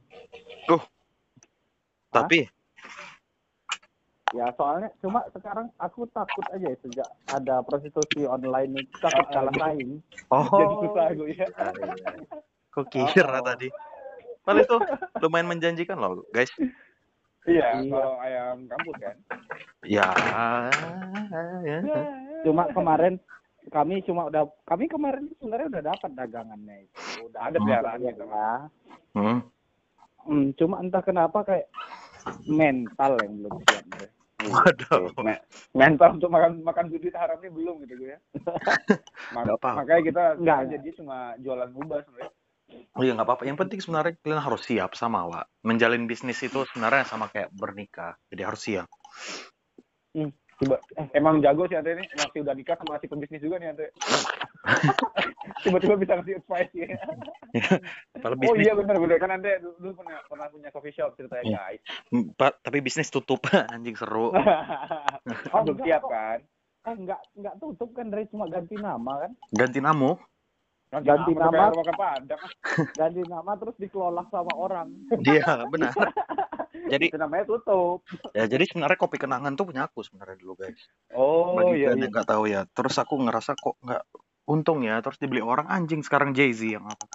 [2.13, 2.47] tapi
[4.35, 9.55] Ya soalnya cuma sekarang aku takut aja ya sejak ada prostitusi online itu takut kalah
[9.55, 10.03] saing.
[10.35, 11.47] oh Jadi susah gue ya.
[11.47, 12.09] iya, iya.
[12.75, 13.47] kok kira Oh.
[13.47, 13.71] tadi
[14.45, 14.77] Padahal itu
[15.19, 16.53] lumayan menjanjikan loh guys
[17.45, 17.93] Iya, Iya.
[17.93, 19.17] kalau ayam kampus kan.
[19.85, 20.09] ya,
[21.61, 21.79] ya.
[22.41, 23.21] Cuma kemarin
[23.69, 27.29] kami cuma udah kami kemarin sebenarnya udah dapat dagangannya itu.
[27.29, 28.53] Udah Ada peliharaannya, ya.
[29.13, 29.39] Hmm.
[30.25, 31.69] Hmm, cuma entah kenapa kayak
[32.49, 33.85] mental yang belum siap.
[34.45, 38.19] Waduh Me- mental untuk makan makan duit haramnya belum gitu gue ya.
[39.37, 40.61] Mak- makanya kita Nggak.
[40.77, 42.33] jadi cuma jualan ubas sebenarnya.
[42.95, 43.45] Oh iya nggak apa-apa.
[43.47, 45.47] Yang penting sebenarnya kalian harus siap sama Wak.
[45.67, 48.15] Menjalin bisnis itu sebenarnya sama kayak bernikah.
[48.31, 48.89] Jadi harus siap.
[50.55, 53.75] Coba eh, emang jago sih Ante ini masih udah nikah sama masih pebisnis juga nih
[53.75, 53.87] Ante.
[55.67, 56.99] Tiba-tiba bisa ngasih advice ya.
[58.23, 61.19] Kalau Oh bisnis, iya benar benar kan Ante dulu, dulu pernah pernah punya coffee shop
[61.19, 61.59] ceritanya Iya.
[61.59, 61.83] guys.
[62.15, 63.43] Hmm, Pak, tapi bisnis tutup
[63.75, 64.31] anjing seru.
[65.51, 66.39] Belum enggak siap kan?
[66.87, 69.31] Eh enggak enggak tutup kan Dre cuma ganti nama kan.
[69.51, 70.15] Ganti namu.
[71.03, 72.09] Ganti nama nama.
[72.99, 74.93] Ganti nama terus dikelola sama orang.
[75.25, 75.91] Dia benar.
[76.93, 78.05] Jadi Itu namanya tutup.
[78.37, 80.77] ya jadi sebenarnya kopi kenangan tuh punya aku sebenarnya dulu guys.
[81.17, 81.97] Oh Bagi iya iya.
[81.97, 82.69] yang nggak tahu ya.
[82.77, 84.05] Terus aku ngerasa kok nggak
[84.45, 85.01] untung ya.
[85.01, 87.09] Terus dibeli orang anjing sekarang Jay Z yang apa?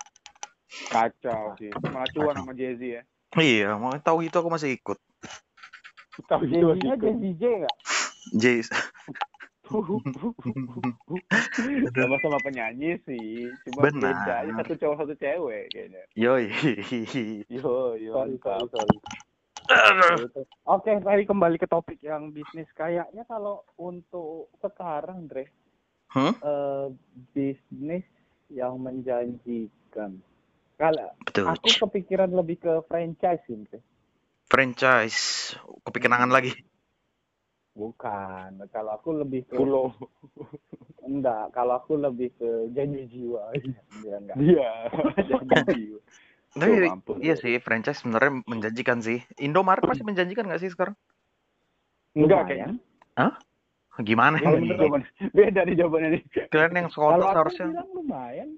[0.89, 1.69] Kacau sih.
[1.86, 3.01] Malah cuan sama Jay-Z ya.
[3.38, 4.97] Iya, mau tahu itu aku masih ikut.
[6.25, 7.75] Tahu Jay-Z-nya JZJ enggak?
[8.38, 8.69] Jay Z.
[11.93, 13.53] Sama-sama penyanyi sih.
[13.67, 14.17] Cuma Benar.
[14.17, 16.03] beda aja satu cowok satu cewek kayaknya.
[16.17, 16.49] Yoi.
[17.53, 18.13] Yo yo.
[18.13, 18.97] Sorry, sorry, sorry.
[20.74, 22.70] Oke, tadi kembali ke topik yang bisnis.
[22.74, 25.45] Kayaknya kalau untuk sekarang, Dre,
[26.09, 26.34] Hmm?
[26.41, 26.88] eh,
[27.38, 28.05] bisnis
[28.49, 30.17] yang menjanjikan.
[30.78, 31.53] Kalau Betul.
[31.53, 33.78] aku kepikiran lebih ke franchise sih, Dre.
[34.49, 35.53] Franchise.
[35.86, 36.49] Kopi kenangan lagi.
[37.80, 38.49] Bukan.
[38.75, 39.95] Kalau aku lebih ke Pulau.
[40.99, 43.49] enggak, kalau aku lebih ke janji jiwa.
[44.03, 44.36] Iya, enggak.
[44.36, 44.71] Dia.
[45.49, 45.84] Janji.
[46.49, 47.17] Tapi Oh, mampus.
[47.21, 49.21] iya sih franchise sebenarnya menjanjikan sih.
[49.39, 50.97] Indomaret masih menjanjikan nggak sih sekarang?
[52.17, 52.75] Enggak kayaknya.
[53.99, 54.71] Gimana Kalau ini?
[54.71, 55.01] menurut jawaban
[55.38, 56.23] beda nih jawabannya nih.
[56.47, 58.49] Kalian yang Kalau sekolah aku seharusnya bilang lumayan.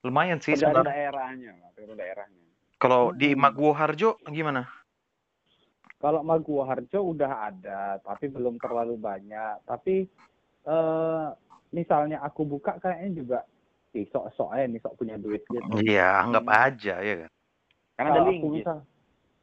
[0.00, 0.92] lumayan sih Tergantung sebenarnya.
[0.92, 1.52] daerahnya,
[1.96, 2.42] daerahnya.
[2.76, 3.40] Kalau di Hmm.
[3.40, 4.68] Maguwo Harjo gimana?
[6.00, 9.60] Kalau Maguwo Harjo udah ada, tapi belum terlalu banyak.
[9.68, 10.08] Tapi
[10.64, 11.26] eh
[11.70, 13.38] misalnya aku buka kayaknya juga
[13.92, 15.60] ih sok-sok aja nih sok punya duit gitu.
[15.84, 17.30] Iya, anggap aja ya kan.
[18.00, 18.64] Karena ada Kalau aku linggis.
[18.64, 18.78] misal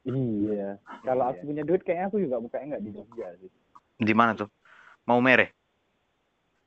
[0.07, 0.69] Iya.
[1.03, 1.31] Kalau Iya.
[1.35, 3.51] aku punya duit kayaknya aku juga bukanya nggak di Jogja sih.
[4.01, 4.49] Di mana tuh?
[5.05, 5.53] Mau mere?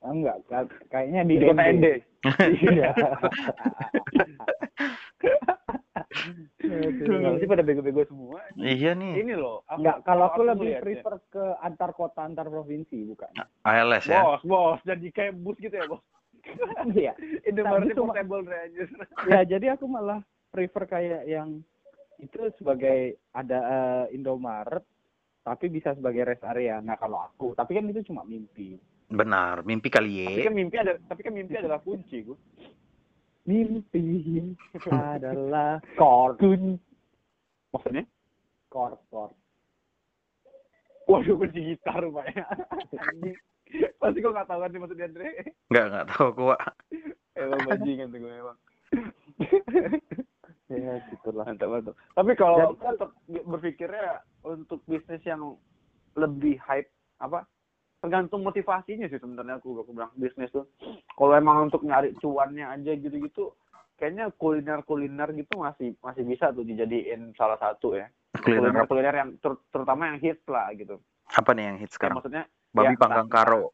[0.01, 1.69] Ah, Enggak, ka- kayaknya di Di kota ND.
[1.69, 1.93] Ende.
[2.63, 2.89] Iya.
[7.37, 8.39] Sih pada bego-bego semua?
[8.53, 9.23] Iya nih.
[9.23, 9.63] Ini loh.
[9.65, 10.83] aku- Enggak, kalau aku lebih ngeliat ya.
[10.83, 13.31] prefer ke antar kota antar provinsi bukan.
[13.63, 14.21] ALS ya.
[14.21, 16.01] Bos, bos, jadi kayak bus gitu ya, bos.
[16.91, 17.13] Iya.
[17.49, 18.87] Indomaret Tapi portable deh, anjir.
[19.25, 21.61] ya jadi aku malah prefer kayak yang
[22.17, 22.99] itu sebagai
[23.31, 24.83] ada eh, Indomaret
[25.41, 26.77] tapi bisa sebagai rest area.
[26.77, 28.77] Nah kalau aku, tapi kan itu cuma mimpi.
[29.07, 30.45] Benar, mimpi kali Tapi ya.
[30.45, 32.37] kan mimpi ada, tapi kan mimpi adalah kunci, gue.
[33.49, 34.03] Mimpi
[34.91, 36.37] adalah chord,
[37.71, 38.03] Maksudnya?
[38.69, 39.33] chord, chord.
[41.09, 42.45] Waduh, kunci gitar, Pak ya.
[42.95, 43.35] Anjing.
[43.99, 45.29] Pasti kok nggak tahu kan sih maksudnya Andre.
[45.71, 46.27] Enggak, enggak tahu.
[46.51, 46.61] Wak.
[47.35, 48.57] Emang bajingan tuh gue emang.
[50.71, 51.45] Ya gitulah.
[51.47, 51.95] Mantap, mantap.
[52.15, 55.55] Tapi kalau tetap berpikirnya untuk bisnis yang
[56.15, 57.43] lebih hype apa?
[58.01, 60.65] Tergantung motivasinya sih sebenarnya aku aku bilang bisnis tuh.
[61.13, 63.53] Kalau emang untuk nyari cuannya aja gitu-gitu,
[63.93, 68.09] kayaknya kuliner-kuliner gitu masih masih bisa tuh dijadiin salah satu ya.
[68.41, 68.73] Kuliner?
[68.73, 70.97] Kuliner-kuliner yang ter- terutama yang hits lah gitu.
[71.29, 72.15] Apa nih yang hits Ya, sekarang?
[72.17, 72.43] maksudnya
[72.73, 73.69] Babi ya, panggang karo.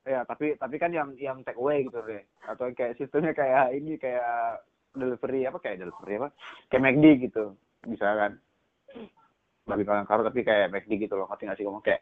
[0.00, 4.00] ya tapi tapi kan yang yang take away gitu deh atau kayak sistemnya kayak ini
[4.00, 4.64] kayak
[4.96, 6.28] delivery apa kayak delivery apa
[6.72, 7.52] kayak McD gitu
[7.84, 8.32] bisa kan
[9.68, 12.00] babi panggang karo tapi kayak McD gitu loh ngerti nggak sih ngomong kayak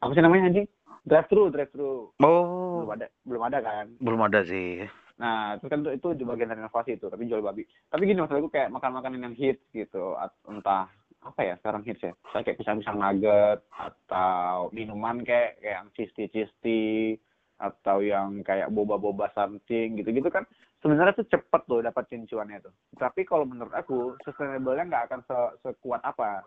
[0.00, 0.66] apa sih namanya anjing?
[1.06, 3.86] Drive thru drive thru Oh, belum ada belum ada kan?
[3.98, 4.84] Belum ada sih.
[5.16, 7.64] nah itu kan itu, itu bagian dari inovasi itu tapi jual babi.
[7.88, 10.12] Tapi gini maksud aku kayak makan makanan yang hits gitu
[10.44, 10.92] entah
[11.24, 12.12] apa ya sekarang hits ya.
[12.12, 17.16] Misalnya kayak pisang-pisang nugget atau minuman kayak kayak yang cisti-cisti
[17.56, 20.44] atau yang kayak boba-boba something gitu-gitu kan
[20.84, 22.74] sebenarnya tuh cepet loh dapat cincuannya tuh.
[23.00, 26.44] Tapi kalau menurut aku sustainable-nya nggak akan se- sekuat apa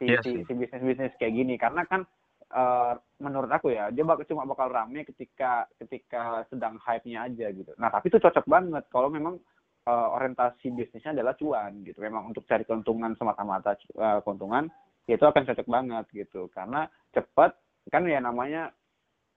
[0.00, 1.60] si Iya si, si bisnis-bisnis kayak gini.
[1.60, 2.08] Karena kan
[2.50, 7.70] eh, menurut aku ya dia bakal cuma bakal rame ketika ketika sedang hype-nya aja gitu.
[7.78, 9.38] Nah tapi itu cocok banget kalau memang
[9.86, 11.98] eh, orientasi bisnisnya adalah cuan gitu.
[12.02, 14.66] Memang untuk cari keuntungan semata-mata eh, keuntungan
[15.06, 16.50] ya itu akan cocok banget gitu.
[16.50, 17.54] Karena cepat
[17.90, 18.70] kan ya namanya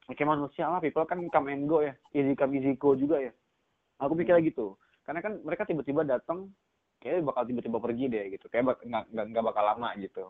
[0.09, 1.93] kayak manusia lah people kan come and go ya.
[2.11, 3.32] Easy come easy go juga ya.
[4.01, 4.76] Aku pikirnya gitu.
[5.05, 6.49] Karena kan mereka tiba-tiba datang
[6.99, 8.45] kayak bakal tiba-tiba pergi deh gitu.
[8.49, 10.26] Kayak bak- nggak nggak nggak bakal lama gitu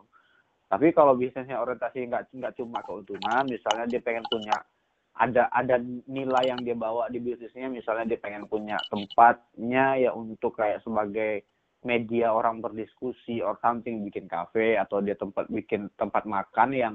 [0.68, 4.56] tapi kalau bisnisnya orientasi nggak nggak cuma keuntungan misalnya dia pengen punya
[5.14, 5.78] ada ada
[6.10, 11.46] nilai yang dia bawa di bisnisnya misalnya dia pengen punya tempatnya ya untuk kayak sebagai
[11.84, 16.94] media orang berdiskusi or something bikin kafe atau dia tempat bikin tempat makan yang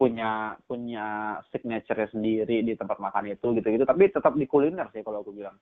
[0.00, 3.84] punya punya signature sendiri di tempat makan itu gitu-gitu.
[3.84, 5.60] Tapi tetap di kuliner sih kalau aku bilang.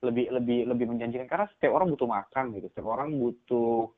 [0.00, 1.28] Lebih lebih lebih menjanjikan.
[1.28, 2.66] Karena setiap orang butuh makan gitu.
[2.72, 3.92] Setiap orang butuh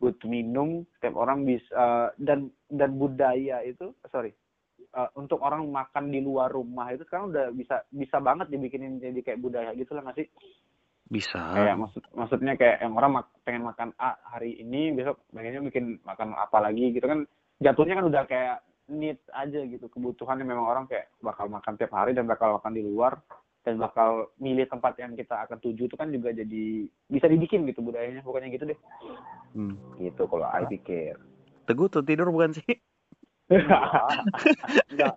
[0.00, 4.32] butuh minum setiap orang bisa dan dan budaya itu sorry
[4.80, 9.20] eh, untuk orang makan di luar rumah itu sekarang udah bisa bisa banget dibikinin jadi
[9.20, 10.28] kayak budaya gitu lah nggak sih?
[11.10, 11.42] Bisa.
[11.58, 15.98] kayak maksud maksudnya kayak yang orang mak- pengen makan A hari ini besok pengennya bikin
[16.06, 17.26] makan apa lagi gitu kan.
[17.58, 18.56] Jatuhnya kan udah kayak
[18.90, 22.82] need aja gitu kebutuhannya memang orang kayak bakal makan tiap hari dan bakal makan di
[22.82, 23.18] luar
[23.60, 26.64] dan bakal milih tempat yang kita akan tuju itu kan juga jadi
[27.06, 28.78] bisa dibikin gitu budayanya pokoknya gitu deh
[29.50, 29.74] Hmm.
[29.98, 31.18] gitu kalau I pikir
[31.66, 32.66] Teguh tuh tidur bukan sih?
[34.90, 35.14] Enggak.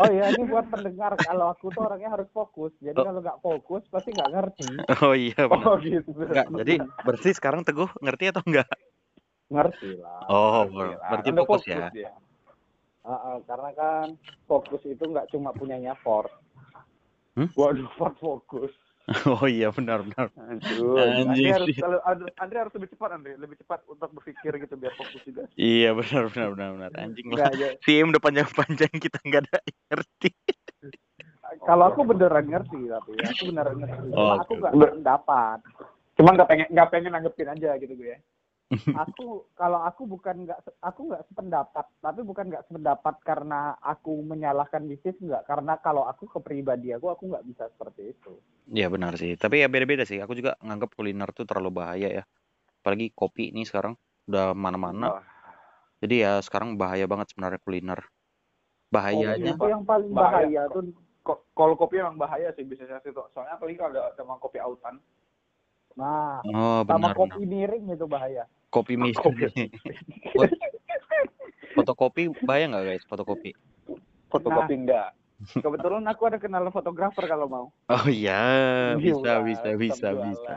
[0.00, 2.72] Oh ya, ini buat pendengar kalau aku tuh orangnya harus fokus.
[2.80, 3.04] Jadi Oh.
[3.04, 4.68] kalau nggak fokus pasti nggak ngerti.
[5.04, 5.64] Oh iya benar.
[5.64, 8.68] oh gitu Enggak, jadi berarti sekarang Teguh ngerti atau enggak?
[9.52, 10.24] Ngerti lah.
[10.28, 11.88] Oh, Gila, berarti udah fokus ya.
[11.92, 12.12] dia.
[13.04, 14.06] Ah, ah, karena kan
[14.48, 16.32] fokus itu nggak cuma punyanya Ford.
[17.54, 18.72] Waduh Ford fokus
[19.28, 20.32] Oh iya benar benar.
[20.32, 21.68] Aduh, Anjing Andre harus,
[22.40, 23.36] Andre, harus lebih cepat, Andre.
[23.36, 25.44] Lebih cepat untuk berpikir gitu biar fokus juga.
[25.60, 26.90] Iya benar benar benar benar.
[26.96, 27.52] Anjing lah.
[27.52, 27.76] Ya.
[27.84, 29.60] Tim udah panjang-panjang kita nggak ada
[29.92, 30.30] ngerti.
[31.64, 34.08] Kalau aku beneran ngerti tapi aku beneran ngerti.
[34.08, 34.72] Cuma Oh, aku nggak
[35.04, 35.58] dapat.
[36.16, 38.18] Cuma nggak pengen nggak pengen nanggepin aja gitu gue ya.
[38.72, 44.88] Aku kalau aku bukan nggak aku nggak sependapat, tapi bukan nggak sependapat karena aku menyalahkan
[44.88, 45.44] bisnis nggak.
[45.44, 48.32] Karena kalau aku kepribadi aku aku nggak bisa seperti itu.
[48.72, 49.36] Iya benar sih.
[49.36, 50.18] Tapi ya beda-beda sih.
[50.18, 52.24] Aku juga nganggap kuliner tuh terlalu bahaya ya.
[52.80, 53.94] Apalagi kopi nih sekarang
[54.26, 55.20] udah mana-mana.
[55.20, 55.24] Wah,
[56.00, 58.00] Jadi ya sekarang bahaya banget sebenarnya kuliner.
[58.88, 59.56] Bahayanya.
[59.56, 60.68] Itu yang paling Bahaya.
[60.68, 60.92] bahaya tuh
[61.56, 63.20] kalau kopi emang bahaya sih bisnisnya situ.
[63.32, 65.00] Soalnya apalagi kalau ada sama kopi autan.
[65.94, 67.14] Nah, Oh sama benar.
[67.14, 68.44] kopi miring itu bahaya.
[68.74, 69.14] Kopi mie.
[69.14, 69.46] Kopi.
[71.74, 73.04] Fotokopi bahaya nggak guys?
[73.06, 73.50] Fotokopi.
[74.30, 75.14] Fotokopi enggak.
[75.54, 77.66] Kebetulan aku ada kenal fotografer kalau mau.
[77.90, 80.56] Oh iya, bisa Gila, bisa bisa bisa.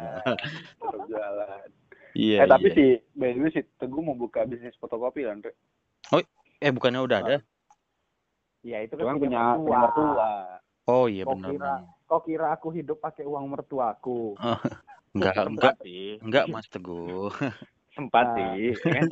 [0.77, 1.69] Tetap jualan.
[2.17, 2.45] Iya.
[2.45, 2.77] eh tapi iya.
[2.77, 5.53] sih, by the way sih Teguh mau buka bisnis fotokopi kan, Andre.
[6.57, 7.37] Eh bukannya udah ada?
[8.65, 10.31] Ya itu kan punya punya mertua.
[10.87, 11.49] Oh iya Kok benar.
[11.51, 11.81] kira benar.
[12.07, 14.33] kok kira aku hidup pakai uang mertuaku?
[15.13, 17.31] Enggak, enggak, sih enggak Mas Teguh.
[17.97, 18.35] sempat Nah.
[18.53, 19.07] sih ya kan?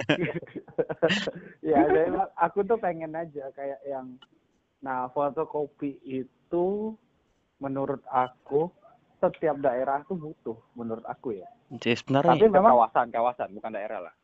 [1.73, 4.13] ya jadi aku tuh pengen aja kayak yang
[4.77, 6.93] nah fotokopi itu
[7.57, 8.69] menurut aku
[9.17, 13.71] setiap daerah tuh butuh menurut aku ya Jadi sebenarnya Tapi Setiap memang- kawasan kawasan bukan
[13.73, 14.15] daerah lah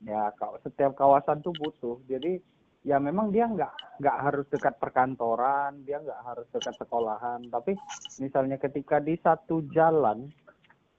[0.00, 2.42] ya kalau setiap kawasan tuh butuh jadi
[2.82, 7.78] ya memang dia nggak nggak harus dekat perkantoran dia nggak harus dekat sekolahan tapi
[8.18, 10.30] misalnya ketika di satu jalan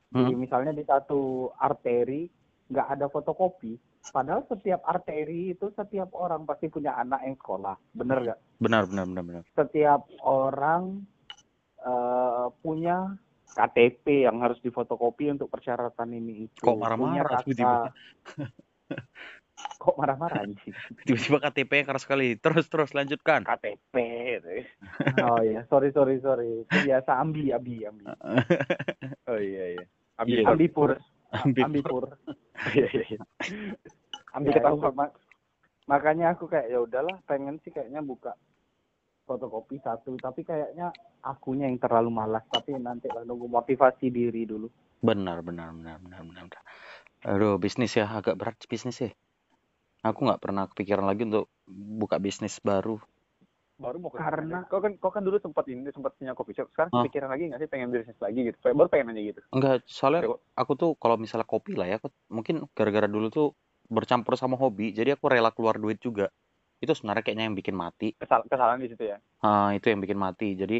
[0.10, 0.42] di Hmm.
[0.42, 2.26] misalnya di satu arteri
[2.70, 3.78] nggak ada fotokopi
[4.10, 9.06] padahal setiap arteri itu setiap orang pasti punya anak yang sekolah bener nggak benar benar
[9.06, 9.44] benar benar.
[9.54, 11.06] setiap orang
[11.86, 13.14] eh, punya
[13.50, 17.90] KTP yang harus difotokopi untuk persyaratan ini itu Kok marah-marah tiba-tiba?
[19.84, 20.76] kok marah-marah anjing
[21.08, 22.38] Tiba-tiba KTP keras sekali.
[22.38, 23.44] Terus terus lanjutkan.
[23.44, 23.96] KTP
[24.38, 24.64] gitu ya.
[25.24, 26.64] Oh iya, sorry sorry sorry.
[26.64, 28.06] Itu biasa ambi ambi ambi.
[29.30, 29.86] oh iya iya
[30.20, 30.44] Iya.
[30.44, 30.90] ambil Ambipur,
[31.32, 31.64] Ambil.
[31.64, 32.04] ambipur.
[32.76, 33.20] iya iya iya.
[34.36, 35.16] ambil Ya, ketahuan mak-
[35.88, 38.36] makanya aku kayak ya udahlah, pengen sih kayaknya buka
[39.24, 40.92] fotokopi satu, tapi kayaknya
[41.22, 42.44] akunya yang terlalu malas.
[42.50, 44.68] Tapi nanti lah nunggu motivasi diri dulu.
[45.00, 46.44] Benar benar benar benar benar.
[46.50, 46.64] benar.
[47.24, 49.12] Aduh, bisnis ya agak berat bisnis ya.
[50.04, 53.00] Aku nggak pernah kepikiran lagi untuk buka bisnis baru.
[53.80, 56.68] Baru mau ke Karena- kau kan kau kan dulu sempat ini sempat punya coffee shop
[56.76, 57.02] sekarang Ah.
[57.02, 60.22] kepikiran lagi nggak sih pengen bisnis lagi gitu Kayak baru pengen aja gitu Enggak, soalnya
[60.54, 63.48] aku tuh kalau misalnya kopi lah ya, aku mungkin gara-gara dulu tuh
[63.88, 66.30] bercampur sama hobi, jadi aku rela keluar duit juga.
[66.78, 68.14] Itu sebenarnya kayaknya yang bikin mati.
[68.14, 70.54] Kesal kesalahan di situ ya Ah, itu yang bikin mati.
[70.54, 70.78] Jadi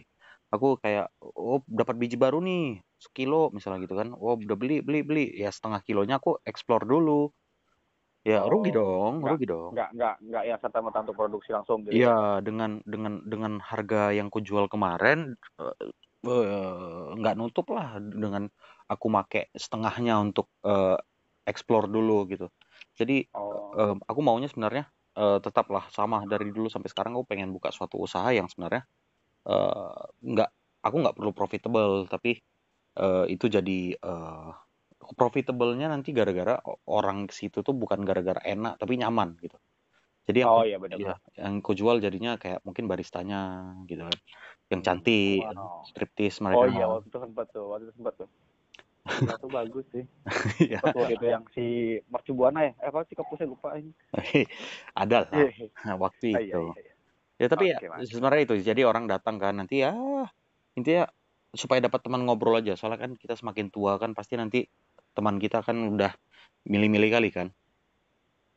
[0.48, 4.14] aku kayak oh dapat biji baru nih, sekilo misalnya gitu kan.
[4.14, 5.26] Oh, udah beli beli beli.
[5.34, 7.34] Ya setengah kilonya aku explore dulu.
[8.28, 9.74] Ya Oh, rugi dong, nggak- rugi dong.
[9.74, 12.10] nggak nggak nggak ya serta merta untuk produksi langsung gitu Iya,
[12.46, 15.76] dengan dengan dengan harga yang kujual kemarin eh,
[16.30, 18.46] eh, nggak nutup lah dengan
[18.90, 20.98] aku make setengahnya untuk eh,
[21.50, 22.46] explore dulu gitu.
[23.00, 24.86] Jadi oh eh, aku maunya sebenarnya
[25.18, 28.86] eh, tetaplah sama dari dulu sampai sekarang aku pengen buka suatu usaha yang sebenarnya
[29.50, 30.50] eh, nggak
[30.86, 32.40] aku nggak perlu profitable tapi
[33.00, 34.50] eh, itu jadi eh,
[35.00, 39.56] profitable-nya nanti gara-gara orang ke situ tuh bukan gara-gara enak tapi nyaman gitu.
[40.30, 44.18] Jadi yang oh iya benar Iya, yang ku jual jadinya kayak mungkin baristanya gitu kan.
[44.70, 45.82] Yang cantik, Wow.
[45.90, 48.30] striptis mereka oh iya waktu itu sempat tuh waktu itu sempat tuh
[49.26, 50.06] Ya, itu bagus sih.
[50.70, 50.80] Iya.
[50.86, 51.66] Waktu itu yang si
[52.12, 53.90] Mercubuana ya eh apa sih kampusnya lupa ini
[54.94, 56.62] Ada lah Iya, waktu iya, itu.
[56.62, 56.94] iya, iya.
[57.40, 59.96] Ya tapi Oke, ya, sebenarnya itu jadi orang datang kan nanti ya
[60.76, 61.08] intinya
[61.56, 62.78] supaya dapat teman ngobrol aja.
[62.78, 64.68] Soalnya kan kita semakin tua kan pasti nanti
[65.20, 66.16] teman kita kan udah
[66.64, 67.48] milih-milih kali kan.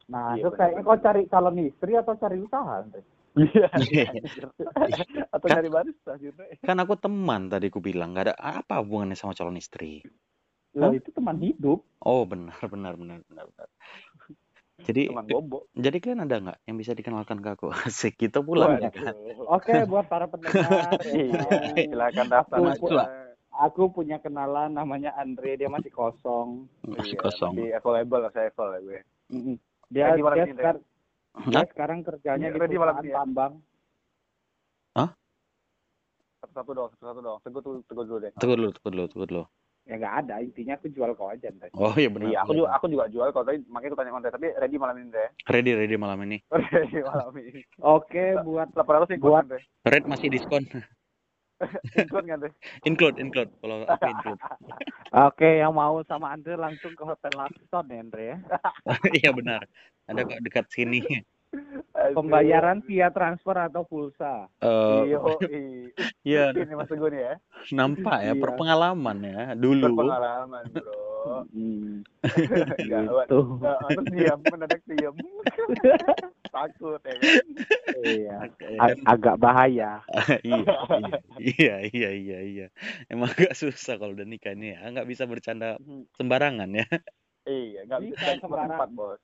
[0.06, 2.86] Nah, Iya, itu kayaknya kau cari calon istri atau cari usaha?
[2.86, 3.02] Andre?
[3.32, 3.66] Iya.
[3.80, 4.06] Iya.
[5.34, 6.38] Atau Kan- dari barista gitu.
[6.62, 10.04] Kan aku teman tadi ku bilang nggak ada apa hubungannya sama calon istri.
[10.76, 11.00] Lah Hah?
[11.00, 11.80] itu teman hidup.
[12.04, 13.68] Oh benar benar benar benar benar.
[14.82, 15.70] Jadi Teman bobo.
[15.78, 17.70] jadi kalian ada nggak yang bisa dikenalkan ke aku?
[17.86, 19.14] Asik kita pulang ya kan.
[19.46, 20.98] Oke, buat para pendengar.
[21.06, 23.21] Iya, ya, silakan daftar aja.
[23.52, 26.64] Aku punya kenalan namanya Andre, dia masih kosong.
[26.88, 27.52] Masih Iya, kosong.
[27.52, 29.00] Masih available lah saya available gue.
[29.28, 29.56] Mm-mm.
[29.92, 30.80] Dia, dia, ini, sekar-
[31.46, 31.66] dia Hah?
[31.68, 33.16] sekarang kerjanya Iya, di perusahaan ini ya.
[33.20, 33.52] tambang.
[36.42, 37.38] Satu-satu dong, satu-satu dong.
[37.46, 38.32] Teguh tuh, teguh dulu deh.
[38.34, 39.44] Tunggu dulu, tunggu dulu, tunggu dulu.
[39.82, 41.70] Ya nggak ada, intinya aku jual kau aja, Andre.
[41.74, 42.30] Oh iya benar.
[42.30, 44.94] Iya, aku juga aku juga jual kalau tadi makanya aku tanya konten tapi ready malam
[44.94, 45.28] ini deh.
[45.50, 46.38] Ready, ready malam ini.
[46.74, 47.66] Ready malam ini.
[47.82, 49.50] Oke, buat 800 sih Buat-.
[49.82, 50.62] Red masih diskon.
[51.96, 52.52] Ikut kan deh.
[52.88, 53.50] include, include.
[53.60, 54.40] Kalau aku include.
[55.28, 58.38] Oke, yang mau sama Andre langsung ke Hotel Lakson ya, Andre ya.
[59.22, 59.62] iya benar.
[60.08, 61.04] Ada kok dekat sini.
[61.92, 64.48] Pembayaran via transfer atau pulsa.
[64.58, 65.18] Eh, Iya,
[66.22, 67.34] Iya, Ini Mas Teguh nih ya.
[67.70, 68.40] nampak ya Iya.
[68.40, 69.92] perpengalaman ya dulu.
[69.92, 71.46] Berpengalaman, Bro.
[71.48, 72.02] Hmm,
[72.90, 73.26] Gawat.
[73.26, 73.38] gitu.
[73.58, 75.14] Nah, terus diam, mendadak diam.
[76.54, 77.34] Takut ya kan.
[77.92, 78.36] Iya,
[78.76, 80.00] ag- agak bahaya.
[80.42, 80.64] iya,
[81.38, 82.66] iya, iya, iya, iya.
[83.06, 84.90] Emang agak susah kalau udah nikah nih ya.
[84.90, 85.76] Nggak bisa bercanda
[86.16, 86.86] sembarangan ya.
[87.42, 88.68] Iya, nggak bisa Bisa cari sembarang.
[88.70, 89.20] tempat, Bos.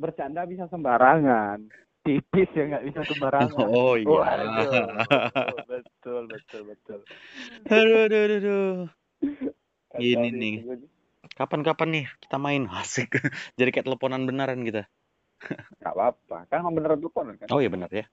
[0.00, 1.68] Bercanda bisa sembarangan.
[2.00, 3.68] Tipis ya nggak bisa sembarangan.
[3.76, 4.08] Oh iya.
[4.08, 4.88] Waduh.
[5.68, 6.98] betul, betul, betul.
[7.68, 8.72] Aduh, aduh, aduh, aduh.
[10.00, 10.54] Ini nih.
[11.36, 13.20] Kapan-kapan nih kita main asik.
[13.60, 14.88] Jadi kayak teleponan beneran kita.
[15.84, 16.48] Nggak apa-apa.
[16.48, 17.48] Kan emang beneran telepon kan.
[17.52, 18.08] Oh iya benar ya.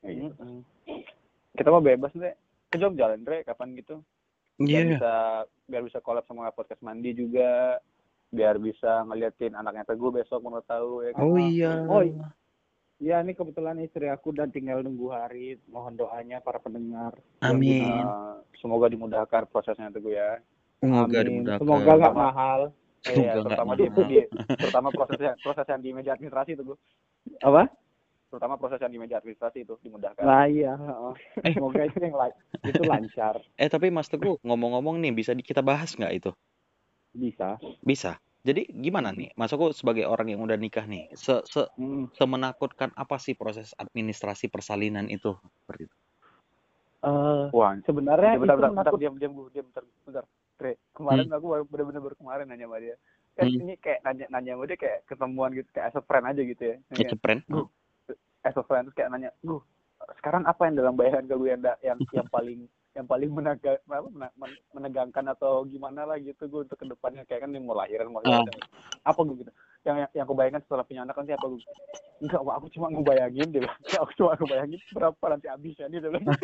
[0.00, 0.32] Iya.
[1.54, 2.36] Kita mau bebas, Andre.
[2.72, 4.00] Ke Jogja, Andre, kapan gitu.
[4.56, 4.90] Biar Iya.
[4.96, 5.12] bisa
[5.68, 7.80] biar bisa collab sama podcast mandi juga.
[8.34, 11.22] Biar bisa ngeliatin anaknya Teguh besok mau tahu ya kan.
[11.22, 11.72] Oh iya.
[11.86, 12.26] Oh, iya.
[13.02, 15.58] Ya, ini kebetulan istri aku dan tinggal nunggu hari.
[15.70, 17.14] Mohon doanya para pendengar.
[17.42, 18.02] Amin.
[18.02, 20.42] Eh, semoga dimudahkan prosesnya Teguh ya.
[20.82, 21.26] Semoga Amin.
[21.30, 21.62] dimudahkan.
[21.62, 22.60] Semoga nggak mahal.
[23.04, 24.08] Semoga nggak terutama di, mahal.
[24.08, 24.16] di
[24.56, 26.74] terutama proses proses yang di meja administrasi itu, Bu.
[27.44, 27.62] Apa?
[28.32, 30.24] Terutama proses yang di meja administrasi itu dimudahkan.
[30.24, 30.72] Nah iya.
[30.74, 31.14] heeh.
[31.54, 32.14] Semoga itu yang
[32.64, 33.36] itu lancar.
[33.62, 36.30] Eh tapi Mas Teguh ngomong-ngomong nih bisa di- kita bahas nggak itu?
[37.14, 37.56] Bisa.
[37.80, 38.12] Bisa.
[38.44, 39.32] Jadi gimana nih?
[39.34, 42.12] Mas aku sebagai orang yang udah nikah nih, se se Hmm.
[42.12, 45.32] semenakutkan apa sih proses administrasi persalinan itu?
[45.64, 45.96] Seperti itu.
[47.04, 50.24] Eh, Wah, sebenarnya bentar, itu bentar, bentar, menakut- diam, diam, Bu, diam, bentar, bentar.
[50.56, 52.96] Tre, kemarin aku baru bener-bener baru kemarin nanya sama dia.
[53.34, 53.60] Kan Hmm.
[53.60, 56.62] ini kayak nanya nanya sama dia kayak ketemuan gitu, kayak as a friend aja gitu
[56.64, 56.76] ya.
[56.94, 57.40] It's a friend.
[58.44, 59.56] As a friend terus kayak nanya, "Gu,
[60.20, 64.34] sekarang apa yang dalam bayangan gue yang yang yang paling yang paling menaga, apa, mena-
[64.34, 68.06] men- menegangkan atau gimana lah gitu gue untuk ke depannya kayak kan yang mau lahiran
[68.08, 68.38] mau Ah.
[68.38, 68.54] lahiran.
[69.02, 71.60] apa gue gitu yang yang, aku bayangkan setelah punya anak kan siapa gue
[72.20, 73.78] enggak Wak, aku cuma ngebayangin dia bilang.
[73.98, 76.24] aku cuma ngebayangin berapa nanti habisnya dia bilang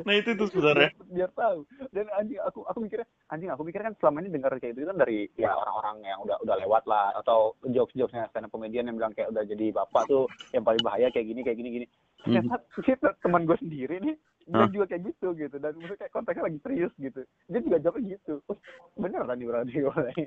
[0.00, 0.92] Nah itu tuh sebenarnya.
[1.00, 1.58] biar, biar tahu
[1.90, 4.98] dan anjing aku aku mikirnya anjing aku mikirnya kan selama ini dengar kayak gitu kan
[4.98, 8.94] dari ya orang-orang yang udah udah lewat lah atau jokes jokesnya stand up comedian yang
[8.94, 11.86] bilang kayak udah jadi bapak tuh yang paling bahaya kayak gini kayak gini gini
[12.24, 12.40] Mhm.
[12.40, 16.44] ternyata kita teman gue sendiri nih dia juga kayak gitu gitu dan maksudnya kayak konteksnya
[16.44, 18.58] lagi serius gitu dia juga jawabnya gitu oh,
[19.00, 19.72] bener kan nih berarti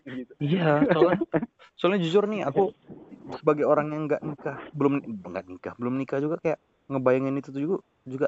[0.04, 1.18] gitu Iya, soalnya,
[1.80, 2.70] soalnya jujur nih aku
[3.42, 6.60] sebagai orang yang nggak nikah, belum nggak nikah, belum nikah juga kayak
[6.94, 8.28] ngebayangin itu tuh juga juga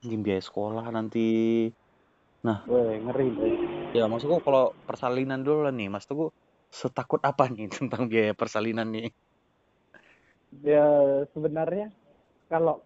[0.00, 1.26] biaya sekolah nanti.
[2.70, 3.54] Weh, ngeri deh.
[3.98, 6.30] Ya maksudku kalau persalinan dulu lah nih, Mas Teguh
[6.70, 9.10] setakut apa nih tentang biaya persalinan nih?
[10.62, 10.86] Ya
[11.34, 11.90] sebenarnya
[12.46, 12.82] kalau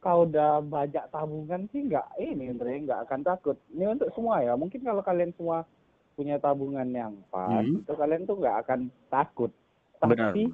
[0.00, 3.56] kau udah banyak tabungan sih nggak ini Andre nggak akan takut.
[3.70, 4.56] Ini untuk semua ya.
[4.56, 5.68] Mungkin kalau kalian semua
[6.16, 7.80] punya tabungan yang pas, Hmm.
[7.80, 9.52] itu kalian tuh nggak akan takut.
[10.00, 10.32] Benar.
[10.32, 10.52] Tapi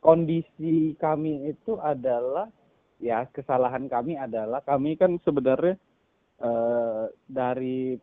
[0.00, 2.48] kondisi kami itu adalah
[3.00, 5.76] ya kesalahan kami adalah kami kan sebenarnya
[6.40, 7.96] eh, dari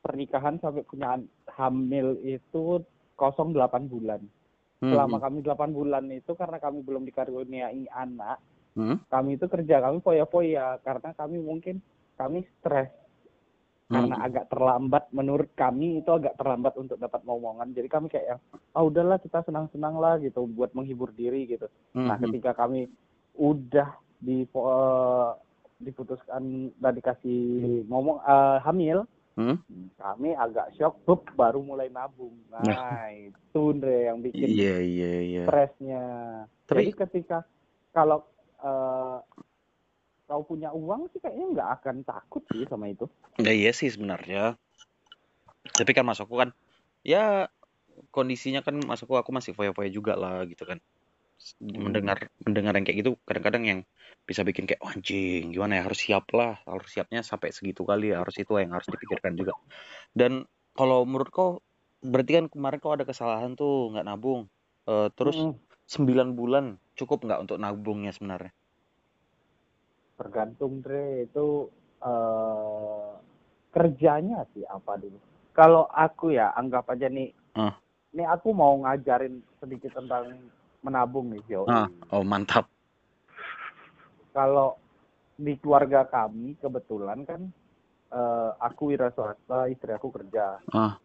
[0.00, 1.18] pernikahan sampai punya
[1.58, 2.80] hamil itu
[3.16, 4.20] 08 bulan.
[4.82, 8.42] Hmm, Selama kami 8 bulan itu karena kami belum dikaruniai anak,
[8.76, 11.80] hmm, kami itu kerja kami foya-foya karena kami mungkin
[12.16, 12.92] kami stres
[13.92, 14.24] karena hmm.
[14.24, 18.40] agak terlambat menurut kami itu agak terlambat untuk dapat ngomongan jadi kami kayak yang
[18.72, 22.24] ah udahlah kita senang-senang lah gitu buat menghibur diri gitu Hmm, nah hmm.
[22.32, 22.88] ketika kami
[23.36, 25.30] udah di eh,
[25.76, 29.56] diputuskan dan dikasih ngomong eh, hamil Hmm?
[29.96, 35.42] kami agak shock bup, baru mulai nabung nah itu Andre yang bikin Iya iya iya.
[35.48, 36.04] stresnya.
[36.68, 37.38] Tapi- Jadi ketika
[37.96, 38.28] kalau
[38.62, 39.18] eh,
[40.32, 43.04] kau punya uang sih kayaknya nggak akan takut sih sama itu.
[43.42, 44.56] Ya iya sih sebenarnya.
[45.76, 46.56] Tapi kan masukku kan
[47.04, 47.50] ya
[48.14, 50.80] kondisinya kan masukku aku masih foya-foya juga lah gitu kan.
[51.58, 53.80] Mendengar mendengar yang kayak gitu kadang-kadang yang
[54.22, 58.14] bisa bikin kayak "Wah, anjing gimana ya harus siap lah harus siapnya sampai segitu kali
[58.14, 59.58] ya harus itu yang harus dipikirkan juga.
[60.14, 60.46] Dan
[60.78, 61.50] kalau menurut kau
[62.00, 64.46] berarti kan kemarin kau ada kesalahan tuh nggak nabung.
[64.86, 65.58] Eh, terus Mm-mm.
[65.92, 68.52] 9 bulan cukup nggak untuk nabungnya sebenarnya?
[70.22, 71.66] tergantung Dre itu
[71.98, 73.10] eh
[73.74, 75.18] kerjanya sih apa dulu.
[75.52, 77.74] Kalau aku ya anggap aja nih, Ah.
[78.14, 80.30] nih aku mau ngajarin sedikit tentang
[80.80, 81.66] menabung nih Jo.
[81.66, 82.68] Ah, oh mantap.
[84.32, 84.78] Kalau
[85.36, 87.40] di keluarga kami kebetulan kan
[88.12, 90.60] eh, aku wira swasta, istri aku kerja.
[90.70, 91.00] Ah.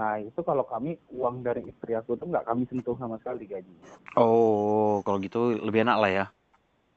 [0.00, 3.84] Nah itu kalau kami uang dari istri aku tuh nggak kami sentuh sama sekali gajinya.
[4.16, 6.24] Oh, kalau gitu lebih enak lah ya.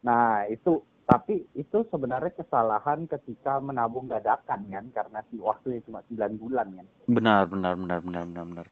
[0.08, 6.40] Nah itu tapi itu sebenarnya kesalahan ketika menabung dadakan kan karena si waktunya cuma 9
[6.40, 6.88] bulan kan.
[7.12, 8.68] Benar, benar, benar, benar, benar, benar.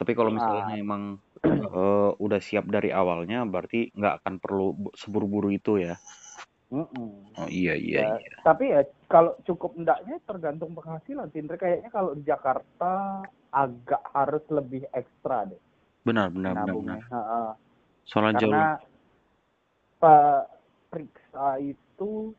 [0.00, 0.40] Tapi kalau Nah.
[0.40, 1.02] misalnya emang
[1.44, 6.00] eh, udah siap dari awalnya, berarti nggak akan perlu bu- seburu-buru itu ya.
[6.72, 7.36] Mm-mm.
[7.36, 8.36] Oh iya, iya, Ya, iya.
[8.42, 11.28] Tapi ya kalau cukup endaknya tergantung penghasilan.
[11.30, 13.22] Tindre kayaknya kalau di Jakarta
[13.54, 15.62] agak harus lebih ekstra deh
[16.04, 17.00] Benar, benar, benar, benar.
[17.08, 17.42] Ha-ha.
[18.04, 18.52] Soalnya jauh.
[18.52, 18.76] Karena
[19.96, 20.40] Pak
[20.92, 22.36] periksa itu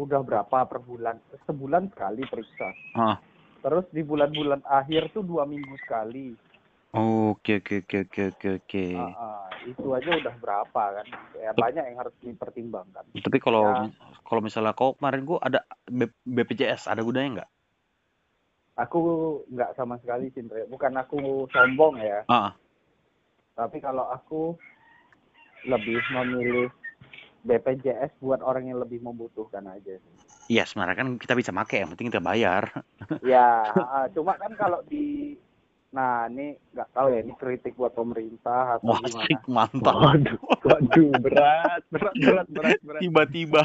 [0.00, 1.20] udah berapa per bulan?
[1.44, 2.72] Sebulan sekali periksa.
[2.96, 3.20] Ah.
[3.60, 6.32] Terus di bulan-bulan akhir tuh dua minggu sekali.
[6.96, 8.86] Oke, oke, oke, oke, oke, oke.
[9.68, 11.06] Itu aja udah berapa kan?
[11.36, 13.04] Ya banyak yang harus dipertimbangkan.
[13.20, 13.92] Tapi kalau Ya.
[14.24, 17.50] kalau misalnya kau kemarin gua ada B- BPJS, ada gunanya nggak?
[18.74, 18.98] Aku
[19.54, 20.66] nggak sama sekali Cindre.
[20.66, 22.26] Bukan aku sombong ya.
[22.26, 22.50] Ah,
[23.54, 24.58] Tapi kalau aku
[25.70, 26.68] lebih memilih
[27.46, 30.00] BPJS buat orang yang lebih membutuhkan aja.
[30.44, 32.68] iya sebenarnya kan kita bisa pakai, yang penting kita bayar.
[33.24, 35.32] Ya, ah, cuma kan kalau di
[35.94, 39.38] Nah, ini nggak tahu ya, ini kritik buat pemerintah atau Wah, gimana.
[39.46, 39.94] mantap.
[39.94, 43.00] Waduh, waduh, berat, berat, berat, berat, berat.
[43.00, 43.62] Tiba-tiba.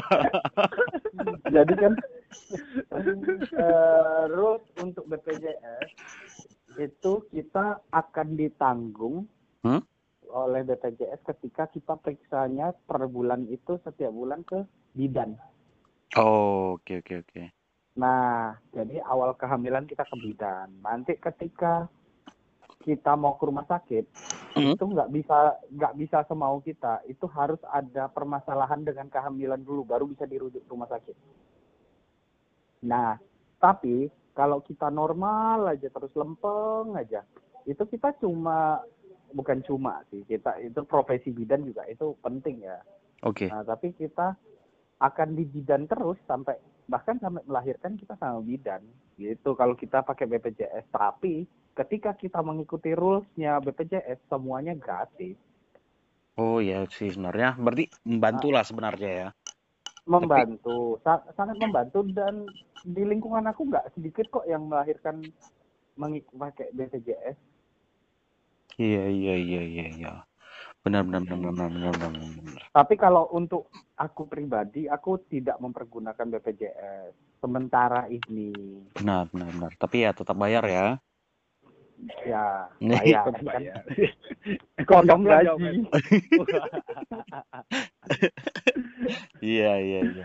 [1.50, 1.92] Jadi kan
[3.50, 5.90] Eh, rules untuk BPJS
[6.78, 9.26] itu kita akan ditanggung
[9.60, 9.84] Hmm?
[10.30, 14.64] oleh BPJS ketika kita periksanya per bulan itu setiap bulan ke
[14.94, 15.36] bidan.
[16.16, 17.42] Oh, oke oke oke.
[17.98, 20.70] Nah, jadi awal kehamilan kita ke bidan.
[20.80, 21.90] Nanti ketika
[22.80, 24.06] kita mau ke rumah sakit,
[24.56, 24.74] Hmm.
[24.74, 27.04] itu nggak bisa nggak bisa semau kita.
[27.04, 31.14] Itu harus ada permasalahan dengan kehamilan dulu, baru bisa dirujuk ke rumah sakit.
[32.84, 33.20] Nah,
[33.60, 37.20] tapi kalau kita normal aja terus lempeng aja,
[37.68, 38.80] itu kita cuma
[39.30, 42.80] bukan cuma sih kita itu profesi bidan juga itu penting ya.
[43.22, 43.52] Oke.
[43.52, 44.34] Nah, tapi kita
[45.00, 46.56] akan di bidan terus sampai
[46.90, 48.82] bahkan sampai melahirkan kita sama bidan
[49.20, 50.88] gitu kalau kita pakai BPJS.
[50.90, 51.44] Tapi
[51.76, 55.36] ketika kita mengikuti rules-nya BPJS semuanya gratis.
[56.40, 59.28] Oh ya sih sebenarnya berarti membantu lah sebenarnya ya.
[60.08, 62.48] Membantu, sa- sangat membantu dan
[62.84, 65.20] di lingkungan aku nggak sedikit kok yang melahirkan
[66.00, 67.36] mengik- pakai BPJS.
[68.80, 70.12] Iya iya iya iya iya.
[70.80, 72.62] Benar benar benar benar benar benar.
[72.72, 73.68] Tapi kalau untuk
[74.00, 77.12] aku pribadi, aku tidak mempergunakan BPJS
[77.44, 78.80] sementara ini.
[78.96, 79.72] Benar benar benar.
[79.76, 80.86] Tapi ya tetap bayar ya.
[82.24, 82.96] Ya, Nih.
[83.04, 83.24] bayar.
[83.28, 83.44] Tetap kan.
[83.44, 83.82] bayar.
[84.88, 85.84] Kondom Lah, gaji.
[89.40, 90.24] Iya iya iya.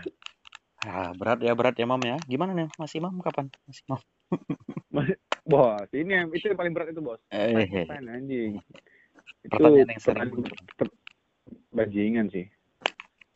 [0.86, 2.16] Ah, berat ya berat ya Mam ya.
[2.30, 3.50] Gimana nih Mas Imam kapan?
[3.66, 3.98] Mas Imam.
[5.46, 7.18] Bos, ini yang itu yang paling berat itu, Bos.
[7.30, 8.52] Eh, Pen, pen, anjing.
[9.42, 10.30] Itu pertanyaan yang sering.
[11.74, 12.46] bajingan sih.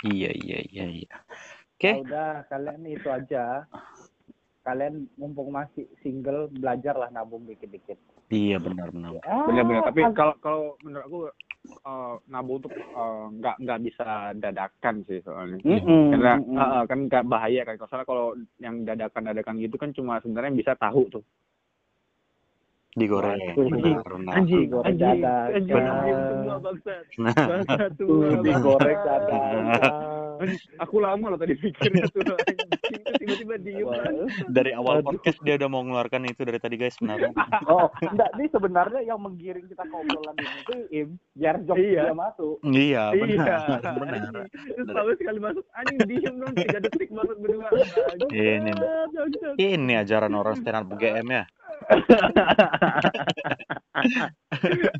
[0.07, 1.15] Iya iya iya iya.
[1.77, 1.91] Oke.
[1.91, 3.67] Ya udah, kalian itu aja.
[4.63, 7.99] Kalian mumpung masih single, belajarlah nabung dikit-dikit.
[8.31, 9.19] Iya benar benar.
[9.27, 9.83] Ah, Benar-benar.
[9.91, 11.21] Tapi kan- kalau kalau menurut aku
[11.67, 15.59] eh, nabung tuh eh, nggak nggak bisa dadakan sih soalnya.
[15.61, 16.57] Mm-mm, Karena mm-mm.
[16.57, 17.75] eh, eh, kan nggak bahaya kan.
[17.77, 18.27] Kalau kalau
[18.61, 21.25] yang dadakan-dadakan gitu kan cuma sebenarnya bisa tahu tuh.
[22.91, 23.39] Digoreng.
[23.55, 25.63] Anjing, Goreng dadakan.
[27.23, 28.43] Nah, Bangsat Tuh, semua.
[28.43, 29.21] digoreng bangsat.
[29.31, 29.63] dadakan.
[30.81, 32.25] Aku lama loh tadi pikirnya tuh
[33.21, 33.87] tiba-tiba diem.
[34.49, 35.13] dari awal Aduh.
[35.13, 37.31] podcast dia udah mau mengeluarkan itu dari tadi guys sebenarnya.
[37.71, 42.03] Oh, enggak, ini sebenarnya yang menggiring kita ke obrolan ini itu Im, biar jok Iya.
[42.03, 42.57] dia masuk.
[42.65, 43.57] Iya Iya.
[43.69, 44.17] benar benar.
[44.17, 44.49] Anjing.
[44.51, 47.69] Terus tahu sekali masuk anjing diem dong tiga detik masuk berdua.
[48.33, 48.75] Ini nih.
[48.75, 49.55] Bangsat.
[49.57, 51.45] Ini ajaran orang stand up GM ya.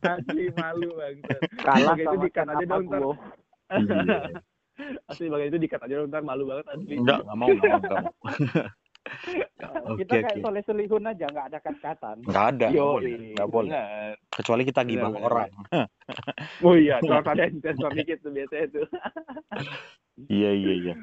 [0.05, 1.41] Asli malu banget.
[1.61, 3.17] Kalah itu sama dikat aja stand dong.
[5.09, 6.95] Asli bagian itu dikat aja ntar malu banget asli.
[6.97, 8.15] Enggak, enggak mau, enggak mau, enggak mau.
[9.91, 10.45] Oke, Kita kayak oke.
[10.45, 12.17] soleh solihun aja, nggak ada kat-katan.
[12.23, 13.17] Enggak ada, enggak Yo, boleh,
[13.49, 13.71] boleh.
[13.73, 14.13] bener.
[14.31, 15.51] Kecuali kita gibah orang.
[16.61, 18.87] Oh iya, kalau ada sensor dikit tuh biasanya tuh.
[20.29, 20.95] Iya, iya, iya.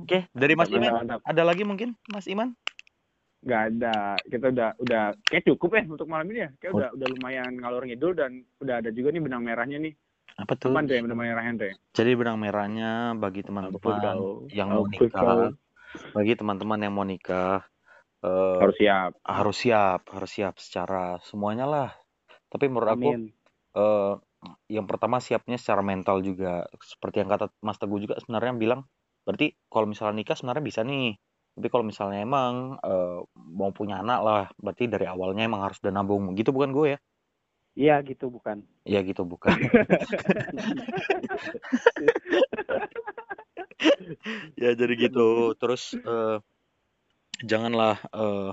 [0.00, 1.20] Oke, dari Mas Iman Mantap.
[1.28, 2.56] ada lagi mungkin Mas Iman?
[3.44, 4.16] Nggak ada.
[4.24, 6.50] Kita udah udah kayak cukup ya untuk malam ini ya.
[6.56, 9.92] Kayak udah udah lumayan ngalor ngidul dan udah ada juga nih benang merahnya nih.
[10.40, 10.72] Apa tuh?
[10.80, 11.72] Yang benang merahnya tuh?
[11.92, 14.16] Jadi benang merahnya bagi teman-teman
[14.48, 15.52] yang mau nikah,
[16.16, 17.60] bagi teman-teman yang mau nikah
[18.24, 19.12] eh, Harus siap.
[19.22, 21.90] harus siap, harus siap secara semuanya lah.
[22.52, 23.32] Tapi menurut aku Amin.
[23.76, 24.14] eh,
[24.72, 26.66] yang pertama siapnya secara mental juga.
[26.80, 28.80] Seperti yang kata Mas Teguh juga sebenarnya bilang,
[29.26, 31.16] berarti kalau misalnya nikah sebenarnya bisa nih.
[31.52, 35.92] Tapi kalau misalnya emang eh, mau punya anak lah, berarti dari awalnya emang harus udah
[35.94, 36.32] nabung.
[36.38, 36.98] Gitu bukan gue ya?
[37.72, 38.60] Iya gitu bukan.
[38.84, 39.56] Iya gitu bukan.
[44.60, 45.56] ya jadi gitu.
[45.56, 46.36] Terus eh,
[47.40, 48.52] janganlah eh,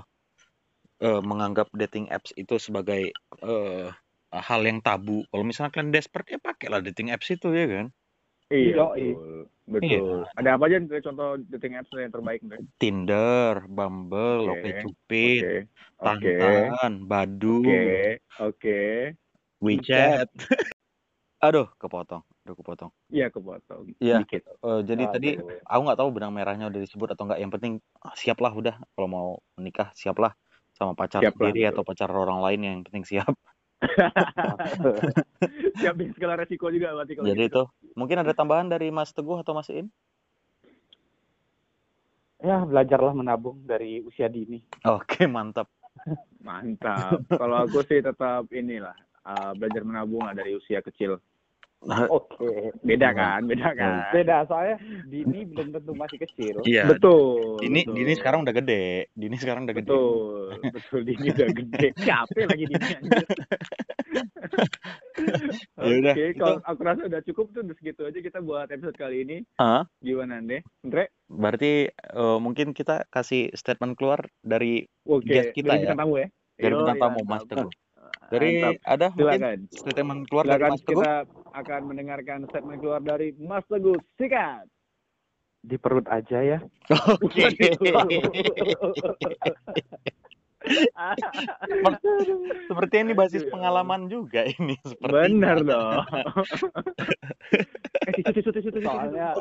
[1.04, 3.12] eh, menganggap dating apps itu sebagai
[3.44, 3.88] eh,
[4.32, 5.28] hal yang tabu.
[5.28, 7.92] Kalau misalnya kalian desperate ya pakailah dating apps itu ya kan.
[8.50, 9.14] Iya, Iya,
[9.70, 9.88] betul.
[9.88, 10.18] Betul.
[10.36, 12.60] Ada apa aja nih contoh dating apps yang terbaik nih?
[12.76, 15.56] Tinder, Bumble, Oke, OkCupid, Oke.
[16.00, 16.34] Oke.
[16.36, 18.02] Tantan, Badu, Oke.
[18.42, 18.80] Oke.
[19.60, 20.28] WeChat.
[21.46, 22.20] Aduh, kepotong.
[22.44, 22.90] Aduh, kepotong.
[23.08, 23.96] Iya, kepotong.
[23.96, 24.24] Iya.
[24.24, 24.44] Dikit.
[24.44, 25.14] Eh, jadi Aduh.
[25.16, 25.28] tadi
[25.64, 27.40] aku nggak tahu benang merahnya udah disebut atau enggak.
[27.40, 27.72] Yang penting
[28.04, 30.36] ah, siaplah udah kalau mau menikah siaplah
[30.76, 33.32] sama pacar Siaplah, sendiri atau pacar orang lain yang penting siap.
[35.80, 37.62] Siapin segala resiko juga berarti kalau Jadi gitu.
[37.68, 39.88] itu mungkin ada tambahan dari Mas Teguh atau Mas Iin?
[42.40, 44.64] Ya belajarlah menabung dari usia dini.
[44.88, 45.68] Oke, mantap.
[46.40, 47.20] Mantap.
[47.28, 48.96] Kalau aku sih tetap inilah
[49.28, 51.20] uh, belajar menabung lah dari usia kecil.
[51.88, 52.76] Oke.
[52.84, 53.48] Beda kan?
[53.48, 54.12] Beda kan?
[54.12, 54.76] Beda soalnya
[55.08, 56.60] dini belum tentu masih kecil.
[56.68, 56.84] Iya.
[56.84, 57.56] Betul.
[57.64, 57.94] Dini betul.
[57.96, 59.08] Dini sekarang udah gede.
[59.16, 59.88] Dini sekarang udah gede.
[59.88, 60.44] betul.
[60.60, 61.86] Betul Dini udah gede.
[62.08, 62.88] Capek lagi Dini.
[65.80, 68.68] Ya udah, Oke, itu- kalau aku rasa udah cukup tuh udah segitu aja kita buat
[68.72, 69.36] episode kali ini.
[69.60, 69.84] Hah?
[70.00, 71.12] Gimana deh, Andre?
[71.28, 75.92] Berarti eh, mungkin kita kasih statement keluar dari Oke, Guest kita dari ya.
[75.92, 76.28] bintang tamu ya.
[76.56, 77.42] dari bintang iya, tamu Mas.
[77.44, 77.70] Teguh.
[78.30, 78.78] Dari Mantap.
[78.86, 79.58] ada mungkin Silakan.
[79.74, 81.02] statement keluar dari Silakan Mas Teguh.
[81.02, 81.14] kita
[81.50, 83.98] akan mendengarkan statement keluar dari Mas Teguh.
[84.14, 84.70] Sikat.
[85.60, 86.56] Di perut aja ya.
[87.20, 87.50] Oke.
[92.68, 95.32] Seperti ini basis pengalaman juga ini seperti.
[95.32, 96.04] Benar dong.
[98.04, 98.20] eh.
[98.84, 99.32] Soalnya.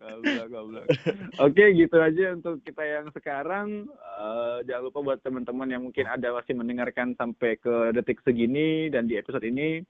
[0.00, 0.86] Goblok, goblok.
[1.44, 3.84] Oke, gitu aja untuk kita yang sekarang.
[3.92, 9.04] Eh, jangan lupa buat teman-teman yang mungkin ada masih mendengarkan sampai ke detik segini dan
[9.04, 9.84] di episode ini.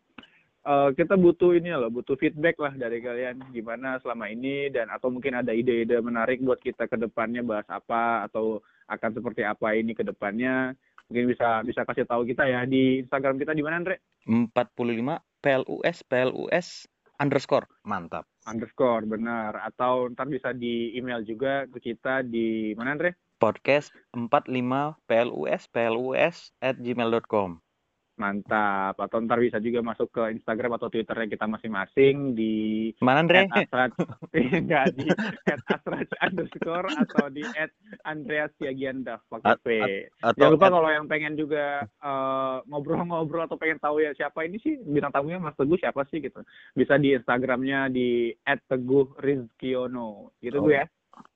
[0.60, 5.08] eh, kita butuh ini loh, butuh feedback lah dari kalian gimana selama ini dan atau
[5.08, 8.60] mungkin ada ide-ide menarik buat kita ke depannya bahas apa atau
[8.90, 10.74] akan seperti apa ini ke depannya.
[11.08, 13.96] Mungkin bisa bisa kasih tahu kita ya di Instagram kita di mana Andre?
[14.26, 14.52] 45
[15.40, 16.68] PLUS PLUS
[17.18, 18.29] underscore mantap.
[18.50, 25.00] Underscore benar atau ntar bisa di email juga ke kita di mana Andre Podcast 45
[25.08, 27.69] PLUS PLUS at gmail.com.
[28.20, 29.00] mantap.
[29.00, 32.54] Atau ntar bisa juga masuk ke Instagram atau Twitternya kita masing-masing di
[33.00, 33.48] Mana Andre?
[33.48, 33.96] @asraj
[34.36, 35.08] enggak di
[35.48, 37.40] @asraj underscore atau di
[38.04, 39.68] @andreas Siagianda pakai At- P
[40.36, 44.60] jangan lupa at- kalau yang pengen juga eh, ngobrol-ngobrol atau pengen tahu ya siapa ini
[44.60, 46.44] sih bintang tamunya Mas Teguh siapa sih gitu.
[46.76, 48.36] Bisa di Instagramnya di
[48.68, 50.68] @teguhrizkiono gitu Oh.
[50.68, 50.84] gue ya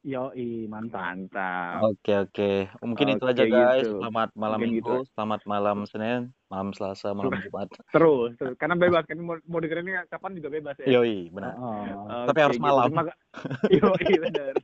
[0.02, 1.01] yoi mantap.
[1.01, 2.51] mantap Oke oke.
[2.81, 3.85] Mungkin itu Oke, aja guys.
[3.85, 3.98] gitu.
[3.98, 5.11] Selamat malam Mungkin Minggu, gitu.
[5.12, 7.69] selamat malam Senin, malam Selasa, malam Jumat.
[7.89, 8.55] terus, terus.
[8.56, 11.55] karena bebas kan mau, mau dengerinnya kapan juga bebas ya Yoi, benar.
[11.56, 11.85] Oh.
[12.24, 12.66] Oke, Tapi harus gitu.
[12.66, 12.89] malam.
[12.90, 13.02] Terima
[13.78, 14.55] Yoi, bener.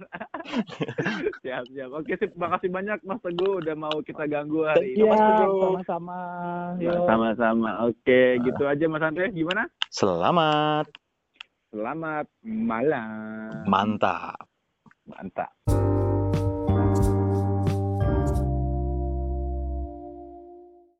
[1.45, 1.91] siap, siap.
[1.95, 2.31] Oke, sip.
[2.35, 5.03] Makasih banyak Mas Teguh udah mau kita ganggu hari ini.
[5.03, 5.61] Iya, Mas Teguh.
[5.63, 6.19] sama-sama.
[6.83, 6.93] Yo.
[7.07, 7.71] Sama-sama.
[7.87, 9.31] Oke, gitu aja Mas Andre.
[9.31, 9.71] Gimana?
[9.89, 10.87] Selamat,
[11.71, 13.63] Selamat malam.
[13.71, 14.50] mantap.
[15.11, 15.90] Mantap.